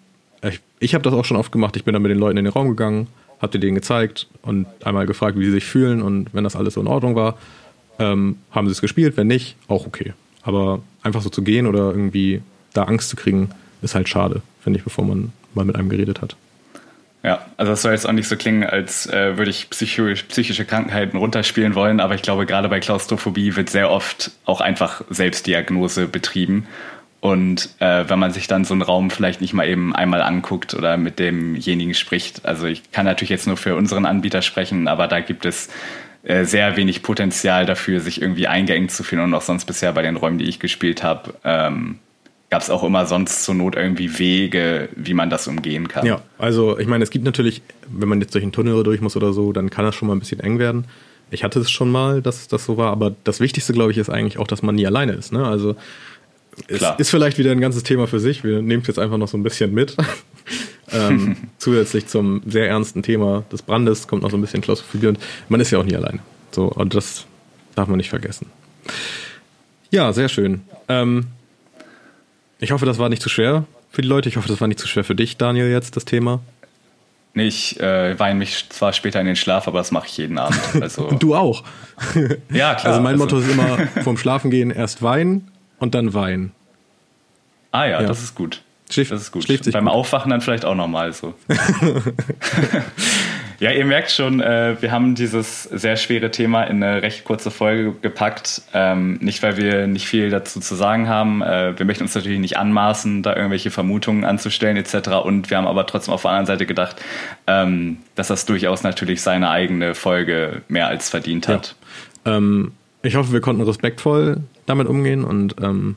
ich 0.42 0.60
ich 0.80 0.94
habe 0.94 1.02
das 1.02 1.14
auch 1.14 1.24
schon 1.24 1.36
oft 1.36 1.52
gemacht. 1.52 1.76
Ich 1.76 1.84
bin 1.84 1.92
dann 1.92 2.02
mit 2.02 2.10
den 2.10 2.18
Leuten 2.18 2.38
in 2.38 2.44
den 2.44 2.52
Raum 2.52 2.68
gegangen, 2.68 3.08
habe 3.40 3.52
dir 3.52 3.58
denen 3.58 3.74
gezeigt 3.74 4.26
und 4.42 4.66
einmal 4.84 5.06
gefragt, 5.06 5.38
wie 5.38 5.44
sie 5.44 5.52
sich 5.52 5.64
fühlen. 5.64 6.02
Und 6.02 6.32
wenn 6.32 6.44
das 6.44 6.56
alles 6.56 6.74
so 6.74 6.80
in 6.80 6.86
Ordnung 6.86 7.14
war, 7.14 7.38
ähm, 7.98 8.36
haben 8.50 8.66
sie 8.66 8.72
es 8.72 8.80
gespielt. 8.80 9.16
Wenn 9.16 9.26
nicht, 9.26 9.56
auch 9.68 9.86
okay. 9.86 10.14
Aber 10.42 10.80
einfach 11.02 11.22
so 11.22 11.30
zu 11.30 11.42
gehen 11.42 11.66
oder 11.66 11.90
irgendwie 11.90 12.42
da 12.72 12.84
Angst 12.84 13.08
zu 13.08 13.16
kriegen, 13.16 13.50
ist 13.82 13.94
halt 13.94 14.08
schade, 14.08 14.42
finde 14.60 14.78
ich, 14.78 14.84
bevor 14.84 15.04
man 15.04 15.32
mal 15.54 15.64
mit 15.64 15.76
einem 15.76 15.88
geredet 15.88 16.20
hat. 16.20 16.36
Ja, 17.24 17.46
also 17.56 17.72
das 17.72 17.80
soll 17.80 17.92
jetzt 17.92 18.06
auch 18.06 18.12
nicht 18.12 18.28
so 18.28 18.36
klingen, 18.36 18.64
als 18.64 19.06
äh, 19.06 19.38
würde 19.38 19.50
ich 19.50 19.70
psychisch, 19.70 20.24
psychische 20.24 20.66
Krankheiten 20.66 21.16
runterspielen 21.16 21.74
wollen, 21.74 22.00
aber 22.00 22.14
ich 22.14 22.20
glaube, 22.20 22.44
gerade 22.44 22.68
bei 22.68 22.80
Klaustrophobie 22.80 23.56
wird 23.56 23.70
sehr 23.70 23.90
oft 23.90 24.30
auch 24.44 24.60
einfach 24.60 25.00
Selbstdiagnose 25.08 26.06
betrieben. 26.06 26.66
Und 27.20 27.70
äh, 27.78 28.04
wenn 28.08 28.18
man 28.18 28.32
sich 28.32 28.46
dann 28.46 28.66
so 28.66 28.74
einen 28.74 28.82
Raum 28.82 29.08
vielleicht 29.08 29.40
nicht 29.40 29.54
mal 29.54 29.66
eben 29.66 29.96
einmal 29.96 30.20
anguckt 30.20 30.74
oder 30.74 30.98
mit 30.98 31.18
demjenigen 31.18 31.94
spricht, 31.94 32.44
also 32.44 32.66
ich 32.66 32.92
kann 32.92 33.06
natürlich 33.06 33.30
jetzt 33.30 33.46
nur 33.46 33.56
für 33.56 33.74
unseren 33.74 34.04
Anbieter 34.04 34.42
sprechen, 34.42 34.86
aber 34.86 35.08
da 35.08 35.20
gibt 35.20 35.46
es 35.46 35.70
äh, 36.24 36.44
sehr 36.44 36.76
wenig 36.76 37.02
Potenzial 37.02 37.64
dafür, 37.64 38.00
sich 38.00 38.20
irgendwie 38.20 38.48
eingeengt 38.48 38.90
zu 38.90 39.02
fühlen 39.02 39.22
und 39.22 39.32
auch 39.32 39.40
sonst 39.40 39.64
bisher 39.64 39.94
bei 39.94 40.02
den 40.02 40.16
Räumen, 40.16 40.36
die 40.36 40.44
ich 40.44 40.60
gespielt 40.60 41.02
habe, 41.02 41.32
ähm, 41.42 42.00
gab 42.54 42.62
es 42.62 42.70
auch 42.70 42.84
immer 42.84 43.04
sonst 43.04 43.42
zur 43.42 43.56
Not 43.56 43.74
irgendwie 43.74 44.16
Wege, 44.16 44.88
wie 44.94 45.12
man 45.12 45.28
das 45.28 45.48
umgehen 45.48 45.88
kann. 45.88 46.06
Ja, 46.06 46.22
also 46.38 46.78
ich 46.78 46.86
meine, 46.86 47.02
es 47.02 47.10
gibt 47.10 47.24
natürlich, 47.24 47.62
wenn 47.88 48.08
man 48.08 48.20
jetzt 48.20 48.32
durch 48.32 48.44
einen 48.44 48.52
Tunnel 48.52 48.80
durch 48.84 49.00
muss 49.00 49.16
oder 49.16 49.32
so, 49.32 49.52
dann 49.52 49.70
kann 49.70 49.84
das 49.84 49.96
schon 49.96 50.06
mal 50.06 50.14
ein 50.14 50.20
bisschen 50.20 50.38
eng 50.38 50.60
werden. 50.60 50.84
Ich 51.32 51.42
hatte 51.42 51.58
es 51.58 51.68
schon 51.68 51.90
mal, 51.90 52.22
dass 52.22 52.46
das 52.46 52.64
so 52.64 52.76
war, 52.76 52.92
aber 52.92 53.12
das 53.24 53.40
Wichtigste, 53.40 53.72
glaube 53.72 53.90
ich, 53.90 53.98
ist 53.98 54.08
eigentlich 54.08 54.38
auch, 54.38 54.46
dass 54.46 54.62
man 54.62 54.76
nie 54.76 54.86
alleine 54.86 55.14
ist. 55.14 55.32
Ne? 55.32 55.44
Also 55.44 55.74
es 56.68 56.78
Klar. 56.78 57.00
ist 57.00 57.10
vielleicht 57.10 57.38
wieder 57.38 57.50
ein 57.50 57.60
ganzes 57.60 57.82
Thema 57.82 58.06
für 58.06 58.20
sich. 58.20 58.44
Wir 58.44 58.62
nehmen 58.62 58.82
es 58.82 58.86
jetzt 58.86 59.00
einfach 59.00 59.18
noch 59.18 59.26
so 59.26 59.36
ein 59.36 59.42
bisschen 59.42 59.74
mit. 59.74 59.96
ähm, 60.92 61.36
zusätzlich 61.58 62.06
zum 62.06 62.40
sehr 62.46 62.68
ernsten 62.68 63.02
Thema 63.02 63.42
des 63.50 63.62
Brandes 63.62 64.06
kommt 64.06 64.22
noch 64.22 64.30
so 64.30 64.36
ein 64.36 64.40
bisschen 64.40 64.60
Klaustrophobie 64.60 65.08
und 65.08 65.18
man 65.48 65.58
ist 65.58 65.72
ja 65.72 65.80
auch 65.80 65.84
nie 65.84 65.96
alleine. 65.96 66.20
So, 66.52 66.66
und 66.66 66.94
das 66.94 67.26
darf 67.74 67.88
man 67.88 67.96
nicht 67.96 68.10
vergessen. 68.10 68.46
Ja, 69.90 70.12
sehr 70.12 70.28
schön. 70.28 70.60
Ähm, 70.88 71.26
ich 72.58 72.72
hoffe, 72.72 72.86
das 72.86 72.98
war 72.98 73.08
nicht 73.08 73.22
zu 73.22 73.28
schwer 73.28 73.64
für 73.90 74.02
die 74.02 74.08
Leute. 74.08 74.28
Ich 74.28 74.36
hoffe, 74.36 74.48
das 74.48 74.60
war 74.60 74.68
nicht 74.68 74.80
zu 74.80 74.88
schwer 74.88 75.04
für 75.04 75.14
dich, 75.14 75.36
Daniel, 75.36 75.70
jetzt 75.70 75.96
das 75.96 76.04
Thema. 76.04 76.40
Nee, 77.36 77.48
ich 77.48 77.80
äh, 77.80 78.16
weine 78.18 78.38
mich 78.38 78.68
zwar 78.68 78.92
später 78.92 79.20
in 79.20 79.26
den 79.26 79.34
Schlaf, 79.34 79.66
aber 79.66 79.78
das 79.78 79.90
mache 79.90 80.06
ich 80.06 80.16
jeden 80.16 80.38
Abend. 80.38 80.60
Also 80.80 81.10
du 81.18 81.34
auch. 81.34 81.64
ja, 82.50 82.74
klar. 82.74 82.92
Also 82.92 83.00
mein 83.00 83.20
also. 83.20 83.24
Motto 83.24 83.38
ist 83.38 83.50
immer 83.50 83.78
vorm 84.02 84.16
Schlafengehen 84.16 84.70
erst 84.70 85.02
weinen 85.02 85.50
und 85.80 85.96
dann 85.96 86.14
weinen. 86.14 86.52
Ah 87.72 87.86
ja, 87.86 88.00
ja. 88.00 88.06
das 88.06 88.22
ist 88.22 88.36
gut. 88.36 88.62
Schläft, 88.88 89.10
das 89.10 89.22
ist 89.22 89.32
gut. 89.32 89.42
Schläft 89.42 89.64
sich 89.64 89.72
Beim 89.72 89.86
gut. 89.86 89.94
Aufwachen 89.94 90.30
dann 90.30 90.40
vielleicht 90.40 90.64
auch 90.64 90.76
nochmal 90.76 91.12
so. 91.12 91.34
Ja, 93.60 93.70
ihr 93.70 93.84
merkt 93.84 94.10
schon, 94.10 94.40
äh, 94.40 94.76
wir 94.80 94.90
haben 94.90 95.14
dieses 95.14 95.64
sehr 95.64 95.96
schwere 95.96 96.30
Thema 96.30 96.64
in 96.64 96.82
eine 96.82 97.02
recht 97.02 97.24
kurze 97.24 97.50
Folge 97.50 97.92
gepackt. 98.00 98.62
Ähm, 98.72 99.14
nicht, 99.20 99.42
weil 99.42 99.56
wir 99.56 99.86
nicht 99.86 100.06
viel 100.06 100.30
dazu 100.30 100.60
zu 100.60 100.74
sagen 100.74 101.08
haben. 101.08 101.42
Äh, 101.42 101.78
wir 101.78 101.86
möchten 101.86 102.04
uns 102.04 102.14
natürlich 102.14 102.38
nicht 102.38 102.56
anmaßen, 102.56 103.22
da 103.22 103.34
irgendwelche 103.34 103.70
Vermutungen 103.70 104.24
anzustellen 104.24 104.76
etc. 104.76 105.10
Und 105.24 105.50
wir 105.50 105.56
haben 105.56 105.66
aber 105.66 105.86
trotzdem 105.86 106.14
auf 106.14 106.22
der 106.22 106.32
anderen 106.32 106.46
Seite 106.46 106.66
gedacht, 106.66 107.02
ähm, 107.46 107.98
dass 108.14 108.28
das 108.28 108.46
durchaus 108.46 108.82
natürlich 108.82 109.22
seine 109.22 109.50
eigene 109.50 109.94
Folge 109.94 110.62
mehr 110.68 110.88
als 110.88 111.10
verdient 111.10 111.48
hat. 111.48 111.74
Ja. 112.26 112.36
Ähm, 112.36 112.72
ich 113.02 113.16
hoffe, 113.16 113.32
wir 113.32 113.40
konnten 113.40 113.62
respektvoll 113.62 114.38
damit 114.66 114.88
umgehen 114.88 115.24
und 115.24 115.56
ähm, 115.62 115.96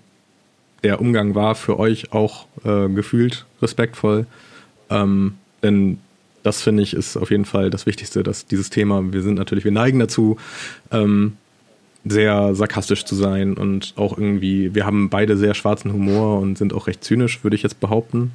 der 0.84 1.02
Umgang 1.02 1.36
war 1.36 1.56
für 1.56 1.80
euch 1.80 2.12
auch 2.14 2.46
äh, 2.64 2.88
gefühlt 2.90 3.46
respektvoll. 3.62 4.26
Ähm, 4.90 5.38
denn 5.64 6.00
das 6.48 6.62
finde 6.62 6.82
ich 6.82 6.94
ist 6.94 7.18
auf 7.18 7.30
jeden 7.30 7.46
Fall 7.46 7.70
das 7.70 7.86
Wichtigste, 7.86 8.24
dass 8.24 8.46
dieses 8.46 8.70
Thema, 8.70 9.04
wir 9.12 9.22
sind 9.22 9.36
natürlich, 9.36 9.66
wir 9.66 9.72
neigen 9.72 10.00
dazu, 10.00 10.38
ähm, 10.92 11.34
sehr 12.06 12.56
sarkastisch 12.56 13.04
zu 13.04 13.16
sein 13.16 13.56
und 13.56 13.94
auch 13.98 14.18
irgendwie, 14.18 14.74
wir 14.74 14.86
haben 14.86 15.10
beide 15.10 15.36
sehr 15.36 15.54
schwarzen 15.54 15.92
Humor 15.92 16.40
und 16.40 16.58
sind 16.58 16.74
auch 16.74 16.88
recht 16.88 17.04
zynisch, 17.04 17.44
würde 17.44 17.58
ich 17.58 17.64
jetzt 17.64 17.82
behaupten. 17.82 18.32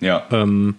Ja. 0.00 0.26
Ähm, 0.32 0.74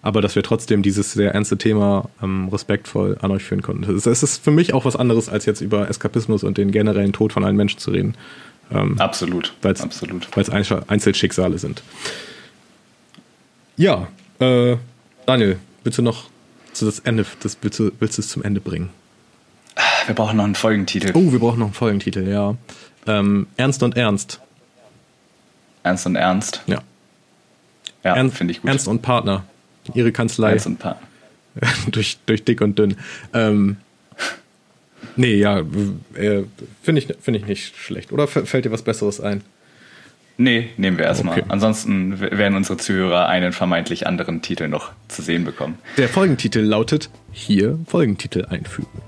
aber 0.00 0.22
dass 0.22 0.34
wir 0.34 0.42
trotzdem 0.42 0.82
dieses 0.82 1.12
sehr 1.12 1.34
ernste 1.34 1.58
Thema 1.58 2.08
ähm, 2.22 2.48
respektvoll 2.48 3.18
an 3.20 3.30
euch 3.30 3.44
führen 3.44 3.60
konnten. 3.60 3.84
Es 3.94 4.06
ist 4.06 4.42
für 4.42 4.50
mich 4.50 4.72
auch 4.72 4.86
was 4.86 4.96
anderes, 4.96 5.28
als 5.28 5.44
jetzt 5.44 5.60
über 5.60 5.90
Eskapismus 5.90 6.42
und 6.42 6.56
den 6.56 6.70
generellen 6.70 7.12
Tod 7.12 7.34
von 7.34 7.44
allen 7.44 7.56
Menschen 7.56 7.80
zu 7.80 7.90
reden. 7.90 8.14
Ähm, 8.72 8.98
absolut. 8.98 9.52
Weil's, 9.60 9.82
Absolut. 9.82 10.28
Weil 10.34 10.42
es 10.42 10.50
Einzelschicksale 10.88 11.58
sind. 11.58 11.82
Ja, 13.76 14.08
äh, 14.38 14.76
Daniel, 15.26 15.58
willst 15.88 15.96
du 15.96 16.02
noch 16.02 16.24
zu 16.74 16.84
das 16.84 16.98
Ende, 16.98 17.24
das, 17.40 17.56
willst, 17.62 17.78
du, 17.78 17.90
willst 17.98 18.18
du 18.18 18.20
es 18.20 18.28
zum 18.28 18.42
Ende 18.42 18.60
bringen? 18.60 18.90
Wir 20.04 20.14
brauchen 20.14 20.36
noch 20.36 20.44
einen 20.44 20.54
Folgentitel. 20.54 21.12
Oh, 21.14 21.32
wir 21.32 21.38
brauchen 21.38 21.60
noch 21.60 21.68
einen 21.68 21.74
Folgentitel, 21.74 22.28
ja. 22.28 22.56
Ähm, 23.06 23.46
Ernst 23.56 23.82
und 23.82 23.96
Ernst. 23.96 24.38
Ernst 25.84 26.04
und 26.04 26.16
Ernst? 26.16 26.62
Ja. 26.66 26.82
Ja, 28.04 28.28
finde 28.28 28.50
ich 28.52 28.60
gut. 28.60 28.68
Ernst 28.68 28.86
und 28.86 29.00
Partner. 29.00 29.44
Ihre 29.94 30.12
Kanzlei. 30.12 30.50
Ernst 30.50 30.66
und 30.66 30.78
Partner. 30.78 31.08
durch, 31.90 32.18
durch 32.26 32.44
dick 32.44 32.60
und 32.60 32.78
dünn. 32.78 32.96
Ähm, 33.32 33.78
nee, 35.16 35.36
ja, 35.36 35.60
äh, 35.60 36.44
finde 36.82 37.00
ich, 37.00 37.08
find 37.18 37.34
ich 37.34 37.46
nicht 37.46 37.78
schlecht. 37.78 38.12
Oder 38.12 38.28
fällt 38.28 38.66
dir 38.66 38.72
was 38.72 38.82
Besseres 38.82 39.22
ein? 39.22 39.42
Nee, 40.40 40.70
nehmen 40.76 40.98
wir 40.98 41.04
erstmal. 41.04 41.38
Okay. 41.38 41.48
Ansonsten 41.48 42.20
werden 42.20 42.56
unsere 42.56 42.78
Zuhörer 42.78 43.26
einen 43.26 43.52
vermeintlich 43.52 44.06
anderen 44.06 44.40
Titel 44.40 44.68
noch 44.68 44.92
zu 45.08 45.20
sehen 45.20 45.44
bekommen. 45.44 45.78
Der 45.96 46.08
Folgentitel 46.08 46.60
lautet 46.60 47.10
hier 47.32 47.76
Folgentitel 47.86 48.44
einfügen. 48.44 49.02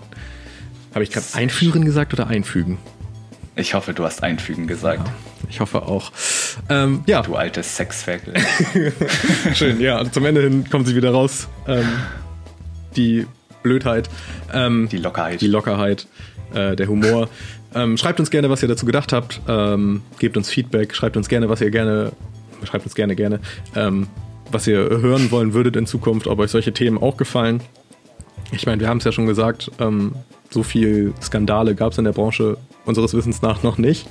Habe 0.93 1.05
ich 1.05 1.13
gerade 1.13 1.27
einführen 1.35 1.85
gesagt 1.85 2.13
oder 2.13 2.27
einfügen? 2.27 2.79
Ich 3.55 3.75
hoffe, 3.75 3.95
du 3.95 4.05
hast 4.05 4.25
einfügen 4.25 4.67
gesagt. 4.67 5.07
Ja, 5.07 5.15
ich 5.49 5.61
hoffe 5.61 5.83
auch. 5.83 6.11
Ähm, 6.69 7.05
ja. 7.07 7.23
Du 7.23 7.37
altes 7.37 7.77
Sexferkel. 7.77 8.35
Schön, 9.55 9.81
ja. 9.81 9.99
Also 9.99 10.11
zum 10.11 10.25
Ende 10.25 10.43
hin 10.43 10.69
kommen 10.69 10.85
sie 10.85 10.97
wieder 10.97 11.13
raus. 11.13 11.47
Ähm, 11.69 11.87
die 12.97 13.27
Blödheit. 13.63 14.11
Ähm, 14.53 14.89
die 14.91 14.99
Lockerheit. 14.99 15.41
Die 15.41 15.47
Lockerheit, 15.47 16.09
äh, 16.55 16.75
der 16.75 16.89
Humor. 16.89 17.29
Ähm, 17.75 17.97
schreibt 17.97 18.21
uns 18.21 18.31
gerne, 18.31 18.51
was 18.51 18.63
ihr 18.63 18.69
dazu 18.69 18.87
gedacht 18.87 19.13
habt. 19.13 19.41
Ähm, 19.49 20.03
gebt 20.19 20.37
uns 20.37 20.51
Feedback. 20.51 20.95
Schreibt 20.95 21.17
uns 21.17 21.29
gerne, 21.29 21.49
was 21.49 21.61
ihr 21.61 21.71
gerne. 21.71 22.13
Schreibt 22.65 22.85
uns 22.85 22.95
gerne, 22.95 23.15
gerne. 23.15 23.41
Ähm, 23.75 24.09
was 24.51 24.67
ihr 24.67 24.79
hören 24.79 25.31
wollen 25.31 25.55
würdet 25.55 25.77
in 25.77 25.87
Zukunft, 25.87 26.27
ob 26.27 26.39
euch 26.41 26.51
solche 26.51 26.73
Themen 26.73 26.99
auch 26.99 27.17
gefallen. 27.17 27.63
Ich 28.53 28.67
meine, 28.67 28.81
wir 28.81 28.89
haben 28.89 28.99
es 28.99 29.05
ja 29.05 29.13
schon 29.13 29.27
gesagt, 29.27 29.71
ähm, 29.79 30.13
so 30.51 30.63
viel 30.63 31.15
Skandale 31.23 31.75
gab 31.75 31.93
es 31.93 31.99
in 31.99 32.05
der 32.05 32.13
Branche 32.13 32.57
unseres 32.85 33.15
Wissens 33.15 33.43
nach 33.43 33.63
noch 33.63 33.79
nicht. 33.79 34.09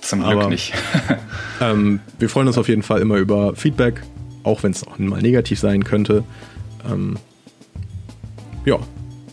Zum 0.00 0.20
Glück 0.20 0.32
Aber, 0.32 0.48
nicht. 0.48 0.72
ähm, 1.60 2.00
wir 2.18 2.28
freuen 2.28 2.46
uns 2.46 2.58
auf 2.58 2.68
jeden 2.68 2.82
Fall 2.82 3.00
immer 3.00 3.16
über 3.16 3.56
Feedback, 3.56 4.02
auch 4.44 4.62
wenn 4.62 4.70
es 4.70 4.86
auch 4.86 4.98
mal 4.98 5.20
negativ 5.20 5.58
sein 5.58 5.82
könnte. 5.82 6.22
Ähm, 6.88 7.16
ja, 8.64 8.78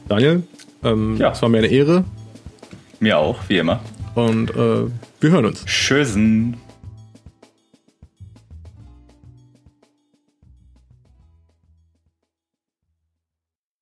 Daniel, 0.10 0.44
ähm, 0.84 1.18
ja. 1.18 1.32
es 1.32 1.42
war 1.42 1.50
mir 1.50 1.60
eine 1.60 1.68
Ehre. 1.68 2.04
Mir 3.04 3.18
auch, 3.18 3.50
wie 3.50 3.58
immer. 3.58 3.82
Und 4.16 4.52
äh, 4.52 4.86
wir 5.20 5.30
hören 5.30 5.48
uns. 5.48 5.66
Tschüssen. 5.66 6.56